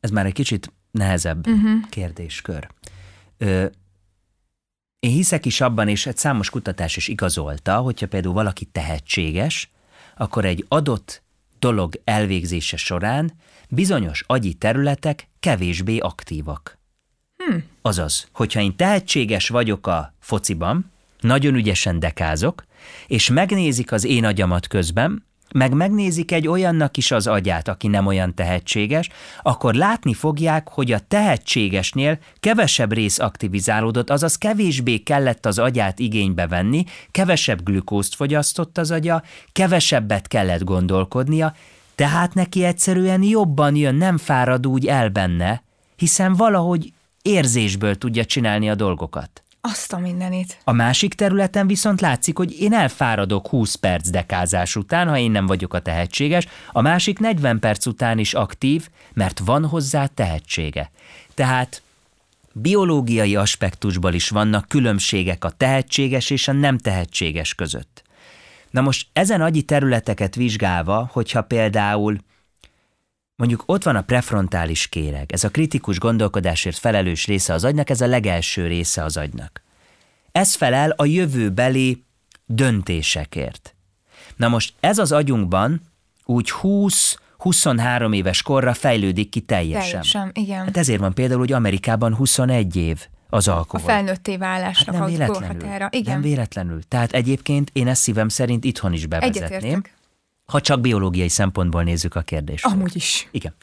Ez 0.00 0.10
már 0.10 0.26
egy 0.26 0.32
kicsit 0.32 0.72
nehezebb 0.90 1.46
uh-huh. 1.46 1.88
kérdéskör. 1.88 2.68
Ö, 3.38 3.66
én 4.98 5.10
hiszek 5.10 5.46
is 5.46 5.60
abban, 5.60 5.88
és 5.88 6.06
egy 6.06 6.16
számos 6.16 6.50
kutatás 6.50 6.96
is 6.96 7.08
igazolta, 7.08 7.76
hogyha 7.76 8.06
például 8.06 8.34
valaki 8.34 8.64
tehetséges, 8.64 9.70
akkor 10.16 10.44
egy 10.44 10.64
adott 10.68 11.22
dolog 11.58 12.00
elvégzése 12.04 12.76
során 12.76 13.32
bizonyos 13.68 14.24
agyi 14.26 14.54
területek 14.54 15.28
kevésbé 15.40 15.98
aktívak. 15.98 16.78
Hmm. 17.36 17.64
Azaz, 17.82 18.28
hogyha 18.32 18.60
én 18.60 18.76
tehetséges 18.76 19.48
vagyok 19.48 19.86
a 19.86 20.14
fociban, 20.18 20.90
nagyon 21.20 21.54
ügyesen 21.54 21.98
dekázok, 21.98 22.64
és 23.06 23.28
megnézik 23.28 23.92
az 23.92 24.04
én 24.04 24.24
agyamat 24.24 24.66
közben, 24.66 25.24
meg 25.54 25.74
megnézik 25.74 26.32
egy 26.32 26.48
olyannak 26.48 26.96
is 26.96 27.10
az 27.10 27.26
agyát, 27.26 27.68
aki 27.68 27.88
nem 27.88 28.06
olyan 28.06 28.34
tehetséges, 28.34 29.08
akkor 29.42 29.74
látni 29.74 30.14
fogják, 30.14 30.68
hogy 30.68 30.92
a 30.92 30.98
tehetségesnél 31.08 32.18
kevesebb 32.40 32.92
rész 32.92 33.18
aktivizálódott, 33.18 34.10
azaz 34.10 34.36
kevésbé 34.36 34.98
kellett 34.98 35.46
az 35.46 35.58
agyát 35.58 35.98
igénybe 35.98 36.46
venni, 36.46 36.84
kevesebb 37.10 37.62
glükózt 37.62 38.14
fogyasztott 38.14 38.78
az 38.78 38.90
agya, 38.90 39.22
kevesebbet 39.52 40.28
kellett 40.28 40.64
gondolkodnia, 40.64 41.54
tehát 41.94 42.34
neki 42.34 42.64
egyszerűen 42.64 43.22
jobban 43.22 43.76
jön, 43.76 43.94
nem 43.94 44.18
fárad 44.18 44.66
úgy 44.66 44.86
el 44.86 45.08
benne, 45.08 45.62
hiszen 45.96 46.34
valahogy 46.34 46.92
érzésből 47.22 47.94
tudja 47.94 48.24
csinálni 48.24 48.70
a 48.70 48.74
dolgokat. 48.74 49.42
Azt 49.60 49.92
a 49.92 49.98
mindenit. 49.98 50.58
A 50.64 50.72
másik 50.72 51.14
területen 51.14 51.66
viszont 51.66 52.00
látszik, 52.00 52.36
hogy 52.36 52.60
én 52.60 52.72
elfáradok 52.72 53.48
20 53.48 53.74
perc 53.74 54.08
dekázás 54.08 54.76
után, 54.76 55.08
ha 55.08 55.18
én 55.18 55.30
nem 55.30 55.46
vagyok 55.46 55.74
a 55.74 55.80
tehetséges, 55.80 56.46
a 56.72 56.80
másik 56.80 57.18
40 57.18 57.58
perc 57.58 57.86
után 57.86 58.18
is 58.18 58.34
aktív, 58.34 58.88
mert 59.12 59.38
van 59.38 59.66
hozzá 59.66 60.06
tehetsége. 60.06 60.90
Tehát 61.34 61.82
biológiai 62.52 63.36
aspektusból 63.36 64.14
is 64.14 64.28
vannak 64.28 64.68
különbségek 64.68 65.44
a 65.44 65.50
tehetséges 65.50 66.30
és 66.30 66.48
a 66.48 66.52
nem 66.52 66.78
tehetséges 66.78 67.54
között. 67.54 68.02
Na 68.70 68.80
most 68.80 69.06
ezen 69.12 69.40
agyi 69.40 69.62
területeket 69.62 70.34
vizsgálva, 70.34 71.08
hogyha 71.12 71.42
például 71.42 72.18
Mondjuk 73.40 73.62
ott 73.66 73.82
van 73.82 73.96
a 73.96 74.02
prefrontális 74.02 74.88
kéreg, 74.88 75.32
ez 75.32 75.44
a 75.44 75.48
kritikus 75.48 75.98
gondolkodásért 75.98 76.78
felelős 76.78 77.26
része 77.26 77.52
az 77.52 77.64
agynak, 77.64 77.90
ez 77.90 78.00
a 78.00 78.06
legelső 78.06 78.66
része 78.66 79.04
az 79.04 79.16
agynak. 79.16 79.62
Ez 80.32 80.54
felel 80.54 80.90
a 80.90 81.04
jövőbeli 81.04 82.04
döntésekért. 82.46 83.74
Na 84.36 84.48
most 84.48 84.74
ez 84.80 84.98
az 84.98 85.12
agyunkban 85.12 85.80
úgy 86.24 86.52
20-23 86.62 88.14
éves 88.14 88.42
korra 88.42 88.74
fejlődik 88.74 89.28
ki 89.28 89.40
teljesen. 89.40 89.88
Teljesen, 89.88 90.30
igen. 90.34 90.64
Hát 90.64 90.76
ezért 90.76 91.00
van 91.00 91.14
például, 91.14 91.40
hogy 91.40 91.52
Amerikában 91.52 92.14
21 92.14 92.76
év 92.76 93.06
az 93.30 93.48
alkohol. 93.48 93.88
A 93.88 93.92
felnőtté 93.92 94.36
válásnak 94.36 94.94
hát 94.94 95.04
nem 95.04 95.12
véletlenül, 95.16 95.88
Igen. 95.90 96.12
Nem 96.12 96.22
véletlenül. 96.22 96.80
Tehát 96.88 97.12
egyébként 97.12 97.70
én 97.72 97.88
ezt 97.88 98.02
szívem 98.02 98.28
szerint 98.28 98.64
itthon 98.64 98.92
is 98.92 99.06
bevezetném. 99.06 99.44
Egyetértek 99.44 99.98
ha 100.50 100.60
csak 100.60 100.80
biológiai 100.80 101.28
szempontból 101.28 101.82
nézzük 101.82 102.14
a 102.14 102.20
kérdést. 102.20 102.64
Amúgy 102.64 102.96
is. 102.96 103.28
Igen. 103.30 103.54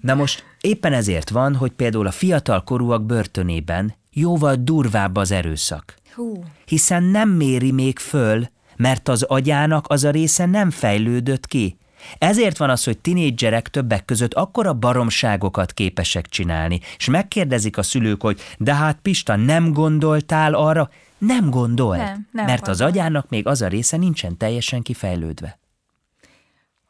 Na 0.00 0.14
most 0.14 0.44
éppen 0.60 0.92
ezért 0.92 1.30
van, 1.30 1.54
hogy 1.54 1.70
például 1.70 2.06
a 2.06 2.10
fiatal 2.10 2.64
korúak 2.64 3.06
börtönében 3.06 3.94
jóval 4.10 4.54
durvább 4.54 5.16
az 5.16 5.30
erőszak. 5.30 5.94
Hú. 6.14 6.44
Hiszen 6.66 7.02
nem 7.02 7.28
méri 7.28 7.72
még 7.72 7.98
föl, 7.98 8.48
mert 8.76 9.08
az 9.08 9.22
agyának 9.22 9.84
az 9.88 10.04
a 10.04 10.10
része 10.10 10.46
nem 10.46 10.70
fejlődött 10.70 11.46
ki. 11.46 11.76
Ezért 12.18 12.58
van 12.58 12.70
az, 12.70 12.84
hogy 12.84 12.98
tinédzserek 12.98 13.68
többek 13.68 14.04
között 14.04 14.34
akkora 14.34 14.72
baromságokat 14.72 15.72
képesek 15.72 16.28
csinálni, 16.28 16.80
és 16.96 17.08
megkérdezik 17.08 17.78
a 17.78 17.82
szülők, 17.82 18.22
hogy 18.22 18.40
de 18.58 18.74
hát 18.74 18.98
Pista, 19.02 19.36
nem 19.36 19.72
gondoltál 19.72 20.54
arra? 20.54 20.90
Nem 21.18 21.50
gondolt, 21.50 21.98
nem, 21.98 22.26
nem 22.32 22.44
mert 22.44 22.64
gondol. 22.64 22.70
az 22.70 22.80
agyának 22.80 23.28
még 23.28 23.46
az 23.46 23.62
a 23.62 23.68
része 23.68 23.96
nincsen 23.96 24.36
teljesen 24.36 24.82
kifejlődve. 24.82 25.57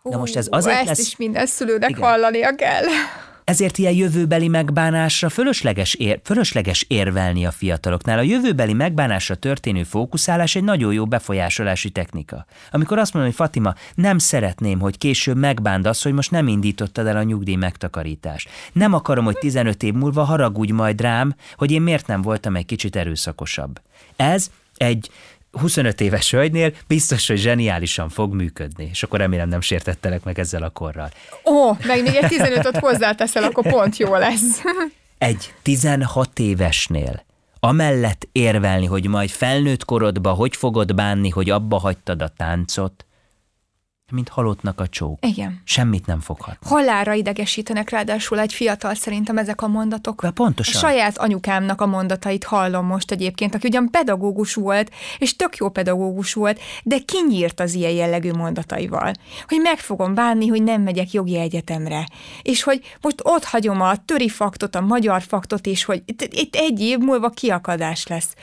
Hú, 0.08 0.14
Na 0.14 0.20
most 0.20 0.36
ez 0.36 0.46
azért 0.50 0.76
ezt 0.76 0.86
lesz... 0.86 0.98
is 0.98 1.16
minden 1.16 1.46
szülőnek 1.46 1.90
Igen. 1.90 2.02
hallania 2.02 2.54
kell. 2.54 2.84
Ezért 3.44 3.78
ilyen 3.78 3.92
jövőbeli 3.92 4.48
megbánásra 4.48 5.28
fölösleges, 5.28 5.94
ér, 5.94 6.20
fölösleges 6.24 6.84
érvelni 6.88 7.46
a 7.46 7.50
fiataloknál. 7.50 8.18
A 8.18 8.22
jövőbeli 8.22 8.72
megbánásra 8.72 9.34
történő 9.34 9.82
fókuszálás 9.82 10.56
egy 10.56 10.64
nagyon 10.64 10.92
jó 10.92 11.06
befolyásolási 11.06 11.90
technika. 11.90 12.46
Amikor 12.70 12.98
azt 12.98 13.12
mondom, 13.12 13.30
hogy 13.30 13.40
Fatima, 13.40 13.74
nem 13.94 14.18
szeretném, 14.18 14.80
hogy 14.80 14.98
később 14.98 15.36
megbánd 15.36 15.86
azt, 15.86 16.02
hogy 16.02 16.12
most 16.12 16.30
nem 16.30 16.48
indítottad 16.48 17.06
el 17.06 17.16
a 17.16 17.22
nyugdíj 17.22 17.54
megtakarítást. 17.54 18.48
Nem 18.72 18.92
akarom, 18.92 19.24
hogy 19.24 19.38
15 19.38 19.82
év 19.82 19.94
múlva 19.94 20.22
haragudj 20.22 20.72
majd 20.72 21.00
rám, 21.00 21.34
hogy 21.56 21.70
én 21.70 21.82
miért 21.82 22.06
nem 22.06 22.22
voltam 22.22 22.56
egy 22.56 22.66
kicsit 22.66 22.96
erőszakosabb. 22.96 23.80
Ez 24.16 24.50
egy 24.76 25.10
25 25.52 26.00
éves 26.00 26.30
hölgynél 26.30 26.72
biztos, 26.86 27.26
hogy 27.26 27.38
zseniálisan 27.38 28.08
fog 28.08 28.34
működni, 28.34 28.88
és 28.90 29.02
akkor 29.02 29.18
remélem 29.18 29.48
nem 29.48 29.60
sértettelek 29.60 30.24
meg 30.24 30.38
ezzel 30.38 30.62
a 30.62 30.70
korral. 30.70 31.10
Ó, 31.44 31.72
meg 31.86 32.02
még 32.02 32.14
egy 32.14 32.32
15-öt 32.38 32.78
hozzáteszel, 32.78 33.42
akkor 33.42 33.68
pont 33.68 33.96
jó 33.96 34.16
lesz. 34.16 34.62
Egy 35.18 35.54
16 35.62 36.38
évesnél 36.38 37.26
amellett 37.60 38.28
érvelni, 38.32 38.86
hogy 38.86 39.06
majd 39.06 39.30
felnőtt 39.30 39.84
korodba 39.84 40.32
hogy 40.32 40.56
fogod 40.56 40.94
bánni, 40.94 41.28
hogy 41.28 41.50
abba 41.50 41.78
hagytad 41.78 42.22
a 42.22 42.28
táncot, 42.28 43.06
mint 44.10 44.28
halottnak 44.28 44.80
a 44.80 44.86
csók. 44.86 45.18
Igen. 45.26 45.60
Semmit 45.64 46.06
nem 46.06 46.20
foghat. 46.20 46.56
Hallára 46.64 47.12
idegesítenek 47.12 47.90
ráadásul 47.90 48.38
egy 48.38 48.52
fiatal 48.52 48.94
szerintem 48.94 49.38
ezek 49.38 49.62
a 49.62 49.68
mondatok. 49.68 50.22
De 50.22 50.30
pontosan. 50.30 50.74
A 50.74 50.86
saját 50.86 51.18
anyukámnak 51.18 51.80
a 51.80 51.86
mondatait 51.86 52.44
hallom 52.44 52.86
most 52.86 53.10
egyébként, 53.10 53.54
aki 53.54 53.66
ugyan 53.66 53.90
pedagógus 53.90 54.54
volt, 54.54 54.90
és 55.18 55.36
tök 55.36 55.56
jó 55.56 55.68
pedagógus 55.68 56.32
volt, 56.32 56.60
de 56.82 56.98
kinyírt 56.98 57.60
az 57.60 57.74
ilyen 57.74 57.92
jellegű 57.92 58.30
mondataival. 58.30 59.12
Hogy 59.48 59.58
meg 59.62 59.78
fogom 59.78 60.14
bánni, 60.14 60.46
hogy 60.46 60.62
nem 60.62 60.82
megyek 60.82 61.12
jogi 61.12 61.38
egyetemre. 61.38 62.08
És 62.42 62.62
hogy 62.62 62.96
most 63.00 63.20
ott 63.22 63.44
hagyom 63.44 63.80
a 63.80 64.04
töri 64.04 64.28
faktot, 64.28 64.74
a 64.74 64.80
magyar 64.80 65.22
faktot, 65.22 65.66
és 65.66 65.84
hogy 65.84 66.02
itt, 66.04 66.22
itt 66.22 66.54
egy 66.54 66.80
év 66.80 66.98
múlva 66.98 67.30
kiakadás 67.30 68.06
lesz. 68.06 68.34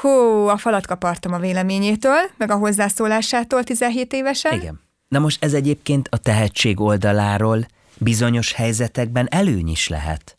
Hú, 0.00 0.08
a 0.48 0.56
falat 0.56 0.86
kapartam 0.86 1.32
a 1.32 1.38
véleményétől, 1.38 2.20
meg 2.36 2.50
a 2.50 2.56
hozzászólásától 2.56 3.64
17 3.64 4.12
évesen. 4.12 4.52
Igen. 4.52 4.83
Na 5.08 5.18
most 5.18 5.44
ez 5.44 5.54
egyébként 5.54 6.08
a 6.10 6.16
tehetség 6.16 6.80
oldaláról 6.80 7.66
bizonyos 7.98 8.52
helyzetekben 8.52 9.26
előny 9.30 9.68
is 9.68 9.88
lehet. 9.88 10.38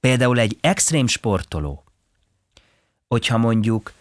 Például 0.00 0.38
egy 0.38 0.58
extrém 0.60 1.06
sportoló, 1.06 1.84
hogyha 3.08 3.38
mondjuk 3.38 3.92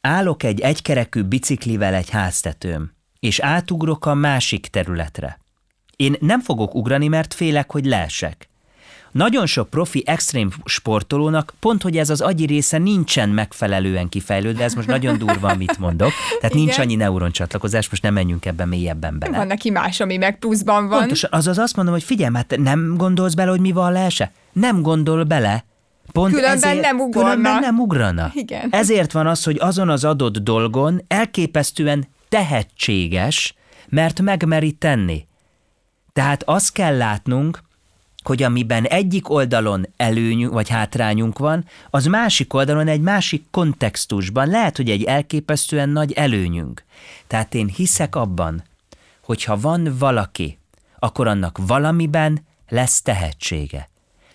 állok 0.00 0.42
egy 0.42 0.60
egykerekű 0.60 1.22
biciklivel 1.22 1.94
egy 1.94 2.10
háztetőm, 2.10 2.92
és 3.20 3.38
átugrok 3.38 4.06
a 4.06 4.14
másik 4.14 4.66
területre. 4.66 5.38
Én 5.96 6.16
nem 6.20 6.40
fogok 6.40 6.74
ugrani, 6.74 7.08
mert 7.08 7.34
félek, 7.34 7.70
hogy 7.70 7.84
leesek. 7.84 8.48
Nagyon 9.12 9.46
sok 9.46 9.70
profi 9.70 10.02
extrém 10.06 10.50
sportolónak 10.64 11.54
pont, 11.60 11.82
hogy 11.82 11.96
ez 11.96 12.10
az 12.10 12.20
agyi 12.20 12.46
része 12.46 12.78
nincsen 12.78 13.28
megfelelően 13.28 14.08
kifejlődve, 14.08 14.64
ez 14.64 14.74
most 14.74 14.88
nagyon 14.88 15.18
durva, 15.18 15.48
amit 15.48 15.78
mondok, 15.78 16.10
tehát 16.40 16.54
Igen. 16.54 16.64
nincs 16.64 16.78
annyi 16.78 16.94
neuroncsatlakozás, 16.94 17.90
most 17.90 18.02
nem 18.02 18.14
menjünk 18.14 18.46
ebben 18.46 18.68
mélyebben 18.68 19.18
bele. 19.18 19.36
Van 19.36 19.46
neki 19.46 19.70
más, 19.70 20.00
ami 20.00 20.16
meg 20.16 20.38
pluszban 20.38 20.88
van. 20.88 20.98
Pontosan, 20.98 21.30
azaz 21.32 21.58
azt 21.58 21.76
mondom, 21.76 21.94
hogy 21.94 22.02
figyelj, 22.02 22.34
hát 22.34 22.56
nem 22.56 22.94
gondolsz 22.96 23.34
bele, 23.34 23.50
hogy 23.50 23.60
mi 23.60 23.72
van 23.72 23.92
leese? 23.92 24.32
Nem 24.52 24.82
gondol 24.82 25.24
bele, 25.24 25.64
Pont 26.12 26.34
különben 26.34 26.70
ezért, 26.70 26.80
nem 26.80 27.00
ugrana. 27.00 27.28
Különben 27.28 27.58
nem 27.60 27.78
ugrana. 27.78 28.30
Igen. 28.34 28.68
Ezért 28.70 29.12
van 29.12 29.26
az, 29.26 29.44
hogy 29.44 29.56
azon 29.60 29.88
az 29.88 30.04
adott 30.04 30.38
dolgon 30.38 31.02
elképesztően 31.08 32.06
tehetséges, 32.28 33.54
mert 33.88 34.20
megmeri 34.20 34.72
tenni. 34.72 35.26
Tehát 36.12 36.42
azt 36.42 36.72
kell 36.72 36.96
látnunk, 36.96 37.60
hogy 38.28 38.42
amiben 38.42 38.84
egyik 38.84 39.30
oldalon 39.30 39.86
előnyünk 39.96 40.52
vagy 40.52 40.68
hátrányunk 40.68 41.38
van, 41.38 41.64
az 41.90 42.04
másik 42.04 42.54
oldalon 42.54 42.88
egy 42.88 43.00
másik 43.00 43.44
kontextusban 43.50 44.48
lehet, 44.48 44.76
hogy 44.76 44.90
egy 44.90 45.04
elképesztően 45.04 45.88
nagy 45.88 46.12
előnyünk. 46.12 46.84
Tehát 47.26 47.54
én 47.54 47.68
hiszek 47.68 48.16
abban, 48.16 48.62
hogy 49.22 49.44
ha 49.44 49.56
van 49.56 49.94
valaki, 49.98 50.58
akkor 50.98 51.26
annak 51.26 51.58
valamiben 51.66 52.46
lesz 52.68 53.02
tehetsége. 53.02 53.88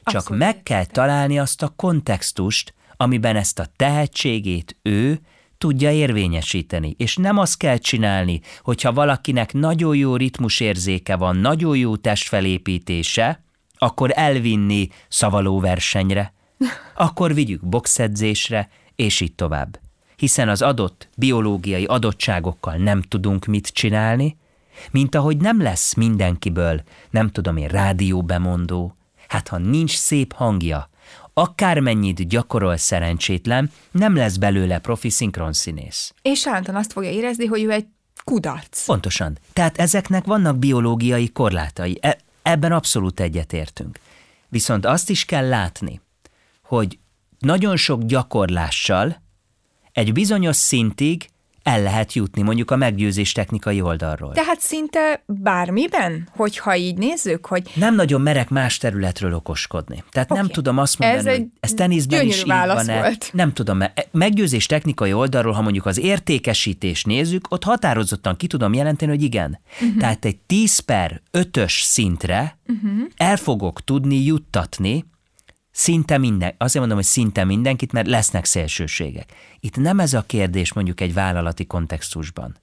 Csak 0.03 0.15
Abszolút 0.15 0.43
meg 0.43 0.63
kell 0.63 0.85
találni 0.85 1.39
azt 1.39 1.61
a 1.61 1.73
kontextust, 1.75 2.73
amiben 2.97 3.35
ezt 3.35 3.59
a 3.59 3.67
tehetségét 3.75 4.75
ő 4.81 5.19
tudja 5.57 5.91
érvényesíteni. 5.91 6.95
És 6.97 7.15
nem 7.15 7.37
azt 7.37 7.57
kell 7.57 7.77
csinálni, 7.77 8.41
hogyha 8.61 8.93
valakinek 8.93 9.53
nagyon 9.53 9.95
jó 9.95 10.15
ritmusérzéke 10.15 11.15
van, 11.15 11.35
nagyon 11.35 11.77
jó 11.77 11.95
testfelépítése, 11.95 13.43
akkor 13.83 14.11
elvinni 14.15 14.89
szavaló 15.07 15.59
versenyre, 15.59 16.33
akkor 16.95 17.33
vigyük 17.33 17.65
boxedzésre, 17.65 18.69
és 18.95 19.19
így 19.19 19.35
tovább. 19.35 19.79
Hiszen 20.15 20.49
az 20.49 20.61
adott 20.61 21.09
biológiai 21.17 21.85
adottságokkal 21.85 22.75
nem 22.75 23.01
tudunk 23.01 23.45
mit 23.45 23.67
csinálni, 23.67 24.37
mint 24.91 25.15
ahogy 25.15 25.37
nem 25.37 25.61
lesz 25.61 25.93
mindenkiből, 25.93 26.81
nem 27.09 27.29
tudom 27.29 27.57
én, 27.57 27.67
rádióbemondó. 27.67 28.95
Hát 29.27 29.47
ha 29.47 29.57
nincs 29.57 29.97
szép 29.97 30.33
hangja, 30.33 30.89
akármennyit 31.33 32.27
gyakorol 32.27 32.77
szerencsétlen, 32.77 33.71
nem 33.91 34.15
lesz 34.15 34.37
belőle 34.37 34.79
profi 34.79 35.09
szinkronszínész. 35.09 36.13
És 36.21 36.47
általán 36.47 36.79
azt 36.79 36.91
fogja 36.91 37.09
érezni, 37.09 37.45
hogy 37.45 37.63
ő 37.63 37.71
egy 37.71 37.85
kudarc. 38.23 38.85
Pontosan. 38.85 39.37
Tehát 39.53 39.77
ezeknek 39.77 40.25
vannak 40.25 40.57
biológiai 40.57 41.31
korlátai. 41.31 41.97
E- 42.01 42.17
ebben 42.43 42.71
abszolút 42.71 43.19
egyetértünk. 43.19 43.99
Viszont 44.47 44.85
azt 44.85 45.09
is 45.09 45.25
kell 45.25 45.47
látni, 45.47 46.01
hogy 46.63 46.99
nagyon 47.39 47.77
sok 47.77 48.03
gyakorlással 48.03 49.21
egy 49.91 50.13
bizonyos 50.13 50.55
szintig 50.55 51.29
el 51.63 51.81
lehet 51.81 52.13
jutni 52.13 52.41
mondjuk 52.41 52.71
a 52.71 52.75
meggyőzés 52.75 53.31
technikai 53.31 53.81
oldalról. 53.81 54.33
Tehát 54.33 54.59
szinte 54.59 55.23
bármiben, 55.25 56.29
hogyha 56.35 56.75
így 56.75 56.97
nézzük, 56.97 57.45
hogy 57.45 57.71
Nem 57.75 57.95
nagyon 57.95 58.21
merek 58.21 58.49
más 58.49 58.77
területről 58.77 59.33
okoskodni. 59.33 60.03
Tehát 60.11 60.31
okay. 60.31 60.43
nem 60.43 60.51
tudom 60.51 60.77
azt 60.77 60.99
mondani, 60.99 61.29
Ez 61.29 61.35
hogy 61.37 61.45
ez 61.59 61.73
teniszben 61.73 62.25
is 62.25 62.39
így 62.39 62.53
volt. 62.85 63.29
Nem 63.33 63.53
tudom, 63.53 63.77
mert 63.77 64.07
meggyőzés 64.11 64.65
technikai 64.65 65.13
oldalról, 65.13 65.53
ha 65.53 65.61
mondjuk 65.61 65.85
az 65.85 65.99
értékesítés 65.99 67.03
nézzük, 67.03 67.45
ott 67.49 67.63
határozottan 67.63 68.35
ki 68.35 68.47
tudom 68.47 68.73
jelenteni, 68.73 69.11
hogy 69.11 69.23
igen. 69.23 69.59
Uh-huh. 69.81 69.97
Tehát 69.97 70.25
egy 70.25 70.37
10 70.37 70.79
per 70.79 71.21
5-ös 71.31 71.81
szintre 71.81 72.57
uh-huh. 72.67 73.07
el 73.15 73.37
fogok 73.37 73.83
tudni 73.83 74.23
juttatni 74.23 75.05
szinte 75.73 76.17
minden, 76.17 76.53
azért 76.57 76.79
mondom, 76.79 76.97
hogy 76.97 77.05
szinte 77.05 77.43
mindenkit, 77.43 77.91
mert 77.91 78.07
lesznek 78.07 78.45
szélsőségek. 78.45 79.33
Itt 79.59 79.75
nem 79.75 79.99
ez 79.99 80.13
a 80.13 80.23
kérdés 80.25 80.73
mondjuk 80.73 81.01
egy 81.01 81.13
vállalati 81.13 81.65
kontextusban, 81.65 82.55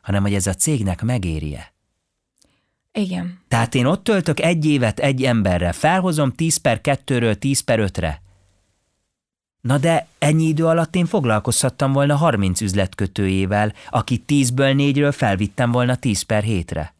hanem 0.00 0.22
hogy 0.22 0.34
ez 0.34 0.46
a 0.46 0.54
cégnek 0.54 1.02
megéri-e. 1.02 1.72
igen, 2.92 3.40
Tehát 3.48 3.74
én 3.74 3.86
ott 3.86 4.04
töltök 4.04 4.40
egy 4.40 4.66
évet 4.66 4.98
egy 4.98 5.24
emberrel, 5.24 5.72
felhozom 5.72 6.32
10 6.32 6.56
per 6.56 6.80
2-ről 6.82 7.34
10 7.34 7.60
per 7.60 7.78
5-re. 7.82 8.22
Na 9.60 9.78
de 9.78 10.06
ennyi 10.18 10.44
idő 10.44 10.66
alatt 10.66 10.94
én 10.96 11.06
foglalkozhattam 11.06 11.92
volna 11.92 12.16
30 12.16 12.60
üzletkötőjével, 12.60 13.72
aki 13.90 14.24
10-ből 14.28 14.92
4-ről 14.94 15.12
felvittem 15.16 15.70
volna 15.70 15.96
10 15.96 16.22
per 16.22 16.44
7-re. 16.46 16.94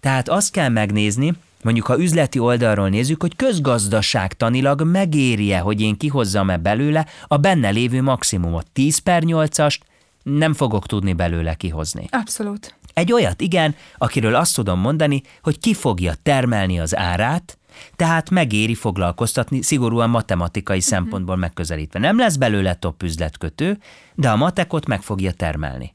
Tehát 0.00 0.28
azt 0.28 0.52
kell 0.52 0.68
megnézni, 0.68 1.34
mondjuk 1.62 1.86
ha 1.86 2.00
üzleti 2.00 2.38
oldalról 2.38 2.88
nézzük, 2.88 3.20
hogy 3.20 3.36
közgazdaságtanilag 3.36 4.82
megéri-e, 4.82 5.58
hogy 5.58 5.80
én 5.80 5.96
kihozzam-e 5.96 6.56
belőle 6.56 7.06
a 7.26 7.36
benne 7.36 7.70
lévő 7.70 8.02
maximumot. 8.02 8.66
10 8.72 8.98
per 8.98 9.22
8-ast 9.26 9.78
nem 10.22 10.54
fogok 10.54 10.86
tudni 10.86 11.12
belőle 11.12 11.54
kihozni. 11.54 12.06
abszolút. 12.10 12.74
Egy 12.94 13.12
olyat 13.12 13.40
igen, 13.40 13.74
akiről 13.98 14.34
azt 14.34 14.54
tudom 14.54 14.80
mondani, 14.80 15.22
hogy 15.42 15.58
ki 15.58 15.74
fogja 15.74 16.12
termelni 16.22 16.80
az 16.80 16.96
árát, 16.96 17.58
tehát 17.96 18.30
megéri 18.30 18.74
foglalkoztatni 18.74 19.62
szigorúan 19.62 20.10
matematikai 20.10 20.80
szempontból 20.80 21.36
megközelítve. 21.36 21.98
Nem 21.98 22.18
lesz 22.18 22.36
belőle 22.36 22.74
top 22.74 23.02
üzletkötő, 23.02 23.78
de 24.14 24.30
a 24.30 24.36
matekot 24.36 24.86
meg 24.86 25.02
fogja 25.02 25.32
termelni. 25.32 25.94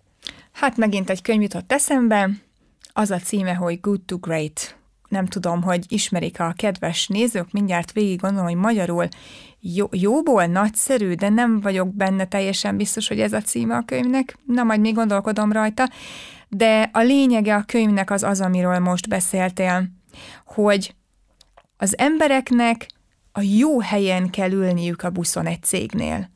Hát 0.51 0.77
megint 0.77 1.09
egy 1.09 1.21
könyv 1.21 1.41
jutott 1.41 1.71
eszembe, 1.71 2.29
az 2.93 3.11
a 3.11 3.19
címe, 3.19 3.53
hogy 3.53 3.79
Good 3.79 4.01
to 4.01 4.17
Great. 4.17 4.75
Nem 5.07 5.25
tudom, 5.25 5.61
hogy 5.61 5.85
ismerik 5.87 6.39
a 6.39 6.53
kedves 6.57 7.07
nézők, 7.07 7.51
mindjárt 7.51 7.91
végig 7.91 8.19
gondolom, 8.19 8.45
hogy 8.45 8.55
magyarul 8.55 9.07
jó, 9.59 9.87
jóból 9.91 10.45
nagyszerű, 10.45 11.13
de 11.13 11.29
nem 11.29 11.61
vagyok 11.61 11.95
benne 11.95 12.25
teljesen 12.25 12.77
biztos, 12.77 13.07
hogy 13.07 13.19
ez 13.19 13.33
a 13.33 13.41
címe 13.41 13.75
a 13.75 13.83
könyvnek. 13.85 14.37
Na, 14.45 14.63
majd 14.63 14.79
még 14.79 14.93
gondolkodom 14.93 15.51
rajta. 15.51 15.89
De 16.49 16.89
a 16.93 16.99
lényege 16.99 17.55
a 17.55 17.63
könyvnek 17.63 18.11
az 18.11 18.23
az, 18.23 18.41
amiről 18.41 18.79
most 18.79 19.09
beszéltél, 19.09 19.87
hogy 20.45 20.95
az 21.77 21.97
embereknek 21.97 22.87
a 23.31 23.41
jó 23.41 23.79
helyen 23.79 24.29
kell 24.29 24.51
ülniük 24.51 25.01
a 25.01 25.09
buszon 25.09 25.45
egy 25.45 25.63
cégnél. 25.63 26.29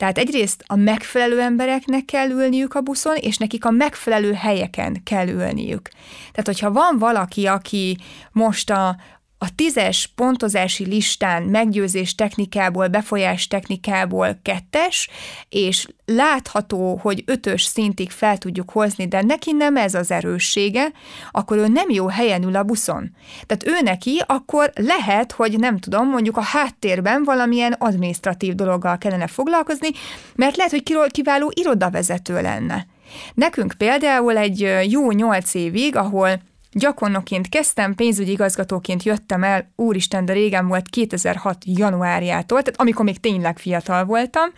Tehát 0.00 0.18
egyrészt 0.18 0.64
a 0.66 0.76
megfelelő 0.76 1.40
embereknek 1.40 2.04
kell 2.04 2.30
ülniük 2.30 2.74
a 2.74 2.80
buszon, 2.80 3.16
és 3.16 3.36
nekik 3.36 3.64
a 3.64 3.70
megfelelő 3.70 4.32
helyeken 4.32 5.02
kell 5.04 5.28
ülniük. 5.28 5.88
Tehát, 6.32 6.46
hogyha 6.46 6.72
van 6.72 6.98
valaki, 6.98 7.46
aki 7.46 7.98
most 8.32 8.70
a, 8.70 8.96
a 9.42 9.54
tízes 9.54 10.12
pontozási 10.14 10.84
listán 10.84 11.42
meggyőzés 11.42 12.14
technikából, 12.14 12.88
befolyás 12.88 13.48
technikából 13.48 14.38
kettes, 14.42 15.08
és 15.48 15.86
látható, 16.04 16.98
hogy 17.02 17.22
ötös 17.26 17.62
szintig 17.62 18.10
fel 18.10 18.38
tudjuk 18.38 18.70
hozni, 18.70 19.08
de 19.08 19.22
neki 19.22 19.52
nem 19.52 19.76
ez 19.76 19.94
az 19.94 20.10
erőssége, 20.10 20.92
akkor 21.30 21.56
ő 21.56 21.68
nem 21.68 21.90
jó 21.90 22.06
helyen 22.06 22.42
ül 22.42 22.56
a 22.56 22.62
buszon. 22.62 23.10
Tehát 23.46 23.66
ő 23.66 23.82
neki 23.84 24.22
akkor 24.26 24.72
lehet, 24.74 25.32
hogy 25.32 25.58
nem 25.58 25.78
tudom, 25.78 26.08
mondjuk 26.08 26.36
a 26.36 26.42
háttérben 26.42 27.24
valamilyen 27.24 27.72
administratív 27.72 28.54
dologgal 28.54 28.98
kellene 28.98 29.26
foglalkozni, 29.26 29.88
mert 30.34 30.56
lehet, 30.56 30.72
hogy 30.72 31.10
kiváló 31.10 31.52
irodavezető 31.54 32.40
lenne. 32.40 32.86
Nekünk 33.34 33.74
például 33.78 34.36
egy 34.36 34.86
jó 34.88 35.10
nyolc 35.10 35.54
évig, 35.54 35.96
ahol 35.96 36.40
Gyakornokként 36.72 37.48
kezdtem, 37.48 37.94
pénzügyi 37.94 38.30
igazgatóként 38.30 39.02
jöttem 39.02 39.42
el, 39.42 39.72
úristen, 39.76 40.24
de 40.24 40.32
régen 40.32 40.66
volt 40.68 40.88
2006. 40.88 41.56
januárjától, 41.64 42.62
tehát 42.62 42.80
amikor 42.80 43.04
még 43.04 43.20
tényleg 43.20 43.58
fiatal 43.58 44.04
voltam, 44.04 44.48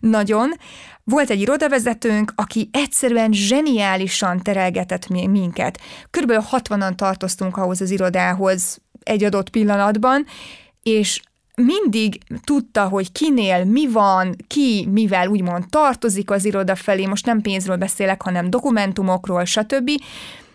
nagyon. 0.00 0.52
Volt 1.04 1.30
egy 1.30 1.40
irodavezetőnk, 1.40 2.32
aki 2.36 2.68
egyszerűen 2.72 3.32
zseniálisan 3.32 4.42
terelgetett 4.42 5.08
mi- 5.08 5.26
minket. 5.26 5.80
Körülbelül 6.10 6.44
60-an 6.50 6.94
tartoztunk 6.94 7.56
ahhoz 7.56 7.80
az 7.80 7.90
irodához 7.90 8.80
egy 9.02 9.24
adott 9.24 9.50
pillanatban, 9.50 10.26
és 10.82 11.20
mindig 11.54 12.20
tudta, 12.44 12.88
hogy 12.88 13.12
kinél 13.12 13.64
mi 13.64 13.88
van, 13.88 14.36
ki 14.46 14.88
mivel 14.90 15.28
úgymond 15.28 15.64
tartozik 15.68 16.30
az 16.30 16.44
iroda 16.44 16.74
felé, 16.74 17.06
most 17.06 17.26
nem 17.26 17.40
pénzről 17.40 17.76
beszélek, 17.76 18.22
hanem 18.22 18.50
dokumentumokról, 18.50 19.44
stb., 19.44 19.90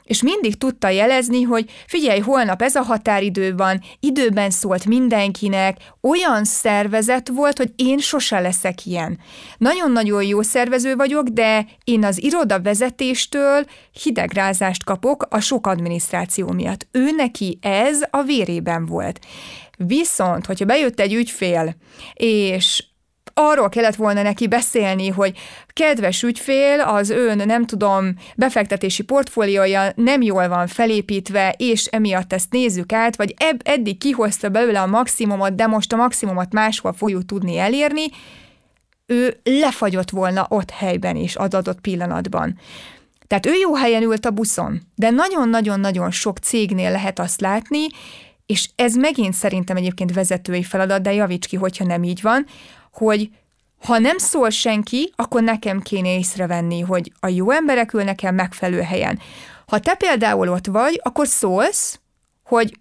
és 0.07 0.21
mindig 0.21 0.57
tudta 0.57 0.89
jelezni, 0.89 1.41
hogy 1.41 1.69
figyelj, 1.87 2.19
holnap 2.19 2.61
ez 2.61 2.75
a 2.75 2.81
határidő 2.81 3.55
van, 3.55 3.81
időben 3.99 4.49
szólt 4.49 4.85
mindenkinek, 4.85 5.77
olyan 6.01 6.43
szervezet 6.43 7.27
volt, 7.27 7.57
hogy 7.57 7.71
én 7.75 7.97
sose 7.97 8.39
leszek 8.39 8.85
ilyen. 8.85 9.19
Nagyon-nagyon 9.57 10.23
jó 10.23 10.41
szervező 10.41 10.95
vagyok, 10.95 11.27
de 11.27 11.65
én 11.83 12.03
az 12.03 12.23
iroda 12.23 12.61
vezetéstől 12.61 13.65
hidegrázást 14.03 14.83
kapok 14.83 15.27
a 15.29 15.39
sok 15.39 15.67
adminisztráció 15.67 16.51
miatt. 16.51 16.87
Ő 16.91 17.11
neki 17.15 17.57
ez 17.61 18.01
a 18.09 18.23
vérében 18.23 18.85
volt. 18.85 19.19
Viszont, 19.77 20.45
hogyha 20.45 20.65
bejött 20.65 20.99
egy 20.99 21.13
ügyfél, 21.13 21.75
és 22.13 22.83
arról 23.39 23.69
kellett 23.69 23.95
volna 23.95 24.21
neki 24.21 24.47
beszélni, 24.47 25.07
hogy 25.07 25.37
kedves 25.67 26.23
ügyfél, 26.23 26.79
az 26.79 27.09
ön, 27.09 27.41
nem 27.45 27.65
tudom, 27.65 28.13
befektetési 28.35 29.03
portfóliója 29.03 29.91
nem 29.95 30.21
jól 30.21 30.47
van 30.47 30.67
felépítve, 30.67 31.55
és 31.57 31.85
emiatt 31.85 32.33
ezt 32.33 32.51
nézzük 32.51 32.91
át, 32.93 33.15
vagy 33.15 33.33
eb- 33.37 33.67
eddig 33.67 33.97
kihozta 33.97 34.49
belőle 34.49 34.81
a 34.81 34.85
maximumot, 34.85 35.55
de 35.55 35.67
most 35.67 35.93
a 35.93 35.95
maximumot 35.95 36.53
máshol 36.53 36.93
fogjuk 36.93 37.25
tudni 37.25 37.57
elérni, 37.57 38.05
ő 39.05 39.39
lefagyott 39.43 40.09
volna 40.09 40.45
ott 40.49 40.71
helyben 40.71 41.15
is 41.15 41.35
az 41.35 41.53
adott 41.53 41.81
pillanatban. 41.81 42.59
Tehát 43.27 43.45
ő 43.45 43.53
jó 43.53 43.75
helyen 43.75 44.03
ült 44.03 44.25
a 44.25 44.31
buszon, 44.31 44.81
de 44.95 45.09
nagyon-nagyon-nagyon 45.09 46.11
sok 46.11 46.37
cégnél 46.37 46.91
lehet 46.91 47.19
azt 47.19 47.41
látni, 47.41 47.87
és 48.45 48.69
ez 48.75 48.95
megint 48.95 49.33
szerintem 49.33 49.75
egyébként 49.75 50.13
vezetői 50.13 50.63
feladat, 50.63 51.01
de 51.01 51.13
javíts 51.13 51.47
ki, 51.47 51.55
hogyha 51.55 51.85
nem 51.85 52.03
így 52.03 52.21
van, 52.21 52.45
hogy 52.97 53.29
ha 53.85 53.97
nem 53.97 54.17
szól 54.17 54.49
senki, 54.49 55.11
akkor 55.15 55.43
nekem 55.43 55.81
kéne 55.81 56.17
észrevenni, 56.17 56.79
hogy 56.79 57.11
a 57.19 57.27
jó 57.27 57.51
emberek 57.51 57.93
ülnek 57.93 58.23
el 58.23 58.31
megfelelő 58.31 58.81
helyen. 58.81 59.19
Ha 59.67 59.79
te 59.79 59.95
például 59.95 60.49
ott 60.49 60.65
vagy, 60.65 61.01
akkor 61.03 61.27
szólsz, 61.27 61.99
hogy 62.43 62.77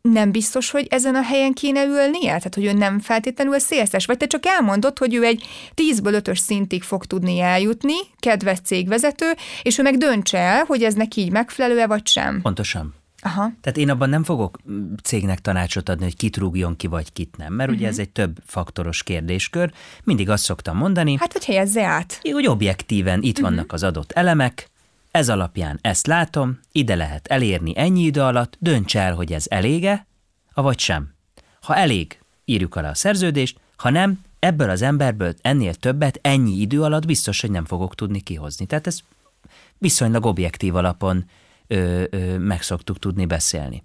nem 0.00 0.30
biztos, 0.30 0.70
hogy 0.70 0.86
ezen 0.90 1.14
a 1.14 1.22
helyen 1.22 1.52
kéne 1.52 1.84
ülnie? 1.84 2.20
Tehát, 2.20 2.54
hogy 2.54 2.64
ő 2.64 2.72
nem 2.72 3.00
feltétlenül 3.00 3.58
szélszes, 3.58 4.06
vagy 4.06 4.16
te 4.16 4.26
csak 4.26 4.46
elmondod, 4.46 4.98
hogy 4.98 5.14
ő 5.14 5.24
egy 5.24 5.44
10-ből 5.74 6.22
5-ös 6.24 6.38
szintig 6.38 6.82
fog 6.82 7.04
tudni 7.04 7.40
eljutni, 7.40 7.94
kedves 8.18 8.58
cégvezető, 8.64 9.32
és 9.62 9.78
ő 9.78 9.82
meg 9.82 9.96
döntse 9.96 10.38
el, 10.38 10.64
hogy 10.64 10.82
ez 10.82 10.94
neki 10.94 11.20
így 11.20 11.30
megfelelő-e, 11.30 11.86
vagy 11.86 12.06
sem. 12.06 12.40
Pontosan. 12.42 12.94
Aha. 13.26 13.50
Tehát 13.60 13.78
én 13.78 13.90
abban 13.90 14.08
nem 14.08 14.24
fogok 14.24 14.58
mm, 14.70 14.94
cégnek 15.02 15.40
tanácsot 15.40 15.88
adni, 15.88 16.04
hogy 16.04 16.16
kit 16.16 16.36
rúgjon 16.36 16.76
ki, 16.76 16.86
vagy 16.86 17.12
kit 17.12 17.36
nem, 17.36 17.52
mert 17.52 17.68
uh-huh. 17.68 17.82
ugye 17.82 17.90
ez 17.92 17.98
egy 17.98 18.10
több 18.10 18.38
faktoros 18.44 19.02
kérdéskör. 19.02 19.72
Mindig 20.04 20.30
azt 20.30 20.44
szoktam 20.44 20.76
mondani, 20.76 21.16
Hát, 21.18 21.32
hogy 21.32 21.44
helyezze 21.44 21.84
át. 21.84 22.20
hogy 22.32 22.46
objektíven 22.46 23.22
itt 23.22 23.38
uh-huh. 23.38 23.50
vannak 23.50 23.72
az 23.72 23.82
adott 23.82 24.12
elemek, 24.12 24.70
ez 25.10 25.28
alapján 25.28 25.78
ezt 25.82 26.06
látom, 26.06 26.58
ide 26.72 26.94
lehet 26.94 27.26
elérni 27.26 27.72
ennyi 27.76 28.02
idő 28.02 28.20
alatt, 28.20 28.56
dönts 28.58 28.96
el, 28.96 29.14
hogy 29.14 29.32
ez 29.32 29.44
elége, 29.48 30.06
avagy 30.54 30.78
sem. 30.78 31.14
Ha 31.60 31.76
elég, 31.76 32.18
írjuk 32.44 32.74
alá 32.74 32.90
a 32.90 32.94
szerződést, 32.94 33.58
ha 33.76 33.90
nem, 33.90 34.20
ebből 34.38 34.70
az 34.70 34.82
emberből 34.82 35.34
ennél 35.42 35.74
többet 35.74 36.18
ennyi 36.22 36.60
idő 36.60 36.82
alatt 36.82 37.06
biztos, 37.06 37.40
hogy 37.40 37.50
nem 37.50 37.64
fogok 37.64 37.94
tudni 37.94 38.20
kihozni. 38.20 38.66
Tehát 38.66 38.86
ez 38.86 38.98
viszonylag 39.78 40.26
objektív 40.26 40.74
alapon 40.74 41.24
ö, 41.66 42.04
ö, 42.10 42.38
meg 42.38 42.62
szoktuk 42.62 42.98
tudni 42.98 43.26
beszélni. 43.26 43.82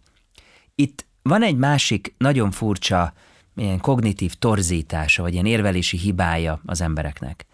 Itt 0.75 1.05
van 1.21 1.43
egy 1.43 1.55
másik 1.55 2.13
nagyon 2.17 2.51
furcsa 2.51 3.13
ilyen 3.55 3.79
kognitív 3.79 4.33
torzítása, 4.33 5.21
vagy 5.21 5.33
ilyen 5.33 5.45
érvelési 5.45 5.97
hibája 5.97 6.61
az 6.65 6.81
embereknek, 6.81 7.45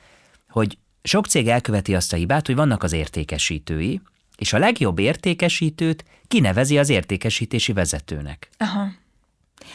hogy 0.50 0.78
sok 1.04 1.26
cég 1.26 1.48
elköveti 1.48 1.96
azt 1.96 2.14
a 2.14 2.16
hibát, 2.16 2.46
hogy 2.46 2.56
vannak 2.56 2.84
az 2.84 2.92
értékesítői, 2.92 4.02
és 4.38 4.54
a 4.54 4.58
legjobb 4.58 5.00
értékesítőt 5.00 6.06
kinevezi 6.28 6.78
az 6.78 6.90
értékesítési 6.90 7.74
vezetőnek, 7.74 8.50
Aha. 8.58 8.88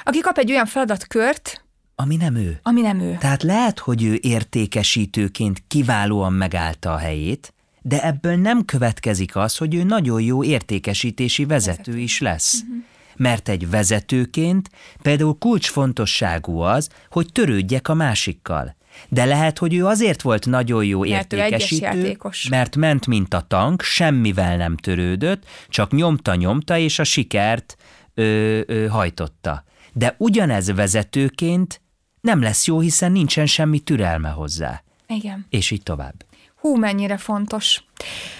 Aki 0.02 0.20
kap 0.20 0.38
egy 0.38 0.50
olyan 0.50 0.66
feladatkört, 0.66 1.64
ami 1.94 2.16
nem 2.16 2.34
ő. 2.34 2.60
ami 2.62 2.80
nem 2.80 3.00
ő. 3.00 3.16
Tehát 3.20 3.42
lehet, 3.42 3.78
hogy 3.78 4.02
ő 4.02 4.18
értékesítőként 4.20 5.62
kiválóan 5.68 6.32
megállta 6.32 6.92
a 6.92 6.96
helyét, 6.96 7.54
de 7.82 8.02
ebből 8.02 8.36
nem 8.36 8.64
következik 8.64 9.36
az, 9.36 9.56
hogy 9.56 9.74
ő 9.74 9.82
nagyon 9.82 10.20
jó 10.20 10.44
értékesítési 10.44 11.44
vezető, 11.44 11.98
is 11.98 12.20
lesz. 12.20 12.60
Uh-huh. 12.60 12.76
Mert 13.16 13.48
egy 13.48 13.70
vezetőként 13.70 14.70
például 15.02 15.38
kulcsfontosságú 15.38 16.58
az, 16.58 16.88
hogy 17.10 17.32
törődjek 17.32 17.88
a 17.88 17.94
másikkal. 17.94 18.76
De 19.08 19.24
lehet, 19.24 19.58
hogy 19.58 19.74
ő 19.74 19.86
azért 19.86 20.22
volt 20.22 20.46
nagyon 20.46 20.84
jó 20.84 21.04
Mert 21.04 21.32
értékesítő, 21.32 22.18
mert 22.50 22.76
ment, 22.76 23.06
mint 23.06 23.34
a 23.34 23.40
tank, 23.40 23.82
semmivel 23.82 24.56
nem 24.56 24.76
törődött, 24.76 25.44
csak 25.68 25.92
nyomta-nyomta, 25.92 26.78
és 26.78 26.98
a 26.98 27.04
sikert 27.04 27.76
ö, 28.14 28.60
ö, 28.66 28.86
hajtotta. 28.86 29.64
De 29.92 30.14
ugyanez 30.18 30.72
vezetőként 30.72 31.80
nem 32.20 32.42
lesz 32.42 32.66
jó, 32.66 32.80
hiszen 32.80 33.12
nincsen 33.12 33.46
semmi 33.46 33.78
türelme 33.78 34.28
hozzá. 34.28 34.82
Igen. 35.06 35.46
És 35.50 35.70
így 35.70 35.82
tovább. 35.82 36.24
Hú, 36.62 36.76
mennyire 36.76 37.16
fontos. 37.16 37.84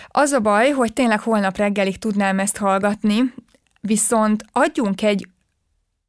Az 0.09 0.31
a 0.31 0.41
baj, 0.41 0.71
hogy 0.71 0.93
tényleg 0.93 1.21
holnap 1.21 1.57
reggelig 1.57 1.99
tudnám 1.99 2.39
ezt 2.39 2.57
hallgatni, 2.57 3.35
viszont 3.81 4.45
adjunk 4.53 5.03
egy 5.03 5.29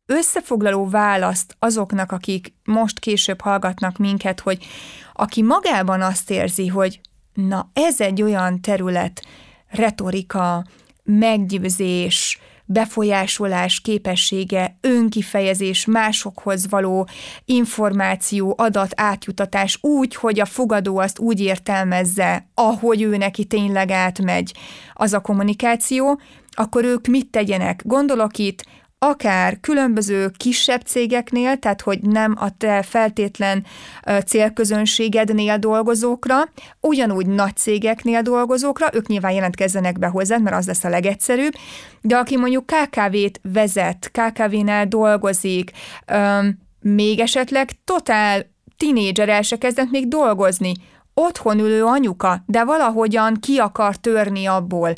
összefoglaló 0.06 0.90
választ 0.90 1.56
azoknak, 1.60 2.12
akik 2.12 2.54
most 2.64 3.00
később 3.00 3.42
hallgatnak 3.42 3.98
minket, 3.98 4.40
hogy 4.40 4.66
aki 5.14 5.42
magában 5.42 6.02
azt 6.02 6.30
érzi, 6.30 6.68
hogy 6.68 7.02
na 7.34 7.70
ez 7.74 8.02
egy 8.02 8.22
olyan 8.22 8.62
terület, 8.62 9.26
retorika, 9.68 10.66
meggyőzés, 11.04 12.40
befolyásolás 12.74 13.80
képessége, 13.80 14.78
önkifejezés, 14.82 15.86
másokhoz 15.86 16.70
való 16.70 17.08
információ, 17.46 18.54
adat 18.58 18.92
átjutatás 18.96 19.78
úgy, 19.82 20.16
hogy 20.16 20.40
a 20.40 20.46
fogadó 20.46 20.98
azt 20.98 21.20
úgy 21.20 21.40
értelmezze, 21.40 22.48
ahogy 22.54 23.02
ő 23.02 23.18
neki 23.18 23.46
tényleg 23.46 23.92
átmegy 23.92 24.54
az 24.94 25.14
a 25.14 25.20
kommunikáció, 25.20 26.20
akkor 26.52 26.84
ők 26.84 27.08
mit 27.08 27.28
tegyenek? 27.28 27.82
Gondolok 27.86 28.38
itt 28.38 28.66
akár 29.04 29.60
különböző 29.60 30.32
kisebb 30.38 30.82
cégeknél, 30.82 31.58
tehát 31.58 31.82
hogy 31.82 32.02
nem 32.02 32.36
a 32.40 32.58
te 32.58 32.82
feltétlen 32.82 33.66
célközönségednél 34.26 35.58
dolgozókra, 35.58 36.36
ugyanúgy 36.80 37.26
nagy 37.26 37.56
cégeknél 37.56 38.22
dolgozókra, 38.22 38.88
ők 38.94 39.08
nyilván 39.08 39.32
jelentkezzenek 39.32 40.00
be 40.00 40.08
hozzád, 40.08 40.42
mert 40.42 40.56
az 40.56 40.68
lesz 40.68 40.84
a 40.84 40.90
legegyszerűbb, 40.90 41.54
de 42.02 42.16
aki 42.16 42.38
mondjuk 42.38 42.66
KKV-t 42.66 43.40
vezet, 43.54 44.12
KKV-nál 44.12 44.88
dolgozik, 44.88 45.72
még 46.82 47.20
esetleg 47.20 47.70
totál 47.84 48.52
tinédzser 48.78 49.30
el 49.30 49.42
se 49.42 49.58
kezdett 49.58 49.90
még 49.92 50.08
dolgozni, 50.08 50.74
otthon 51.14 51.60
ülő 51.60 51.84
anyuka, 51.84 52.44
de 52.46 52.64
valahogyan 52.64 53.34
ki 53.40 53.58
akar 53.58 53.96
törni 53.96 54.46
abból. 54.46 54.94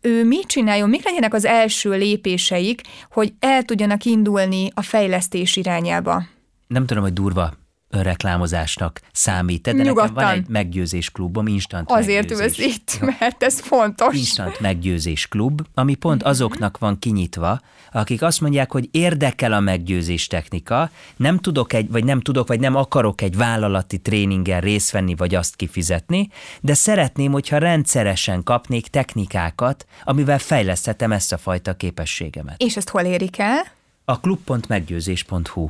Ő 0.00 0.24
mit 0.24 0.46
csináljon, 0.46 0.88
mik 0.88 1.04
legyenek 1.04 1.34
az 1.34 1.44
első 1.44 1.90
lépéseik, 1.90 2.82
hogy 3.10 3.32
el 3.38 3.62
tudjanak 3.62 4.04
indulni 4.04 4.70
a 4.74 4.82
fejlesztés 4.82 5.56
irányába? 5.56 6.22
Nem 6.66 6.86
tudom, 6.86 7.02
hogy 7.02 7.12
durva 7.12 7.59
reklámozásnak 7.90 9.00
számít, 9.12 9.62
de 9.62 9.70
nekem 9.72 9.86
Nyugodtan. 9.86 10.14
van 10.14 10.32
egy 10.32 10.48
meggyőzés 10.48 11.10
klubom, 11.10 11.46
instant 11.46 11.90
Azért 11.90 12.28
meggyőzés. 12.30 12.66
itt, 12.66 13.00
mert 13.18 13.42
ez 13.42 13.60
fontos. 13.60 14.16
Instant 14.16 14.60
meggyőzés 14.60 15.28
klub, 15.28 15.60
ami 15.74 15.94
pont 15.94 16.22
azoknak 16.22 16.78
van 16.78 16.98
kinyitva, 16.98 17.60
akik 17.92 18.22
azt 18.22 18.40
mondják, 18.40 18.72
hogy 18.72 18.88
érdekel 18.90 19.52
a 19.52 19.60
meggyőzés 19.60 20.26
technika, 20.26 20.90
nem 21.16 21.38
tudok 21.38 21.72
egy, 21.72 21.90
vagy 21.90 22.04
nem 22.04 22.20
tudok, 22.20 22.48
vagy 22.48 22.60
nem 22.60 22.76
akarok 22.76 23.20
egy 23.22 23.36
vállalati 23.36 23.98
tréningen 23.98 24.60
részt 24.60 24.90
venni, 24.90 25.14
vagy 25.14 25.34
azt 25.34 25.56
kifizetni, 25.56 26.28
de 26.60 26.74
szeretném, 26.74 27.32
hogyha 27.32 27.58
rendszeresen 27.58 28.42
kapnék 28.42 28.86
technikákat, 28.86 29.86
amivel 30.04 30.38
fejleszthetem 30.38 31.12
ezt 31.12 31.32
a 31.32 31.38
fajta 31.38 31.74
képességemet. 31.74 32.62
És 32.62 32.76
ezt 32.76 32.88
hol 32.88 33.02
érik 33.02 33.38
el? 33.38 33.62
A 34.04 34.20
klub.meggyőzés.hu 34.20 35.66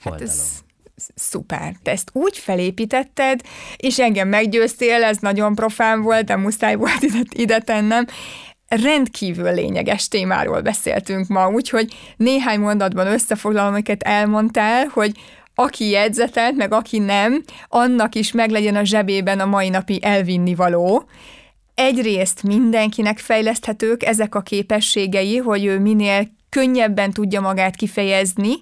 Hát 0.00 0.12
oldalon. 0.12 0.32
ez 0.32 0.62
szuper. 1.14 1.74
Te 1.82 1.90
ezt 1.90 2.10
úgy 2.12 2.38
felépítetted, 2.38 3.40
és 3.76 3.98
engem 3.98 4.28
meggyőztél, 4.28 5.02
ez 5.04 5.18
nagyon 5.18 5.54
profán 5.54 6.02
volt, 6.02 6.24
de 6.24 6.36
muszáj 6.36 6.74
volt 6.74 7.02
ide, 7.02 7.20
ide 7.30 7.58
tennem. 7.58 8.06
Rendkívül 8.68 9.54
lényeges 9.54 10.08
témáról 10.08 10.60
beszéltünk 10.60 11.28
ma, 11.28 11.48
úgyhogy 11.48 11.96
néhány 12.16 12.60
mondatban 12.60 13.06
összefoglalom, 13.06 13.72
amiket 13.72 14.02
elmondtál, 14.02 14.86
hogy 14.86 15.12
aki 15.54 15.90
jegyzetelt, 15.90 16.56
meg 16.56 16.72
aki 16.72 16.98
nem, 16.98 17.42
annak 17.68 18.14
is 18.14 18.32
meglegyen 18.32 18.76
a 18.76 18.84
zsebében 18.84 19.40
a 19.40 19.46
mai 19.46 19.68
napi 19.68 19.98
elvinni 20.02 20.54
való. 20.54 21.08
Egyrészt 21.74 22.42
mindenkinek 22.42 23.18
fejleszthetők 23.18 24.02
ezek 24.02 24.34
a 24.34 24.40
képességei, 24.40 25.36
hogy 25.36 25.64
ő 25.64 25.78
minél 25.78 26.28
könnyebben 26.54 27.10
tudja 27.10 27.40
magát 27.40 27.76
kifejezni 27.76 28.54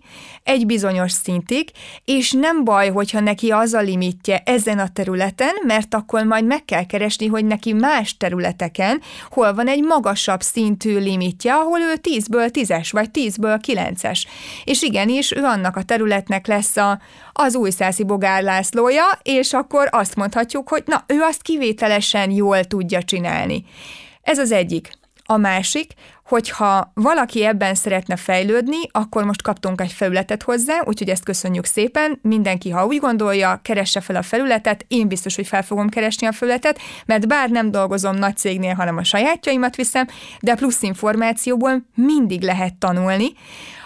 egy 0.43 0.67
bizonyos 0.67 1.13
szintig, 1.13 1.71
és 2.05 2.33
nem 2.33 2.65
baj, 2.65 2.91
hogyha 2.91 3.21
neki 3.21 3.51
az 3.51 3.73
a 3.73 3.81
limitje 3.81 4.43
ezen 4.45 4.79
a 4.79 4.89
területen, 4.89 5.55
mert 5.67 5.95
akkor 5.95 6.25
majd 6.25 6.45
meg 6.45 6.65
kell 6.65 6.87
keresni, 6.87 7.27
hogy 7.27 7.45
neki 7.45 7.73
más 7.73 8.17
területeken 8.17 9.01
hol 9.31 9.55
van 9.55 9.69
egy 9.69 9.83
magasabb 9.83 10.41
szintű 10.41 10.99
limitje, 10.99 11.55
ahol 11.55 11.81
ő 11.81 11.95
10-ből 12.03 12.51
10-es, 12.53 12.89
vagy 12.91 13.09
10-ből 13.13 13.61
9-es. 13.67 14.25
És 14.65 14.83
igenis, 14.83 15.33
ő 15.33 15.43
annak 15.43 15.77
a 15.77 15.83
területnek 15.83 16.47
lesz 16.47 16.77
a, 16.77 17.01
az 17.33 17.55
újszászi 17.55 18.05
Bogár 18.05 18.43
Lászlója, 18.43 19.05
és 19.23 19.53
akkor 19.53 19.89
azt 19.91 20.17
mondhatjuk, 20.17 20.69
hogy 20.69 20.83
na, 20.87 21.05
ő 21.07 21.21
azt 21.21 21.43
kivételesen 21.43 22.31
jól 22.31 22.65
tudja 22.65 23.03
csinálni. 23.03 23.65
Ez 24.23 24.39
az 24.39 24.53
egyik. 24.53 24.91
A 25.25 25.37
másik, 25.37 25.95
hogyha 26.25 26.91
valaki 26.95 27.45
ebben 27.45 27.75
szeretne 27.75 28.17
fejlődni, 28.17 28.79
akkor 28.91 29.25
most 29.25 29.43
kaptunk 29.43 29.81
egy 29.81 29.93
felületet 29.93 30.43
hozzá, 30.43 30.81
úgyhogy 30.85 31.09
ezt 31.09 31.25
köszönjük 31.25 31.65
szépen. 31.65 32.19
Mindenki, 32.23 32.71
ha 32.71 32.87
úgy 32.87 32.99
gondolja, 32.99 33.61
keresse 33.63 34.01
fel 34.01 34.17
a 34.17 34.23
felületet, 34.23 34.85
én 34.89 35.09
biztos, 35.09 35.37
hogy 35.37 35.47
fel 35.47 35.63
fogom 35.63 35.89
keresni 35.89 36.27
a 36.27 36.33
felületet, 36.33 36.79
mert 37.07 37.29
bár 37.29 37.51
nem 37.51 37.71
dolgozom 37.71 38.15
nagy 38.15 38.37
cégnél, 38.37 38.75
hanem 38.75 38.97
a 38.97 39.05
sajátjaimat 39.05 39.77
viszem, 39.77 40.07
de 40.41 40.55
plusz 40.55 40.83
információból 40.83 41.87
mindig 41.95 42.43
lehet 42.43 42.75
tanulni. 42.75 43.27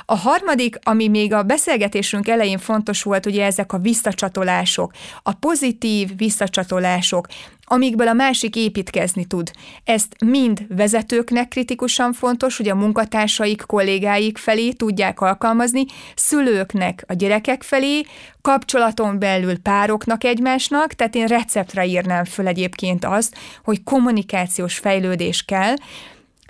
A 0.09 0.17
harmadik, 0.17 0.79
ami 0.83 1.09
még 1.09 1.33
a 1.33 1.43
beszélgetésünk 1.43 2.29
elején 2.29 2.59
fontos 2.59 3.03
volt, 3.03 3.27
ugye 3.27 3.45
ezek 3.45 3.73
a 3.73 3.79
visszacsatolások, 3.79 4.93
a 5.23 5.33
pozitív 5.33 6.17
visszacsatolások, 6.17 7.27
amikből 7.65 8.09
a 8.09 8.13
másik 8.13 8.57
építkezni 8.57 9.25
tud. 9.25 9.51
Ezt 9.85 10.17
mind 10.25 10.67
vezetőknek 10.69 11.49
kritikusan 11.49 12.13
fontos, 12.13 12.57
hogy 12.57 12.69
a 12.69 12.75
munkatársaik, 12.75 13.63
kollégáik 13.67 14.39
felé 14.39 14.73
tudják 14.73 15.21
alkalmazni, 15.21 15.85
szülőknek 16.15 17.05
a 17.09 17.13
gyerekek 17.13 17.63
felé, 17.63 18.03
kapcsolaton 18.41 19.19
belül 19.19 19.59
pároknak 19.59 20.25
egymásnak, 20.25 20.93
tehát 20.93 21.15
én 21.15 21.27
receptre 21.27 21.87
írnám 21.87 22.25
föl 22.25 22.47
egyébként 22.47 23.05
azt, 23.05 23.37
hogy 23.65 23.83
kommunikációs 23.83 24.79
fejlődés 24.79 25.43
kell, 25.43 25.75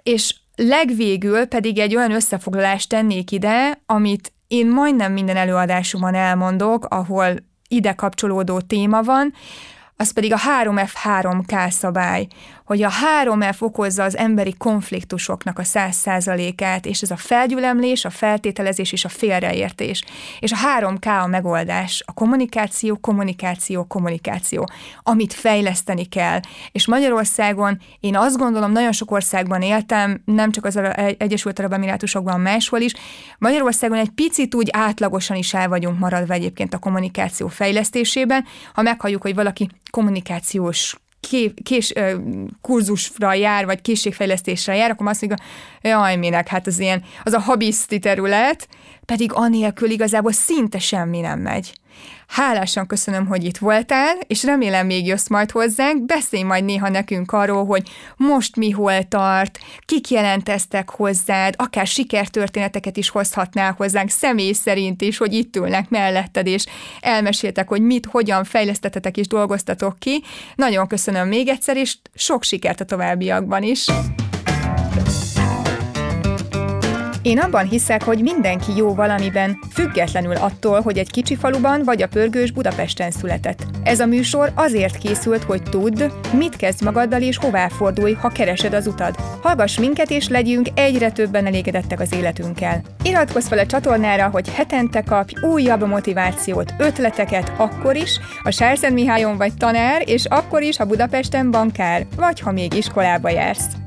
és 0.03 0.35
legvégül 0.57 1.45
pedig 1.45 1.79
egy 1.79 1.97
olyan 1.97 2.13
összefoglalást 2.13 2.89
tennék 2.89 3.31
ide, 3.31 3.79
amit 3.87 4.33
én 4.47 4.71
majdnem 4.71 5.13
minden 5.13 5.37
előadásomban 5.37 6.15
elmondok, 6.15 6.85
ahol 6.85 7.37
ide 7.69 7.93
kapcsolódó 7.93 8.61
téma 8.61 9.03
van, 9.03 9.33
az 9.97 10.13
pedig 10.13 10.33
a 10.33 10.39
3F3K 10.63 11.71
szabály, 11.71 12.27
hogy 12.67 12.83
a 12.83 12.89
három 12.89 13.41
F 13.41 13.63
okozza 13.63 14.03
az 14.03 14.17
emberi 14.17 14.55
konfliktusoknak 14.59 15.59
a 15.59 15.65
száz 15.65 15.97
százalékát, 15.97 16.87
és 16.87 17.03
ez 17.03 17.11
a 17.11 17.17
felgyülemlés, 17.17 18.05
a 18.05 18.11
feltételezés 18.11 18.93
és 18.93 19.05
a 19.05 19.09
félreértés. 19.09 20.05
És 20.41 20.53
a 20.53 20.57
három 20.57 20.99
K 20.99 21.07
a 21.07 21.27
megoldás, 21.27 22.03
a 22.07 22.13
kommunikáció, 22.13 22.97
kommunikáció, 22.97 23.85
kommunikáció, 23.85 24.69
amit 25.03 25.33
fejleszteni 25.33 26.05
kell. 26.05 26.41
És 26.73 26.87
Magyarországon 26.87 27.79
én 28.01 28.17
azt 28.17 28.37
gondolom, 28.37 28.73
nagyon 28.73 28.93
sok 28.93 29.11
országban 29.11 29.63
éltem, 29.63 30.23
nem 30.25 30.51
csak 30.51 30.65
az 30.65 30.81
Egyesült 31.19 31.59
Arab 31.59 31.73
Emirátusokban, 31.73 32.41
máshol 32.41 32.81
is, 32.81 32.93
Magyarországon 33.39 33.99
egy 33.99 34.11
picit 34.11 34.55
úgy 34.55 34.69
átlagosan 34.73 35.37
is 35.37 35.55
el 35.55 35.69
vagyunk 35.69 35.99
maradva 35.99 36.35
egyébként 36.35 36.75
a 36.75 36.79
kommunikáció 36.79 37.49
fejlesztésében, 37.49 38.45
ha 38.75 38.83
meghalljuk, 38.83 39.23
hogy 39.23 39.35
valaki 39.35 39.69
kommunikációs 39.91 40.97
kés, 41.63 41.93
kurzusra 42.61 43.35
jár, 43.35 43.65
vagy 43.65 43.81
készségfejlesztésre 43.81 44.77
jár, 44.77 44.91
akkor 44.91 45.07
azt 45.07 45.21
mondja, 45.27 45.45
jaj, 45.81 46.17
minek, 46.17 46.49
hát 46.49 46.67
az 46.67 46.79
ilyen, 46.79 47.05
az 47.23 47.33
a 47.33 47.41
habiszti 47.41 47.99
terület, 47.99 48.69
pedig 49.05 49.33
anélkül 49.33 49.91
igazából 49.91 50.33
szinte 50.33 50.79
semmi 50.79 51.21
nem 51.21 51.41
megy. 51.41 51.75
Hálásan 52.27 52.87
köszönöm, 52.87 53.27
hogy 53.27 53.45
itt 53.45 53.59
voltál, 53.59 54.17
és 54.27 54.45
remélem 54.45 54.87
még 54.87 55.07
jössz 55.07 55.29
majd 55.29 55.51
hozzánk. 55.51 56.05
Beszélj 56.05 56.43
majd 56.43 56.65
néha 56.65 56.89
nekünk 56.89 57.33
arról, 57.33 57.67
hogy 57.67 57.89
most 58.17 58.57
mi 58.57 58.71
hol 58.71 59.03
tart, 59.09 59.59
kik 59.85 60.11
jelenteztek 60.11 60.91
hozzád, 60.91 61.55
akár 61.59 61.87
sikertörténeteket 61.87 62.97
is 62.97 63.09
hozhatnál 63.09 63.75
hozzánk 63.77 64.11
személy 64.11 64.53
szerint 64.53 65.03
is, 65.03 65.17
hogy 65.17 65.35
itt 65.35 65.57
ülnek 65.57 65.89
melletted, 65.89 66.47
és 66.47 66.65
elmeséltek, 67.01 67.69
hogy 67.69 67.83
mit, 67.83 68.07
hogyan 68.07 68.45
fejlesztetetek 68.45 69.17
és 69.17 69.27
dolgoztatok 69.27 69.99
ki. 69.99 70.23
Nagyon 70.55 70.87
köszönöm 70.87 71.29
még 71.29 71.49
egyszer, 71.49 71.77
és 71.77 71.97
sok 72.15 72.43
sikert 72.43 72.81
a 72.81 72.85
továbbiakban 72.85 73.63
is. 73.63 73.87
Én 77.27 77.39
abban 77.39 77.69
hiszek, 77.69 78.03
hogy 78.03 78.23
mindenki 78.23 78.77
jó 78.77 78.95
valamiben, 78.95 79.59
függetlenül 79.73 80.37
attól, 80.37 80.81
hogy 80.81 80.99
egy 80.99 81.11
kicsi 81.11 81.37
faluban 81.37 81.83
vagy 81.85 82.03
a 82.03 82.09
pörgős 82.09 82.51
Budapesten 82.51 83.11
született. 83.11 83.63
Ez 83.83 84.01
a 84.01 84.07
műsor 84.07 84.53
azért 84.55 84.99
készült, 84.99 85.43
hogy 85.43 85.63
tudd, 85.63 86.03
mit 86.33 86.57
kezd 86.57 86.85
magaddal 86.85 87.23
és 87.23 87.37
hová 87.37 87.69
fordulj, 87.69 88.13
ha 88.13 88.29
keresed 88.29 88.73
az 88.73 88.87
utad. 88.87 89.15
Hallgass 89.43 89.79
minket 89.79 90.11
és 90.11 90.29
legyünk 90.29 90.69
egyre 90.75 91.11
többen 91.11 91.47
elégedettek 91.47 92.01
az 92.01 92.13
életünkkel. 92.13 92.83
Iratkozz 93.03 93.49
fel 93.49 93.59
a 93.59 93.67
csatornára, 93.67 94.29
hogy 94.29 94.49
hetente 94.55 95.03
kapj 95.03 95.35
újabb 95.47 95.87
motivációt, 95.87 96.75
ötleteket 96.79 97.53
akkor 97.57 97.97
is, 97.97 98.21
ha 98.43 98.51
Sárszent 98.51 98.95
Mihályon 98.95 99.37
vagy 99.37 99.57
tanár, 99.57 100.03
és 100.05 100.25
akkor 100.25 100.63
is, 100.63 100.77
ha 100.77 100.85
Budapesten 100.85 101.51
bankár, 101.51 102.07
vagy 102.17 102.41
ha 102.41 102.53
még 102.53 102.75
iskolába 102.75 103.31
jársz. 103.31 103.86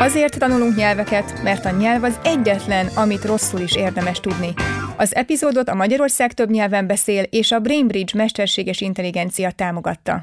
Azért 0.00 0.38
tanulunk 0.38 0.76
nyelveket, 0.76 1.42
mert 1.42 1.64
a 1.64 1.70
nyelv 1.70 2.02
az 2.04 2.18
egyetlen, 2.24 2.86
amit 2.86 3.24
rosszul 3.24 3.60
is 3.60 3.76
érdemes 3.76 4.20
tudni. 4.20 4.54
Az 4.96 5.14
epizódot 5.14 5.68
a 5.68 5.74
Magyarország 5.74 6.32
több 6.32 6.50
nyelven 6.50 6.86
beszél 6.86 7.22
és 7.22 7.52
a 7.52 7.60
Brainbridge 7.60 8.12
mesterséges 8.16 8.80
intelligencia 8.80 9.50
támogatta. 9.50 10.16